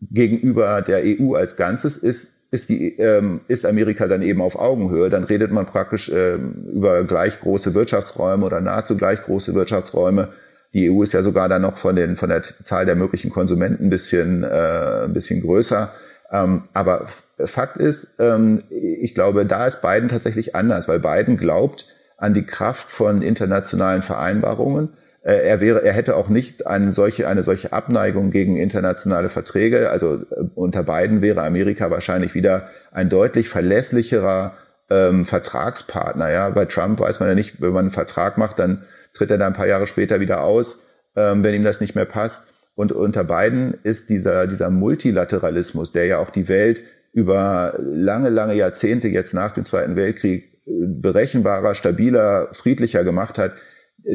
Gegenüber 0.00 0.82
der 0.82 1.02
EU 1.04 1.34
als 1.34 1.56
Ganzes 1.56 1.96
ist 1.96 2.37
ist, 2.50 2.68
die, 2.68 2.96
ähm, 2.98 3.40
ist 3.48 3.66
Amerika 3.66 4.06
dann 4.06 4.22
eben 4.22 4.40
auf 4.40 4.58
Augenhöhe. 4.58 5.10
Dann 5.10 5.24
redet 5.24 5.52
man 5.52 5.66
praktisch 5.66 6.10
ähm, 6.14 6.68
über 6.72 7.04
gleich 7.04 7.40
große 7.40 7.74
Wirtschaftsräume 7.74 8.46
oder 8.46 8.60
nahezu 8.60 8.96
gleich 8.96 9.22
große 9.22 9.54
Wirtschaftsräume. 9.54 10.28
Die 10.74 10.90
EU 10.90 11.02
ist 11.02 11.12
ja 11.12 11.22
sogar 11.22 11.48
dann 11.48 11.62
noch 11.62 11.76
von, 11.76 11.96
den, 11.96 12.16
von 12.16 12.28
der 12.28 12.42
Zahl 12.42 12.86
der 12.86 12.94
möglichen 12.94 13.30
Konsumenten 13.30 13.86
ein 13.86 13.90
bisschen, 13.90 14.44
äh, 14.44 15.04
ein 15.04 15.12
bisschen 15.12 15.40
größer. 15.42 15.92
Ähm, 16.30 16.64
aber 16.72 17.06
Fakt 17.44 17.76
ist, 17.76 18.16
ähm, 18.18 18.62
ich 18.70 19.14
glaube, 19.14 19.46
da 19.46 19.66
ist 19.66 19.80
Biden 19.82 20.08
tatsächlich 20.08 20.54
anders, 20.54 20.88
weil 20.88 21.00
Biden 21.00 21.36
glaubt 21.36 21.86
an 22.16 22.34
die 22.34 22.44
Kraft 22.44 22.90
von 22.90 23.22
internationalen 23.22 24.02
Vereinbarungen 24.02 24.90
er 25.32 25.60
wäre, 25.60 25.82
er 25.82 25.92
hätte 25.92 26.16
auch 26.16 26.28
nicht 26.28 26.66
eine 26.66 26.92
solche, 26.92 27.28
eine 27.28 27.42
solche 27.42 27.72
Abneigung 27.72 28.30
gegen 28.30 28.56
internationale 28.56 29.28
Verträge. 29.28 29.90
Also 29.90 30.22
äh, 30.30 30.44
unter 30.54 30.82
beiden 30.82 31.20
wäre 31.20 31.42
Amerika 31.42 31.90
wahrscheinlich 31.90 32.34
wieder 32.34 32.68
ein 32.92 33.08
deutlich 33.10 33.48
verlässlicherer 33.48 34.54
ähm, 34.90 35.24
Vertragspartner. 35.24 36.30
Ja, 36.30 36.48
bei 36.50 36.64
Trump 36.64 37.00
weiß 37.00 37.20
man 37.20 37.28
ja 37.28 37.34
nicht, 37.34 37.60
wenn 37.60 37.72
man 37.72 37.86
einen 37.86 37.90
Vertrag 37.90 38.38
macht, 38.38 38.58
dann 38.58 38.84
tritt 39.12 39.30
er 39.30 39.38
da 39.38 39.46
ein 39.46 39.52
paar 39.52 39.66
Jahre 39.66 39.86
später 39.86 40.20
wieder 40.20 40.42
aus, 40.42 40.86
ähm, 41.14 41.44
wenn 41.44 41.54
ihm 41.54 41.64
das 41.64 41.80
nicht 41.80 41.94
mehr 41.94 42.06
passt. 42.06 42.48
Und 42.74 42.92
unter 42.92 43.24
beiden 43.24 43.74
ist 43.82 44.08
dieser, 44.08 44.46
dieser 44.46 44.70
Multilateralismus, 44.70 45.92
der 45.92 46.06
ja 46.06 46.18
auch 46.18 46.30
die 46.30 46.48
Welt 46.48 46.80
über 47.12 47.74
lange, 47.80 48.30
lange 48.30 48.54
Jahrzehnte 48.54 49.08
jetzt 49.08 49.34
nach 49.34 49.52
dem 49.52 49.64
Zweiten 49.64 49.96
Weltkrieg 49.96 50.44
äh, 50.64 50.70
berechenbarer, 50.86 51.74
stabiler, 51.74 52.48
friedlicher 52.52 53.04
gemacht 53.04 53.36
hat, 53.36 53.52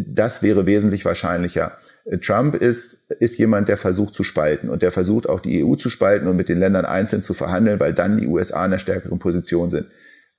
Das 0.07 0.41
wäre 0.41 0.65
wesentlich 0.65 1.05
wahrscheinlicher. 1.05 1.77
Trump 2.21 2.55
ist, 2.55 3.11
ist 3.11 3.37
jemand, 3.37 3.67
der 3.69 3.77
versucht 3.77 4.13
zu 4.13 4.23
spalten 4.23 4.69
und 4.69 4.81
der 4.81 4.91
versucht 4.91 5.29
auch 5.29 5.39
die 5.39 5.63
EU 5.63 5.75
zu 5.75 5.89
spalten 5.89 6.27
und 6.27 6.35
mit 6.35 6.49
den 6.49 6.57
Ländern 6.57 6.85
einzeln 6.85 7.21
zu 7.21 7.33
verhandeln, 7.33 7.79
weil 7.79 7.93
dann 7.93 8.17
die 8.17 8.27
USA 8.27 8.59
in 8.65 8.71
einer 8.71 8.79
stärkeren 8.79 9.19
Position 9.19 9.69
sind. 9.69 9.87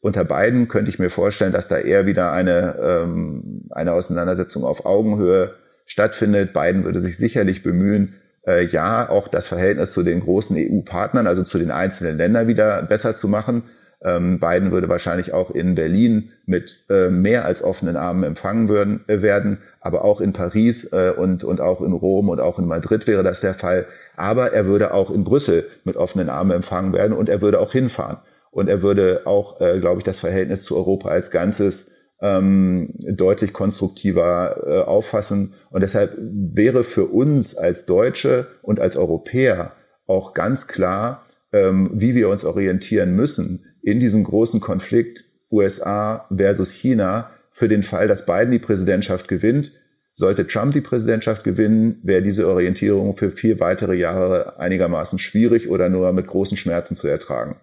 Unter 0.00 0.24
beiden 0.24 0.68
könnte 0.68 0.90
ich 0.90 0.98
mir 0.98 1.08
vorstellen, 1.08 1.52
dass 1.52 1.68
da 1.68 1.78
eher 1.78 2.04
wieder 2.04 2.32
eine, 2.32 2.76
ähm, 2.78 3.68
eine 3.70 3.92
Auseinandersetzung 3.92 4.64
auf 4.64 4.84
Augenhöhe 4.84 5.54
stattfindet. 5.86 6.52
Biden 6.52 6.84
würde 6.84 7.00
sich 7.00 7.16
sicherlich 7.16 7.62
bemühen, 7.62 8.14
äh, 8.46 8.66
ja, 8.66 9.08
auch 9.08 9.28
das 9.28 9.48
Verhältnis 9.48 9.92
zu 9.92 10.02
den 10.02 10.20
großen 10.20 10.56
EU-Partnern, 10.58 11.26
also 11.26 11.44
zu 11.44 11.58
den 11.58 11.70
einzelnen 11.70 12.18
Ländern 12.18 12.48
wieder 12.48 12.82
besser 12.82 13.14
zu 13.14 13.28
machen. 13.28 13.62
Ähm, 14.04 14.38
Biden 14.38 14.70
würde 14.70 14.90
wahrscheinlich 14.90 15.32
auch 15.32 15.50
in 15.50 15.74
Berlin 15.74 16.30
mit 16.44 16.84
äh, 16.90 17.08
mehr 17.08 17.46
als 17.46 17.64
offenen 17.64 17.96
Armen 17.96 18.22
empfangen 18.22 18.68
würden, 18.68 19.02
äh, 19.06 19.22
werden, 19.22 19.58
aber 19.80 20.04
auch 20.04 20.20
in 20.20 20.34
Paris 20.34 20.92
äh, 20.92 21.12
und, 21.16 21.42
und 21.42 21.62
auch 21.62 21.80
in 21.80 21.92
Rom 21.92 22.28
und 22.28 22.38
auch 22.38 22.58
in 22.58 22.66
Madrid 22.66 23.06
wäre 23.06 23.22
das 23.22 23.40
der 23.40 23.54
Fall. 23.54 23.86
Aber 24.14 24.52
er 24.52 24.66
würde 24.66 24.92
auch 24.92 25.10
in 25.10 25.24
Brüssel 25.24 25.66
mit 25.84 25.96
offenen 25.96 26.28
Armen 26.28 26.50
empfangen 26.50 26.92
werden 26.92 27.16
und 27.16 27.30
er 27.30 27.40
würde 27.40 27.60
auch 27.60 27.72
hinfahren. 27.72 28.18
Und 28.50 28.68
er 28.68 28.82
würde 28.82 29.22
auch, 29.24 29.60
äh, 29.62 29.80
glaube 29.80 29.98
ich, 29.98 30.04
das 30.04 30.18
Verhältnis 30.18 30.64
zu 30.64 30.76
Europa 30.76 31.08
als 31.08 31.30
Ganzes 31.30 31.92
ähm, 32.20 32.90
deutlich 32.98 33.54
konstruktiver 33.54 34.64
äh, 34.66 34.80
auffassen. 34.82 35.54
Und 35.70 35.80
deshalb 35.80 36.12
wäre 36.18 36.84
für 36.84 37.06
uns 37.06 37.56
als 37.56 37.86
Deutsche 37.86 38.48
und 38.62 38.80
als 38.80 38.96
Europäer 38.96 39.72
auch 40.06 40.34
ganz 40.34 40.66
klar, 40.66 41.24
ähm, 41.52 41.90
wie 41.94 42.14
wir 42.14 42.28
uns 42.28 42.44
orientieren 42.44 43.16
müssen 43.16 43.64
in 43.84 44.00
diesem 44.00 44.24
großen 44.24 44.60
Konflikt 44.60 45.24
USA 45.50 46.26
versus 46.34 46.72
China 46.72 47.30
für 47.50 47.68
den 47.68 47.82
Fall, 47.82 48.08
dass 48.08 48.26
Biden 48.26 48.50
die 48.50 48.58
Präsidentschaft 48.58 49.28
gewinnt. 49.28 49.72
Sollte 50.14 50.46
Trump 50.46 50.72
die 50.72 50.80
Präsidentschaft 50.80 51.44
gewinnen, 51.44 51.98
wäre 52.02 52.22
diese 52.22 52.48
Orientierung 52.48 53.16
für 53.16 53.30
vier 53.30 53.60
weitere 53.60 53.96
Jahre 53.96 54.58
einigermaßen 54.58 55.18
schwierig 55.18 55.68
oder 55.68 55.88
nur 55.88 56.12
mit 56.12 56.26
großen 56.26 56.56
Schmerzen 56.56 56.96
zu 56.96 57.08
ertragen. 57.08 57.56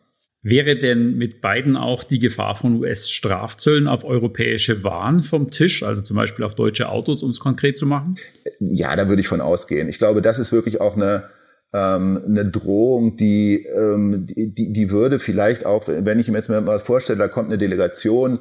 Wäre 0.43 0.75
denn 0.75 1.17
mit 1.17 1.39
Biden 1.39 1.77
auch 1.77 2.03
die 2.03 2.17
Gefahr 2.17 2.55
von 2.55 2.81
US-Strafzöllen 2.81 3.87
auf 3.87 4.03
europäische 4.03 4.83
Waren 4.83 5.21
vom 5.21 5.51
Tisch, 5.51 5.83
also 5.83 6.01
zum 6.01 6.15
Beispiel 6.15 6.43
auf 6.43 6.55
deutsche 6.55 6.89
Autos, 6.89 7.21
um 7.21 7.29
es 7.29 7.39
konkret 7.39 7.77
zu 7.77 7.85
machen? 7.85 8.15
Ja, 8.59 8.95
da 8.95 9.07
würde 9.07 9.21
ich 9.21 9.27
von 9.27 9.39
ausgehen. 9.39 9.87
Ich 9.87 9.99
glaube, 9.99 10.23
das 10.23 10.39
ist 10.39 10.51
wirklich 10.51 10.81
auch 10.81 10.95
eine, 10.95 11.29
ähm, 11.73 12.21
eine 12.27 12.45
Drohung, 12.45 13.17
die, 13.17 13.65
ähm, 13.65 14.25
die, 14.27 14.73
die 14.73 14.91
würde 14.91 15.19
vielleicht 15.19 15.65
auch, 15.65 15.87
wenn 15.87 16.19
ich 16.19 16.29
mir 16.29 16.37
jetzt 16.37 16.49
mal 16.49 16.79
vorstelle, 16.79 17.19
da 17.19 17.27
kommt 17.27 17.47
eine 17.47 17.57
Delegation 17.57 18.39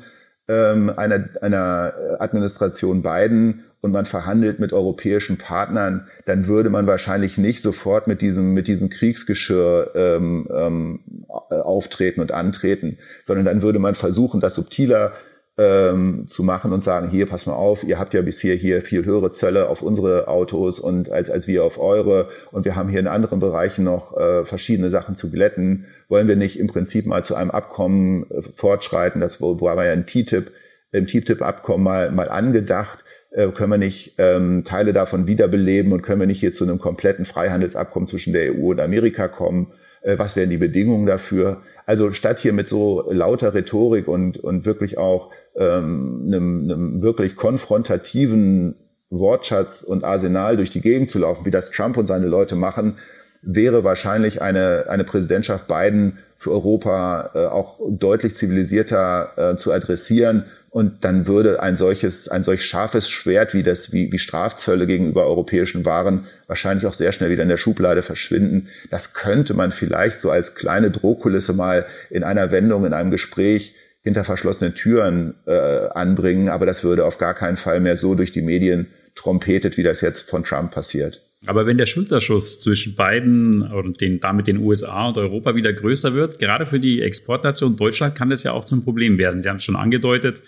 ähm, 0.49 0.91
einer, 0.91 1.29
einer 1.43 1.95
Administration 2.19 3.03
Biden 3.03 3.65
und 3.83 3.93
man 3.93 4.05
verhandelt 4.05 4.59
mit 4.59 4.73
europäischen 4.73 5.39
Partnern, 5.39 6.09
dann 6.27 6.49
würde 6.49 6.71
man 6.71 6.87
wahrscheinlich 6.87 7.39
nicht 7.39 7.63
sofort 7.63 8.09
mit 8.09 8.21
diesem, 8.21 8.53
mit 8.53 8.69
diesem 8.69 8.91
Kriegsgeschirr 8.91 9.93
ähm, 9.95 10.49
ähm, 10.53 11.01
auftreten 11.29 12.21
und 12.21 12.33
antreten, 12.33 12.99
sondern 13.23 13.47
dann 13.47 13.63
würde 13.63 13.79
man 13.79 13.95
versuchen, 13.95 14.41
das 14.41 14.57
subtiler 14.57 15.13
ähm, 15.59 16.27
zu 16.29 16.43
machen 16.43 16.73
und 16.73 16.83
sagen, 16.83 17.11
hier, 17.11 17.27
pass 17.27 17.47
mal 17.47 17.55
auf, 17.55 17.85
ihr 17.85 17.99
habt 17.99 18.15
ja 18.15 18.23
bisher 18.23 18.55
hier 18.55 18.81
viel 18.81 19.05
höhere 19.05 19.31
Zölle 19.31 19.69
auf 19.69 19.83
unsere 19.83 20.29
Autos 20.29 20.79
und 20.79 21.11
als, 21.11 21.31
als 21.31 21.47
wir 21.47 21.65
auf 21.65 21.81
eure 21.81 22.29
und 22.53 22.65
wir 22.65 22.77
haben 22.77 22.89
hier 22.89 23.01
in 23.01 23.09
anderen 23.09 23.41
Bereichen 23.41 23.85
noch 23.85 24.17
äh, 24.17 24.45
verschiedene 24.45 24.91
Sachen 24.91 25.15
zu 25.15 25.31
glätten. 25.31 25.87
Wollen 26.09 26.29
wir 26.29 26.37
nicht 26.37 26.59
im 26.59 26.67
Prinzip 26.67 27.07
mal 27.07 27.25
zu 27.25 27.35
einem 27.35 27.51
Abkommen 27.51 28.31
äh, 28.31 28.43
fortschreiten, 28.43 29.21
das 29.21 29.41
wo 29.41 29.61
war 29.61 29.85
ja 29.85 29.93
ein 29.93 30.07
TTIP, 30.07 30.51
im 30.93 31.07
TTIP-Abkommen 31.07 31.85
mal, 31.85 32.11
mal 32.11 32.29
angedacht, 32.29 33.05
äh, 33.31 33.49
können 33.49 33.71
wir 33.71 33.79
nicht 33.79 34.15
ähm, 34.19 34.65
Teile 34.65 34.93
davon 34.93 35.27
wiederbeleben 35.27 35.93
und 35.93 36.03
können 36.03 36.21
wir 36.21 36.27
nicht 36.27 36.41
hier 36.41 36.53
zu 36.53 36.65
einem 36.65 36.79
kompletten 36.79 37.25
Freihandelsabkommen 37.25 38.09
zwischen 38.09 38.33
der 38.33 38.55
EU 38.55 38.71
und 38.71 38.81
Amerika 38.81 39.29
kommen? 39.29 39.73
Äh, 40.03 40.19
was 40.19 40.37
wären 40.37 40.51
die 40.51 40.57
Bedingungen 40.57 41.07
dafür? 41.07 41.63
Also 41.87 42.13
statt 42.13 42.39
hier 42.39 42.53
mit 42.53 42.69
so 42.69 43.11
lauter 43.11 43.55
Rhetorik 43.55 44.09
und, 44.09 44.39
und 44.39 44.65
wirklich 44.65 44.99
auch 44.99 45.31
ähm, 45.57 46.25
einem, 46.27 46.63
einem 46.65 47.03
wirklich 47.03 47.37
konfrontativen 47.37 48.77
Wortschatz 49.11 49.83
und 49.83 50.05
Arsenal 50.05 50.57
durch 50.57 50.71
die 50.71 50.81
Gegend 50.81 51.11
zu 51.11 51.19
laufen, 51.19 51.45
wie 51.45 51.51
das 51.51 51.71
Trump 51.71 51.97
und 51.97 52.07
seine 52.07 52.27
Leute 52.27 52.55
machen, 52.55 52.97
wäre 53.43 53.85
wahrscheinlich 53.85 54.43
eine, 54.43 54.87
eine 54.89 55.05
Präsidentschaft 55.05 55.67
Biden 55.67 56.19
für 56.37 56.53
Europa 56.53 57.31
äh, 57.35 57.47
auch 57.47 57.81
deutlich 57.89 58.35
zivilisierter 58.35 59.33
äh, 59.53 59.57
zu 59.57 59.73
adressieren. 59.73 60.45
Und 60.71 61.05
dann 61.05 61.27
würde 61.27 61.61
ein 61.61 61.75
solches, 61.75 62.29
ein 62.29 62.45
solch 62.45 62.65
scharfes 62.65 63.11
Schwert 63.11 63.55
wie 63.55 63.65
das, 63.65 63.93
wie, 63.93 64.13
wie 64.13 64.19
Strafzölle 64.19 64.87
gegenüber 64.87 65.27
europäischen 65.27 65.85
Waren 65.85 66.27
wahrscheinlich 66.47 66.87
auch 66.87 66.93
sehr 66.93 67.11
schnell 67.11 67.31
wieder 67.31 67.43
in 67.43 67.49
der 67.49 67.57
Schublade 67.57 68.03
verschwinden. 68.03 68.69
Das 68.89 69.13
könnte 69.13 69.55
man 69.55 69.73
vielleicht 69.73 70.19
so 70.19 70.31
als 70.31 70.55
kleine 70.55 70.93
Drohkulisse 70.93 71.55
mal 71.55 71.87
in 72.09 72.23
einer 72.23 72.53
Wendung, 72.53 72.87
in 72.87 72.93
einem 72.93 73.11
Gespräch 73.11 73.75
hinter 74.03 74.23
verschlossenen 74.23 74.75
Türen 74.77 75.35
äh, 75.47 75.53
anbringen, 75.53 76.49
aber 76.49 76.67
das 76.67 76.85
würde 76.85 77.05
auf 77.05 77.19
gar 77.19 77.35
keinen 77.35 77.57
Fall 77.57 77.81
mehr 77.81 77.97
so 77.97 78.15
durch 78.15 78.31
die 78.31 78.43
Medien 78.43 78.87
trompetet, 79.15 79.77
wie 79.77 79.83
das 79.83 80.01
jetzt 80.01 80.21
von 80.21 80.45
Trump 80.45 80.71
passiert. 80.71 81.30
Aber 81.47 81.67
wenn 81.67 81.79
der 81.79 81.87
Schulterschuss 81.87 82.61
zwischen 82.61 82.95
beiden 82.95 83.63
und 83.63 84.01
den, 84.03 84.21
damit 84.21 84.47
den 84.47 84.59
USA 84.59 85.09
und 85.09 85.17
Europa 85.17 85.55
wieder 85.55 85.73
größer 85.73 86.13
wird, 86.13 86.39
gerade 86.39 86.67
für 86.67 86.81
die 86.81 87.01
Exportnation 87.01 87.77
Deutschland 87.77 88.15
kann 88.15 88.29
das 88.29 88.43
ja 88.43 88.53
auch 88.53 88.67
zum 88.67 88.85
Problem 88.85 89.17
werden. 89.17 89.41
Sie 89.41 89.49
haben 89.49 89.57
es 89.57 89.65
schon 89.65 89.77
angedeutet, 89.77 90.43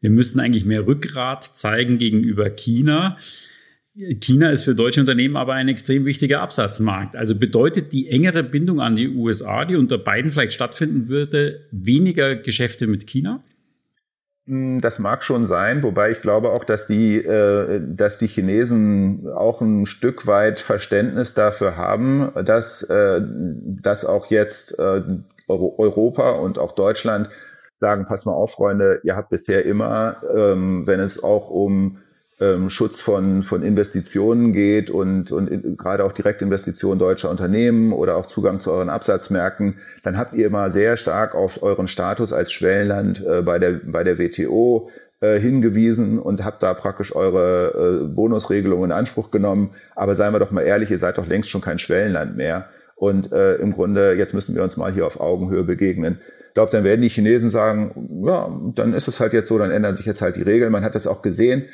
wir 0.00 0.10
müssten 0.10 0.40
eigentlich 0.40 0.64
mehr 0.64 0.86
Rückgrat 0.86 1.44
zeigen 1.44 1.98
gegenüber 1.98 2.50
China. 2.50 3.18
China 3.94 4.50
ist 4.50 4.64
für 4.64 4.74
deutsche 4.74 5.00
Unternehmen 5.00 5.36
aber 5.36 5.52
ein 5.52 5.68
extrem 5.68 6.06
wichtiger 6.06 6.40
Absatzmarkt. 6.40 7.14
Also 7.14 7.38
bedeutet 7.38 7.92
die 7.92 8.08
engere 8.08 8.42
Bindung 8.42 8.80
an 8.80 8.96
die 8.96 9.08
USA, 9.08 9.66
die 9.66 9.76
unter 9.76 9.98
beiden 9.98 10.30
vielleicht 10.30 10.54
stattfinden 10.54 11.08
würde, 11.08 11.68
weniger 11.70 12.36
Geschäfte 12.36 12.86
mit 12.86 13.06
China? 13.06 13.44
Hm, 14.46 14.80
das 14.80 14.98
mag 14.98 15.22
schon 15.22 15.44
sein, 15.44 15.82
wobei 15.82 16.10
ich 16.10 16.20
glaube 16.20 16.50
auch, 16.50 16.64
dass 16.64 16.86
die, 16.86 17.18
äh, 17.18 17.80
dass 17.84 18.18
die 18.18 18.26
Chinesen 18.26 19.28
auch 19.32 19.60
ein 19.60 19.86
Stück 19.86 20.26
weit 20.26 20.58
Verständnis 20.58 21.34
dafür 21.34 21.76
haben, 21.76 22.32
dass, 22.44 22.82
äh, 22.82 23.20
dass 23.22 24.04
auch 24.04 24.26
jetzt 24.30 24.78
äh, 24.78 25.02
Europa 25.48 26.30
und 26.32 26.58
auch 26.58 26.72
Deutschland 26.72 27.28
sagen, 27.76 28.04
pass 28.04 28.26
mal 28.26 28.32
auf, 28.32 28.52
Freunde, 28.52 29.00
ihr 29.04 29.16
habt 29.16 29.30
bisher 29.30 29.64
immer, 29.64 30.16
ähm, 30.34 30.86
wenn 30.86 31.00
es 31.00 31.22
auch 31.22 31.48
um 31.50 31.98
ähm, 32.42 32.70
Schutz 32.70 33.00
von, 33.00 33.42
von 33.42 33.62
Investitionen 33.62 34.52
geht 34.52 34.90
und, 34.90 35.30
und 35.30 35.48
in, 35.48 35.76
gerade 35.76 36.04
auch 36.04 36.12
Direktinvestitionen 36.12 36.98
deutscher 36.98 37.30
Unternehmen 37.30 37.92
oder 37.92 38.16
auch 38.16 38.26
Zugang 38.26 38.58
zu 38.58 38.72
euren 38.72 38.90
Absatzmärkten, 38.90 39.78
dann 40.02 40.18
habt 40.18 40.34
ihr 40.34 40.46
immer 40.46 40.70
sehr 40.70 40.96
stark 40.96 41.34
auf 41.36 41.62
euren 41.62 41.86
Status 41.86 42.32
als 42.32 42.50
Schwellenland 42.50 43.24
äh, 43.24 43.42
bei, 43.42 43.58
der, 43.58 43.80
bei 43.84 44.02
der 44.02 44.18
WTO 44.18 44.90
äh, 45.20 45.38
hingewiesen 45.38 46.18
und 46.18 46.44
habt 46.44 46.64
da 46.64 46.74
praktisch 46.74 47.14
eure 47.14 48.02
äh, 48.02 48.06
Bonusregelungen 48.08 48.90
in 48.90 48.96
Anspruch 48.96 49.30
genommen. 49.30 49.70
Aber 49.94 50.16
seien 50.16 50.32
wir 50.34 50.40
doch 50.40 50.50
mal 50.50 50.62
ehrlich, 50.62 50.90
ihr 50.90 50.98
seid 50.98 51.18
doch 51.18 51.28
längst 51.28 51.48
schon 51.48 51.60
kein 51.60 51.78
Schwellenland 51.78 52.36
mehr. 52.36 52.66
Und 52.96 53.32
äh, 53.32 53.54
im 53.56 53.72
Grunde, 53.72 54.14
jetzt 54.14 54.34
müssen 54.34 54.54
wir 54.56 54.64
uns 54.64 54.76
mal 54.76 54.92
hier 54.92 55.06
auf 55.06 55.20
Augenhöhe 55.20 55.62
begegnen. 55.62 56.18
Ich 56.48 56.54
glaube, 56.54 56.72
dann 56.72 56.84
werden 56.84 57.02
die 57.02 57.08
Chinesen 57.08 57.50
sagen, 57.50 58.24
ja, 58.26 58.48
dann 58.74 58.94
ist 58.94 59.08
es 59.08 59.20
halt 59.20 59.32
jetzt 59.32 59.48
so, 59.48 59.58
dann 59.58 59.70
ändern 59.70 59.94
sich 59.94 60.06
jetzt 60.06 60.22
halt 60.22 60.36
die 60.36 60.42
Regeln. 60.42 60.72
Man 60.72 60.84
hat 60.84 60.94
das 60.94 61.06
auch 61.06 61.22
gesehen. 61.22 61.64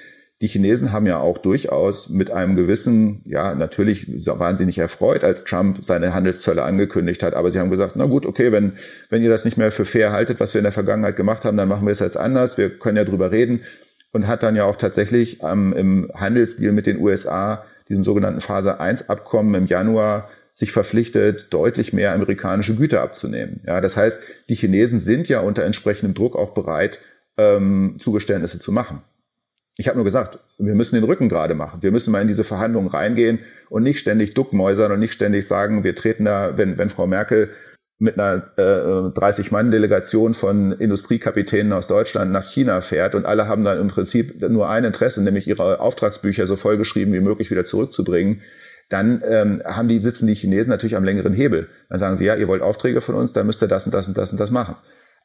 Die 0.40 0.46
Chinesen 0.46 0.92
haben 0.92 1.06
ja 1.06 1.18
auch 1.18 1.38
durchaus 1.38 2.10
mit 2.10 2.30
einem 2.30 2.54
gewissen, 2.54 3.22
ja, 3.24 3.56
natürlich 3.56 4.06
waren 4.26 4.56
sie 4.56 4.66
nicht 4.66 4.78
erfreut, 4.78 5.24
als 5.24 5.42
Trump 5.42 5.78
seine 5.82 6.14
Handelszölle 6.14 6.62
angekündigt 6.62 7.24
hat, 7.24 7.34
aber 7.34 7.50
sie 7.50 7.58
haben 7.58 7.70
gesagt, 7.70 7.96
na 7.96 8.06
gut, 8.06 8.24
okay, 8.24 8.52
wenn, 8.52 8.74
wenn 9.08 9.22
ihr 9.22 9.30
das 9.30 9.44
nicht 9.44 9.56
mehr 9.56 9.72
für 9.72 9.84
fair 9.84 10.12
haltet, 10.12 10.38
was 10.38 10.54
wir 10.54 10.60
in 10.60 10.64
der 10.64 10.72
Vergangenheit 10.72 11.16
gemacht 11.16 11.44
haben, 11.44 11.56
dann 11.56 11.68
machen 11.68 11.86
wir 11.86 11.92
es 11.92 11.98
jetzt 11.98 12.16
anders, 12.16 12.56
wir 12.56 12.70
können 12.70 12.96
ja 12.96 13.04
drüber 13.04 13.32
reden 13.32 13.62
und 14.12 14.28
hat 14.28 14.44
dann 14.44 14.54
ja 14.54 14.64
auch 14.64 14.76
tatsächlich 14.76 15.42
ähm, 15.42 15.72
im 15.72 16.10
Handelsdeal 16.14 16.72
mit 16.72 16.86
den 16.86 17.00
USA, 17.00 17.64
diesem 17.88 18.04
sogenannten 18.04 18.40
Phase 18.40 18.78
1 18.78 19.08
Abkommen 19.08 19.54
im 19.56 19.66
Januar, 19.66 20.28
sich 20.52 20.70
verpflichtet, 20.70 21.52
deutlich 21.52 21.92
mehr 21.92 22.12
amerikanische 22.12 22.76
Güter 22.76 23.02
abzunehmen. 23.02 23.60
Ja, 23.66 23.80
das 23.80 23.96
heißt, 23.96 24.20
die 24.48 24.54
Chinesen 24.54 25.00
sind 25.00 25.28
ja 25.28 25.40
unter 25.40 25.64
entsprechendem 25.64 26.14
Druck 26.14 26.36
auch 26.36 26.54
bereit, 26.54 26.98
ähm, 27.36 27.96
Zugeständnisse 27.98 28.58
zu 28.58 28.72
machen. 28.72 29.02
Ich 29.80 29.86
habe 29.86 29.96
nur 29.96 30.04
gesagt, 30.04 30.40
wir 30.58 30.74
müssen 30.74 30.96
den 30.96 31.04
Rücken 31.04 31.28
gerade 31.28 31.54
machen. 31.54 31.84
Wir 31.84 31.92
müssen 31.92 32.10
mal 32.10 32.20
in 32.20 32.26
diese 32.26 32.42
Verhandlungen 32.42 32.88
reingehen 32.88 33.38
und 33.70 33.84
nicht 33.84 34.00
ständig 34.00 34.34
duckmäusern 34.34 34.90
und 34.90 34.98
nicht 34.98 35.12
ständig 35.12 35.46
sagen, 35.46 35.84
wir 35.84 35.94
treten 35.94 36.24
da, 36.24 36.58
wenn, 36.58 36.78
wenn 36.78 36.88
Frau 36.88 37.06
Merkel 37.06 37.50
mit 38.00 38.18
einer 38.18 38.42
äh, 38.56 38.60
30-Mann-Delegation 38.60 40.34
von 40.34 40.72
Industriekapitänen 40.72 41.72
aus 41.72 41.86
Deutschland 41.86 42.32
nach 42.32 42.44
China 42.44 42.80
fährt 42.80 43.14
und 43.14 43.24
alle 43.24 43.46
haben 43.46 43.62
dann 43.62 43.80
im 43.80 43.86
Prinzip 43.86 44.40
nur 44.48 44.68
ein 44.68 44.82
Interesse, 44.82 45.22
nämlich 45.22 45.46
ihre 45.46 45.78
Auftragsbücher 45.78 46.48
so 46.48 46.56
vollgeschrieben 46.56 47.14
wie 47.14 47.20
möglich 47.20 47.52
wieder 47.52 47.64
zurückzubringen, 47.64 48.42
dann 48.88 49.22
ähm, 49.24 49.62
haben 49.64 49.86
die, 49.86 50.00
sitzen 50.00 50.26
die 50.26 50.34
Chinesen 50.34 50.70
natürlich 50.70 50.96
am 50.96 51.04
längeren 51.04 51.34
Hebel. 51.34 51.68
Dann 51.88 52.00
sagen 52.00 52.16
sie, 52.16 52.24
ja, 52.24 52.34
ihr 52.34 52.48
wollt 52.48 52.62
Aufträge 52.62 53.00
von 53.00 53.14
uns, 53.14 53.32
dann 53.32 53.46
müsst 53.46 53.62
ihr 53.62 53.68
das 53.68 53.86
und 53.86 53.94
das 53.94 54.08
und 54.08 54.18
das 54.18 54.32
und 54.32 54.40
das 54.40 54.50
machen. 54.50 54.74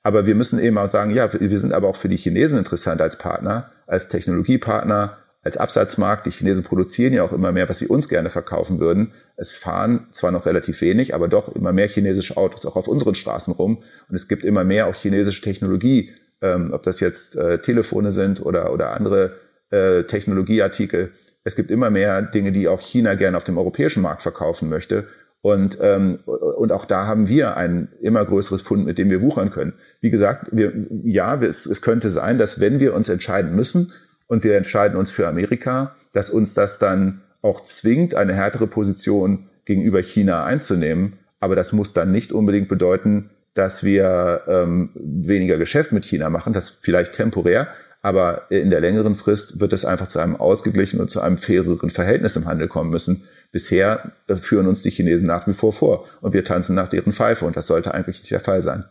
Aber 0.04 0.26
wir 0.26 0.36
müssen 0.36 0.60
eben 0.60 0.78
auch 0.78 0.88
sagen, 0.88 1.12
ja, 1.12 1.32
wir 1.34 1.60
sind 1.60 1.74
aber 1.74 1.88
auch 1.88 1.95
für 1.95 2.10
die 2.10 2.18
Chinesen 2.18 2.60
interessant 2.60 3.01
als 3.01 3.18
Partner, 3.18 3.72
als 3.88 4.10
Technologiepartner, 4.10 5.18
als 5.43 5.58
Absatzmarkt. 5.58 6.26
Die 6.26 6.32
Chinesen 6.32 6.66
produzieren 6.66 7.14
ja 7.14 7.24
auch 7.24 7.32
immer 7.32 7.54
mehr, 7.54 7.70
was 7.70 7.80
sie 7.80 7.88
uns 7.88 8.10
gerne 8.10 8.30
verkaufen 8.30 8.80
würden. 8.80 9.14
Es 9.38 9.51
fahren 9.51 10.08
zwar 10.12 10.32
noch 10.32 10.45
relativ 10.45 10.82
wenig, 10.82 11.16
aber 11.16 11.30
doch 11.30 11.54
immer 11.56 11.72
mehr 11.72 11.88
chinesische 11.88 12.36
Autos 12.36 12.66
auch 12.66 12.76
auf 12.76 12.89
unseren 12.89 13.16
Straßen 13.16 13.54
rum. 13.54 13.84
Und 14.10 14.16
es 14.16 14.28
gibt 14.28 14.43
immer 14.43 14.66
mehr 14.66 14.88
auch 14.88 14.95
chinesische 14.95 15.41
Technologie, 15.41 16.12
ähm, 16.41 16.72
ob 16.74 16.84
das 16.84 16.99
jetzt 16.99 17.38
äh, 17.38 17.60
Telefone 17.60 18.12
sind 18.12 18.45
oder, 18.45 18.74
oder 18.74 18.91
andere 18.91 19.38
äh, 19.70 20.04
Technologieartikel. 20.04 21.12
Es 21.45 21.56
gibt 21.56 21.72
immer 21.72 21.89
mehr 21.89 22.22
Dinge, 22.22 22.51
die 22.51 22.68
auch 22.68 22.82
China 22.82 23.16
gerne 23.16 23.38
auf 23.38 23.43
dem 23.43 23.58
europäischen 23.58 24.01
Markt 24.01 24.22
verkaufen 24.22 24.70
möchte. 24.70 25.08
Und, 25.41 25.78
ähm, 25.82 26.20
und 26.64 26.72
auch 26.72 26.86
da 26.86 27.05
haben 27.05 27.28
wir 27.28 27.57
ein 27.57 27.89
immer 28.01 28.26
größeres 28.26 28.64
Fund, 28.64 28.86
mit 28.86 28.97
dem 28.97 29.11
wir 29.11 29.22
wuchern 29.22 29.51
können. 29.51 29.74
Wie 30.01 30.09
gesagt, 30.09 30.47
wir, 30.51 30.74
ja, 31.03 31.36
es, 31.36 31.68
es 31.68 31.84
könnte 31.84 32.09
sein, 32.09 32.39
dass 32.39 32.59
wenn 32.59 32.80
wir 32.80 32.95
uns 32.95 33.09
entscheiden 33.09 33.55
müssen, 33.55 33.91
und 34.34 34.43
wir 34.43 34.57
entscheiden 34.57 34.97
uns 34.97 35.11
für 35.11 35.28
Amerika, 35.28 35.95
dass 36.11 36.30
uns 36.30 36.55
das 36.55 36.80
dann 36.80 37.22
auch 37.43 37.64
zwingt, 37.64 38.16
eine 38.16 38.34
härtere 38.34 38.66
Position 38.68 39.47
gegenüber 39.66 40.01
China 40.01 40.43
einzunehmen. 40.45 41.20
Aber 41.39 41.55
das 41.55 41.72
muss 41.72 41.93
dann 41.93 42.11
nicht 42.11 42.32
unbedingt 42.32 42.68
bedeuten, 42.68 43.30
dass 43.53 43.84
wir 43.84 44.41
ähm, 44.47 44.89
weniger 44.95 45.57
Geschäft 45.57 45.91
mit 45.91 46.05
China 46.05 46.32
machen, 46.32 46.53
das 46.53 46.70
vielleicht 46.70 47.14
temporär, 47.14 47.68
aber 48.04 48.51
in 48.51 48.70
der 48.70 48.82
längeren 48.82 49.16
Frist 49.16 49.62
wird 49.62 49.72
es 49.72 49.86
einfach 49.86 50.08
zu 50.08 50.20
einem 50.20 50.36
ausgeglichenen 50.36 51.01
und 51.01 51.10
zu 51.10 51.22
einem 51.22 51.38
faireren 51.38 51.89
Verhältnis 51.89 52.36
im 52.36 52.45
Handel 52.45 52.68
kommen 52.68 52.89
müssen. 52.89 53.24
Bisher 53.51 54.12
führen 54.28 54.68
uns 54.68 54.82
die 54.84 54.91
Chinesen 54.91 55.26
nach 55.26 55.47
wie 55.47 55.54
vor 55.54 55.72
vor 55.72 56.06
und 56.20 56.34
wir 56.34 56.43
tanzen 56.43 56.76
nach 56.76 56.89
deren 56.89 57.14
Pfeife 57.14 57.45
und 57.45 57.56
das 57.56 57.66
sollte 57.66 57.93
eigentlich 57.93 58.20
nicht 58.20 58.32
der 58.32 58.41
Fall 58.41 58.62
sein. 58.62 58.84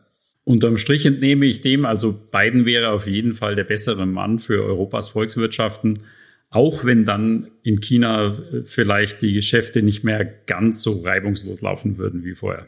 Unterm 0.44 0.78
Strich 0.78 1.04
entnehme 1.04 1.44
ich 1.44 1.60
dem, 1.60 1.84
also 1.84 2.12
Biden 2.12 2.64
wäre 2.64 2.88
auf 2.88 3.06
jeden 3.06 3.34
Fall 3.34 3.54
der 3.54 3.64
bessere 3.64 4.06
Mann 4.06 4.38
für 4.38 4.64
Europas 4.64 5.10
Volkswirtschaften, 5.10 6.00
auch 6.48 6.84
wenn 6.84 7.04
dann 7.04 7.50
in 7.62 7.80
China 7.80 8.38
vielleicht 8.64 9.20
die 9.20 9.34
Geschäfte 9.34 9.82
nicht 9.82 10.04
mehr 10.04 10.24
ganz 10.24 10.80
so 10.80 11.02
reibungslos 11.02 11.60
laufen 11.60 11.98
würden 11.98 12.24
wie 12.24 12.34
vorher. 12.34 12.66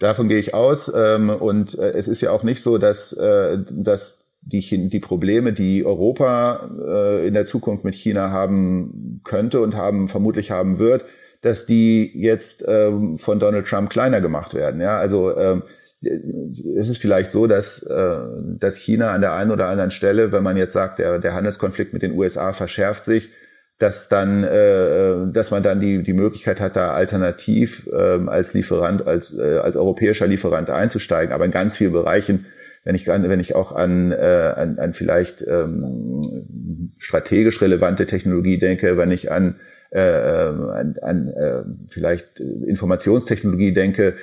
Davon 0.00 0.28
gehe 0.28 0.38
ich 0.38 0.52
aus. 0.52 0.90
Ähm, 0.92 1.30
und 1.30 1.78
äh, 1.78 1.90
es 1.90 2.08
ist 2.08 2.22
ja 2.22 2.32
auch 2.32 2.42
nicht 2.42 2.62
so, 2.62 2.78
dass, 2.78 3.12
äh, 3.12 3.58
dass 3.70 4.19
die, 4.42 4.88
die 4.88 5.00
Probleme, 5.00 5.52
die 5.52 5.84
Europa 5.84 6.70
äh, 6.86 7.26
in 7.26 7.34
der 7.34 7.44
Zukunft 7.44 7.84
mit 7.84 7.94
China 7.94 8.30
haben 8.30 9.20
könnte 9.24 9.60
und 9.60 9.76
haben 9.76 10.08
vermutlich 10.08 10.50
haben 10.50 10.78
wird, 10.78 11.04
dass 11.42 11.66
die 11.66 12.10
jetzt 12.14 12.64
ähm, 12.66 13.16
von 13.16 13.38
Donald 13.38 13.66
Trump 13.66 13.90
kleiner 13.90 14.20
gemacht 14.20 14.54
werden. 14.54 14.80
Ja, 14.80 14.96
also 14.96 15.36
ähm, 15.36 15.62
ist 16.02 16.88
es 16.88 16.96
vielleicht 16.96 17.30
so, 17.30 17.46
dass, 17.46 17.82
äh, 17.82 18.18
dass 18.58 18.76
China 18.76 19.10
an 19.12 19.20
der 19.20 19.34
einen 19.34 19.50
oder 19.50 19.68
anderen 19.68 19.90
Stelle, 19.90 20.32
wenn 20.32 20.42
man 20.42 20.56
jetzt 20.56 20.72
sagt, 20.72 20.98
der, 20.98 21.18
der 21.18 21.34
Handelskonflikt 21.34 21.92
mit 21.92 22.02
den 22.02 22.16
USA 22.16 22.52
verschärft 22.52 23.04
sich, 23.04 23.30
dass 23.78 24.08
dann, 24.08 24.44
äh, 24.44 25.32
dass 25.32 25.50
man 25.50 25.62
dann 25.62 25.80
die 25.80 26.02
die 26.02 26.12
Möglichkeit 26.12 26.60
hat, 26.60 26.76
da 26.76 26.92
alternativ 26.92 27.88
äh, 27.90 28.26
als 28.26 28.52
Lieferant, 28.52 29.06
als 29.06 29.36
äh, 29.36 29.58
als 29.58 29.76
europäischer 29.76 30.26
Lieferant 30.26 30.68
einzusteigen. 30.70 31.32
Aber 31.32 31.46
in 31.46 31.50
ganz 31.50 31.78
vielen 31.78 31.92
Bereichen, 31.92 32.46
wenn 32.84 32.94
ich 32.94 33.06
wenn 33.06 33.40
ich 33.40 33.54
auch 33.54 33.72
an 33.72 34.12
äh, 34.12 34.16
an, 34.56 34.78
an 34.78 34.94
vielleicht 34.94 35.42
ähm, 35.46 36.92
strategisch 36.98 37.60
relevante 37.60 38.06
Technologie 38.06 38.58
denke, 38.58 38.96
wenn 38.96 39.10
ich 39.10 39.30
an 39.30 39.56
äh, 39.90 40.00
an, 40.00 40.96
an 41.02 41.28
äh, 41.28 41.62
vielleicht 41.90 42.40
Informationstechnologie 42.40 43.72
denke, 43.72 44.14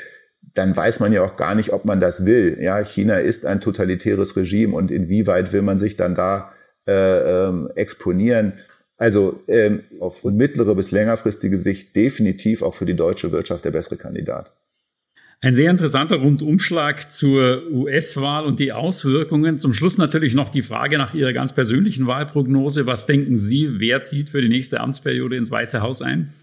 dann 0.54 0.76
weiß 0.76 1.00
man 1.00 1.14
ja 1.14 1.24
auch 1.24 1.38
gar 1.38 1.56
nicht, 1.56 1.72
ob 1.72 1.86
man 1.86 2.00
das 2.00 2.26
will. 2.26 2.58
Ja, 2.60 2.84
China 2.84 3.18
ist 3.18 3.46
ein 3.46 3.62
totalitäres 3.62 4.36
Regime 4.36 4.76
und 4.76 4.92
inwieweit 4.92 5.54
will 5.54 5.62
man 5.62 5.78
sich 5.78 5.98
dann 5.98 6.16
da 6.16 6.52
äh, 6.88 7.48
ähm, 7.48 7.70
exponieren? 7.76 8.54
Also 8.98 9.44
ähm, 9.48 9.84
auf 10.00 10.24
mittlere 10.24 10.74
bis 10.74 10.90
längerfristige 10.90 11.60
Sicht 11.60 11.96
definitiv 11.96 12.64
auch 12.64 12.74
für 12.74 12.88
die 12.88 12.96
deutsche 12.96 13.32
Wirtschaft 13.32 13.66
der 13.66 13.72
bessere 13.72 13.98
Kandidat. 13.98 14.52
Ein 15.40 15.54
sehr 15.54 15.70
interessanter 15.70 16.16
Rundumschlag 16.16 17.12
zur 17.12 17.62
US-Wahl 17.72 18.46
und 18.46 18.60
die 18.60 18.72
Auswirkungen. 18.72 19.60
Zum 19.60 19.76
Schluss 19.76 20.00
natürlich 20.00 20.34
noch 20.34 20.50
die 20.50 20.64
Frage 20.64 20.98
nach 20.98 21.14
Ihrer 21.14 21.32
ganz 21.32 21.54
persönlichen 21.54 22.08
Wahlprognose. 22.08 22.88
Was 22.88 23.06
denken 23.06 23.36
Sie, 23.36 23.80
wer 23.80 24.02
zieht 24.02 24.30
für 24.30 24.42
die 24.42 24.50
nächste 24.50 24.80
Amtsperiode 24.80 25.36
ins 25.36 25.52
Weiße 25.52 25.82
Haus 25.82 26.02
ein? 26.02 26.34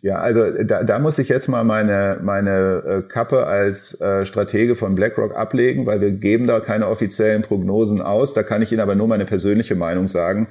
Ja, 0.00 0.20
also 0.20 0.46
da, 0.64 0.82
da 0.82 0.98
muss 0.98 1.18
ich 1.18 1.28
jetzt 1.28 1.48
mal 1.48 1.62
meine, 1.64 2.20
meine 2.22 2.82
äh, 2.86 3.02
Kappe 3.02 3.46
als 3.46 4.00
äh, 4.00 4.24
Stratege 4.24 4.76
von 4.76 4.94
BlackRock 4.94 5.36
ablegen, 5.36 5.84
weil 5.84 6.00
wir 6.00 6.12
geben 6.12 6.46
da 6.46 6.60
keine 6.60 6.88
offiziellen 6.88 7.42
Prognosen 7.42 8.00
aus. 8.00 8.32
Da 8.32 8.42
kann 8.44 8.62
ich 8.62 8.72
Ihnen 8.72 8.80
aber 8.80 8.94
nur 8.94 9.08
meine 9.08 9.26
persönliche 9.26 9.74
Meinung 9.74 10.06
sagen. 10.06 10.48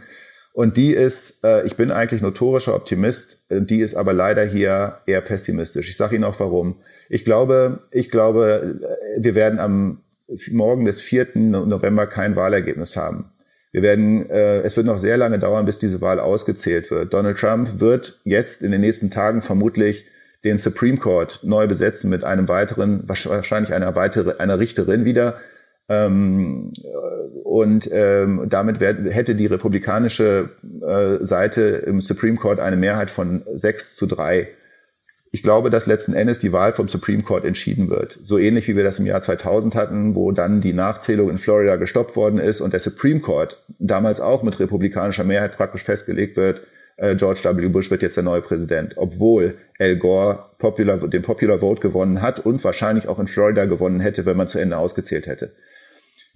Und 0.53 0.77
die 0.77 0.91
ist, 0.91 1.43
äh, 1.43 1.65
ich 1.65 1.77
bin 1.77 1.89
eigentlich 1.89 2.21
notorischer 2.21 2.75
Optimist, 2.75 3.45
die 3.49 3.79
ist 3.79 3.95
aber 3.95 4.13
leider 4.13 4.43
hier 4.43 4.99
eher 5.07 5.21
pessimistisch. 5.21 5.89
Ich 5.89 5.97
sage 5.97 6.15
Ihnen 6.15 6.25
auch 6.25 6.39
warum. 6.39 6.75
Ich 7.09 7.25
glaube, 7.25 7.79
ich 7.91 8.09
glaube, 8.09 8.79
wir 9.17 9.35
werden 9.35 9.59
am 9.59 10.01
Morgen 10.51 10.85
des 10.85 11.01
4. 11.01 11.27
November 11.35 12.07
kein 12.07 12.35
Wahlergebnis 12.35 12.97
haben. 12.97 13.31
Wir 13.71 13.81
werden, 13.81 14.29
äh, 14.29 14.61
es 14.61 14.75
wird 14.75 14.87
noch 14.87 14.97
sehr 14.97 15.17
lange 15.17 15.39
dauern, 15.39 15.65
bis 15.65 15.79
diese 15.79 16.01
Wahl 16.01 16.19
ausgezählt 16.19 16.89
wird. 16.89 17.13
Donald 17.13 17.37
Trump 17.37 17.79
wird 17.79 18.19
jetzt 18.23 18.61
in 18.63 18.71
den 18.71 18.81
nächsten 18.81 19.11
Tagen 19.11 19.41
vermutlich 19.41 20.05
den 20.43 20.57
Supreme 20.57 20.97
Court 20.97 21.41
neu 21.43 21.67
besetzen 21.67 22.09
mit 22.09 22.23
einem 22.23 22.47
weiteren, 22.47 23.03
wahrscheinlich 23.07 23.73
einer 23.73 23.95
weitere, 23.95 24.37
einer 24.39 24.59
Richterin 24.59 25.05
wieder. 25.05 25.37
Ähm, 25.89 26.73
und 27.43 27.89
ähm, 27.91 28.45
damit 28.49 28.79
wär, 28.79 28.95
hätte 29.09 29.35
die 29.35 29.45
republikanische 29.45 30.49
äh, 30.81 31.23
Seite 31.23 31.61
im 31.85 32.01
Supreme 32.01 32.37
Court 32.37 32.59
eine 32.59 32.75
Mehrheit 32.75 33.09
von 33.09 33.43
sechs 33.53 33.95
zu 33.95 34.05
drei 34.05 34.49
ich 35.32 35.43
glaube, 35.43 35.69
dass 35.69 35.86
letzten 35.86 36.13
Endes 36.13 36.39
die 36.39 36.53
Wahl 36.53 36.73
vom 36.73 36.88
Supreme 36.88 37.23
Court 37.23 37.45
entschieden 37.45 37.89
wird. 37.89 38.17
So 38.23 38.38
ähnlich 38.38 38.67
wie 38.67 38.75
wir 38.75 38.84
das 38.84 38.99
im 38.99 39.05
Jahr 39.05 39.21
2000 39.21 39.75
hatten, 39.75 40.15
wo 40.15 40.32
dann 40.32 40.61
die 40.61 40.73
Nachzählung 40.73 41.30
in 41.30 41.38
Florida 41.38 41.75
gestoppt 41.75 42.15
worden 42.15 42.39
ist 42.39 42.61
und 42.61 42.73
der 42.73 42.80
Supreme 42.80 43.19
Court 43.19 43.63
damals 43.80 44.21
auch 44.21 44.43
mit 44.43 44.59
republikanischer 44.59 45.23
Mehrheit 45.23 45.55
praktisch 45.55 45.84
festgelegt 45.84 46.38
wird, 46.38 46.61
äh, 46.97 47.15
George 47.15 47.41
W. 47.43 47.67
Bush 47.67 47.91
wird 47.91 48.01
jetzt 48.01 48.17
der 48.17 48.23
neue 48.23 48.41
Präsident, 48.41 48.97
obwohl 48.97 49.55
Al 49.80 49.97
Gore 49.97 50.45
Popular, 50.57 50.97
den 50.97 51.21
Popular 51.21 51.59
Vote 51.59 51.82
gewonnen 51.82 52.21
hat 52.21 52.39
und 52.39 52.63
wahrscheinlich 52.63 53.07
auch 53.07 53.19
in 53.19 53.28
Florida 53.28 53.65
gewonnen 53.65 53.99
hätte, 53.99 54.25
wenn 54.25 54.38
man 54.38 54.47
zu 54.47 54.57
Ende 54.57 54.78
ausgezählt 54.78 55.28
hätte. 55.28 55.51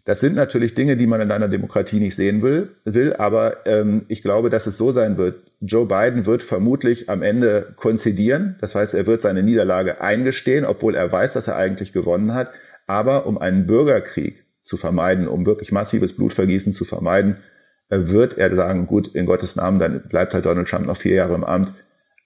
Das 0.06 0.20
sind 0.20 0.36
natürlich 0.36 0.74
Dinge, 0.74 0.98
die 0.98 1.08
man 1.08 1.22
in 1.22 1.32
einer 1.32 1.48
Demokratie 1.48 2.00
nicht 2.00 2.16
sehen 2.16 2.42
will, 2.42 2.70
will 2.86 3.14
aber 3.14 3.66
ähm, 3.68 4.06
ich 4.08 4.22
glaube, 4.22 4.50
dass 4.50 4.68
es 4.68 4.78
so 4.78 4.92
sein 4.92 5.18
wird. 5.18 5.51
Joe 5.62 5.86
Biden 5.86 6.26
wird 6.26 6.42
vermutlich 6.42 7.08
am 7.10 7.22
Ende 7.22 7.74
konzidieren. 7.76 8.58
Das 8.60 8.74
heißt, 8.74 8.96
er 8.96 9.06
wird 9.06 9.22
seine 9.22 9.44
Niederlage 9.44 10.02
eingestehen, 10.02 10.66
obwohl 10.66 10.96
er 10.96 11.12
weiß, 11.12 11.34
dass 11.34 11.48
er 11.48 11.56
eigentlich 11.56 11.94
gewonnen 11.94 12.34
hat. 12.34 12.52
Aber 12.88 13.28
um 13.28 13.38
einen 13.38 13.68
Bürgerkrieg 13.68 14.44
zu 14.64 14.76
vermeiden, 14.76 15.28
um 15.28 15.46
wirklich 15.46 15.72
massives 15.72 16.14
Blutvergießen 16.14 16.74
zu 16.74 16.84
vermeiden, 16.84 17.38
äh, 17.90 18.00
wird 18.08 18.40
er 18.40 18.54
sagen, 18.56 18.88
gut, 18.88 19.10
in 19.10 19.28
Gottes 19.28 19.56
Namen, 19.56 19.78
dann 19.78 20.02
bleibt 20.10 20.34
halt 20.34 20.46
Donald 20.46 20.68
Trump 20.68 20.88
noch 20.88 20.98
vier 20.98 21.14
Jahre 21.14 21.36
im 21.36 21.44
Amt. 21.44 21.74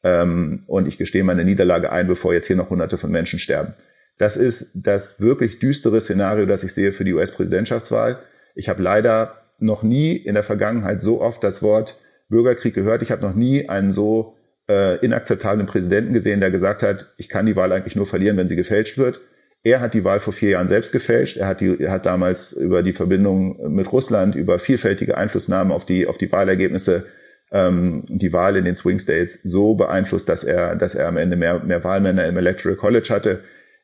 Ähm, 0.03 0.63
und 0.67 0.88
ich 0.88 0.97
gestehe 0.97 1.25
meine 1.25 1.43
Niederlage 1.43 1.91
ein, 1.91 2.07
bevor 2.07 2.33
jetzt 2.33 2.47
hier 2.47 2.55
noch 2.55 2.69
hunderte 2.69 2.97
von 2.97 3.11
Menschen 3.11 3.39
sterben. 3.39 3.73
Das 4.17 4.38
ist 4.38 4.71
das 4.75 5.19
wirklich 5.19 5.59
düstere 5.59 5.99
Szenario, 5.99 6.45
das 6.45 6.63
ich 6.63 6.73
sehe 6.73 6.93
für 6.93 7.03
die 7.03 7.13
US-Präsidentschaftswahl. 7.13 8.19
Ich 8.53 8.69
habe 8.69 8.81
leider 8.81 9.36
noch 9.59 9.83
nie 9.83 10.15
in 10.15 10.36
der 10.36 10.43
Vergangenheit 10.43 11.01
so 11.01 11.21
oft 11.21 11.43
das 11.43 11.61
Wort 11.61 11.97
Bürgerkrieg 12.36 12.73
gehört. 12.73 13.01
Ich 13.01 13.11
habe 13.11 13.21
noch 13.21 13.33
nie 13.33 13.69
einen 13.69 13.93
so 13.93 14.36
äh, 14.69 14.97
inakzeptablen 14.99 15.65
Präsidenten 15.67 16.11
gesehen, 16.11 16.41
der 16.41 16.51
gesagt 16.51 16.83
hat, 16.83 17.13
ich 17.17 17.29
kann 17.29 17.45
die 17.45 17.55
Wahl 17.55 17.71
eigentlich 17.71 17.95
nur 17.95 18.05
verlieren, 18.05 18.36
wenn 18.36 18.49
sie 18.49 18.57
gefälscht 18.57 18.97
wird. 18.97 19.21
Er 19.63 19.79
hat 19.79 19.93
die 19.93 20.03
Wahl 20.03 20.19
vor 20.19 20.33
vier 20.33 20.49
Jahren 20.49 20.67
selbst 20.67 20.91
gefälscht. 20.91 21.38
Er 21.38 21.47
hat, 21.47 21.61
die, 21.61 21.79
er 21.79 21.91
hat 21.91 22.05
damals 22.05 22.51
über 22.51 22.83
die 22.83 22.91
Verbindung 22.91 23.73
mit 23.73 23.89
Russland, 23.91 24.36
über 24.36 24.59
vielfältige 24.59 25.17
Einflussnahmen 25.17 25.71
auf 25.71 25.86
die, 25.86 26.07
auf 26.07 26.17
die 26.17 26.29
Wahlergebnisse 26.29 27.05
ähm, 27.51 28.03
die 28.07 28.33
Wahl 28.33 28.57
in 28.57 28.65
den 28.65 28.75
Swing 28.75 28.99
States 28.99 29.39
so 29.43 29.75
beeinflusst, 29.75 30.27
dass 30.27 30.43
er, 30.43 30.75
dass 30.75 30.93
er 30.93 31.07
am 31.07 31.17
Ende 31.17 31.38
mehr, 31.38 31.63
mehr 31.63 31.83
Wahlmänner 31.83 32.25
im 32.25 32.38
Electoral 32.38 32.75
College 32.75 33.07
hatte. 33.09 33.39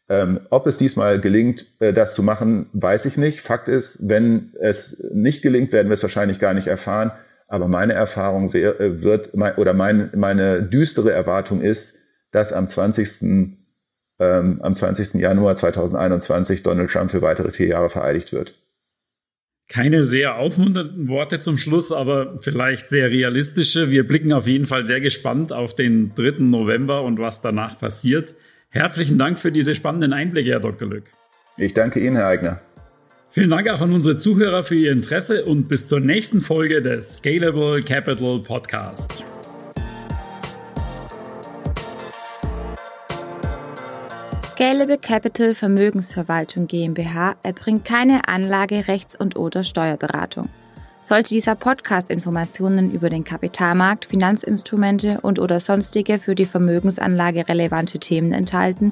Ähm, 0.09 0.41
ob 0.49 0.67
es 0.67 0.77
diesmal 0.77 1.21
gelingt, 1.21 1.65
äh, 1.79 1.93
das 1.93 2.15
zu 2.15 2.21
machen, 2.21 2.69
weiß 2.73 3.05
ich 3.05 3.15
nicht. 3.15 3.39
Fakt 3.39 3.69
ist, 3.69 3.97
wenn 4.01 4.51
es 4.59 5.01
nicht 5.13 5.41
gelingt, 5.41 5.71
werden 5.71 5.87
wir 5.87 5.93
es 5.93 6.03
wahrscheinlich 6.03 6.39
gar 6.39 6.53
nicht 6.53 6.67
erfahren. 6.67 7.11
Aber 7.51 7.67
meine 7.67 7.91
Erfahrung 7.91 8.53
äh, 8.53 9.03
wird, 9.03 9.31
oder 9.57 9.73
mein, 9.73 10.09
meine 10.15 10.63
düstere 10.63 11.11
Erwartung 11.11 11.61
ist, 11.61 11.97
dass 12.31 12.53
am 12.53 12.65
20. 12.65 13.57
Ähm, 14.19 14.61
am 14.61 14.73
20. 14.73 15.15
Januar 15.15 15.57
2021 15.57 16.63
Donald 16.63 16.89
Trump 16.89 17.11
für 17.11 17.21
weitere 17.21 17.51
vier 17.51 17.67
Jahre 17.67 17.89
vereidigt 17.89 18.31
wird. 18.31 18.57
Keine 19.67 20.05
sehr 20.05 20.35
aufmunternden 20.35 21.09
Worte 21.09 21.39
zum 21.39 21.57
Schluss, 21.57 21.91
aber 21.91 22.39
vielleicht 22.39 22.87
sehr 22.87 23.09
realistische. 23.09 23.91
Wir 23.91 24.07
blicken 24.07 24.31
auf 24.31 24.47
jeden 24.47 24.65
Fall 24.65 24.85
sehr 24.85 25.01
gespannt 25.01 25.51
auf 25.51 25.75
den 25.75 26.15
3. 26.15 26.35
November 26.39 27.03
und 27.03 27.19
was 27.19 27.41
danach 27.41 27.77
passiert. 27.77 28.33
Herzlichen 28.69 29.17
Dank 29.17 29.39
für 29.39 29.51
diese 29.51 29.75
spannenden 29.75 30.13
Einblicke, 30.13 30.51
Herr 30.51 30.61
Dr. 30.61 30.87
Lück. 30.87 31.03
Ich 31.57 31.73
danke 31.73 31.99
Ihnen, 31.99 32.15
Herr 32.15 32.27
Eigner. 32.27 32.61
Vielen 33.33 33.49
Dank 33.49 33.69
auch 33.69 33.79
an 33.79 33.93
unsere 33.93 34.17
Zuhörer 34.17 34.61
für 34.65 34.75
Ihr 34.75 34.91
Interesse 34.91 35.45
und 35.45 35.69
bis 35.69 35.87
zur 35.87 36.01
nächsten 36.01 36.41
Folge 36.41 36.81
des 36.81 37.15
Scalable 37.15 37.81
Capital 37.81 38.39
Podcast. 38.39 39.23
Scalable 44.45 44.97
Capital 44.97 45.55
Vermögensverwaltung 45.55 46.67
GmbH 46.67 47.37
erbringt 47.41 47.85
keine 47.85 48.27
Anlage-, 48.27 48.89
Rechts- 48.89 49.15
und/oder 49.15 49.63
Steuerberatung. 49.63 50.49
Sollte 51.01 51.29
dieser 51.29 51.55
Podcast 51.55 52.11
Informationen 52.11 52.91
über 52.91 53.07
den 53.07 53.23
Kapitalmarkt, 53.23 54.03
Finanzinstrumente 54.03 55.21
und/oder 55.21 55.61
sonstige 55.61 56.19
für 56.19 56.35
die 56.35 56.45
Vermögensanlage 56.45 57.47
relevante 57.47 57.97
Themen 57.97 58.33
enthalten, 58.33 58.91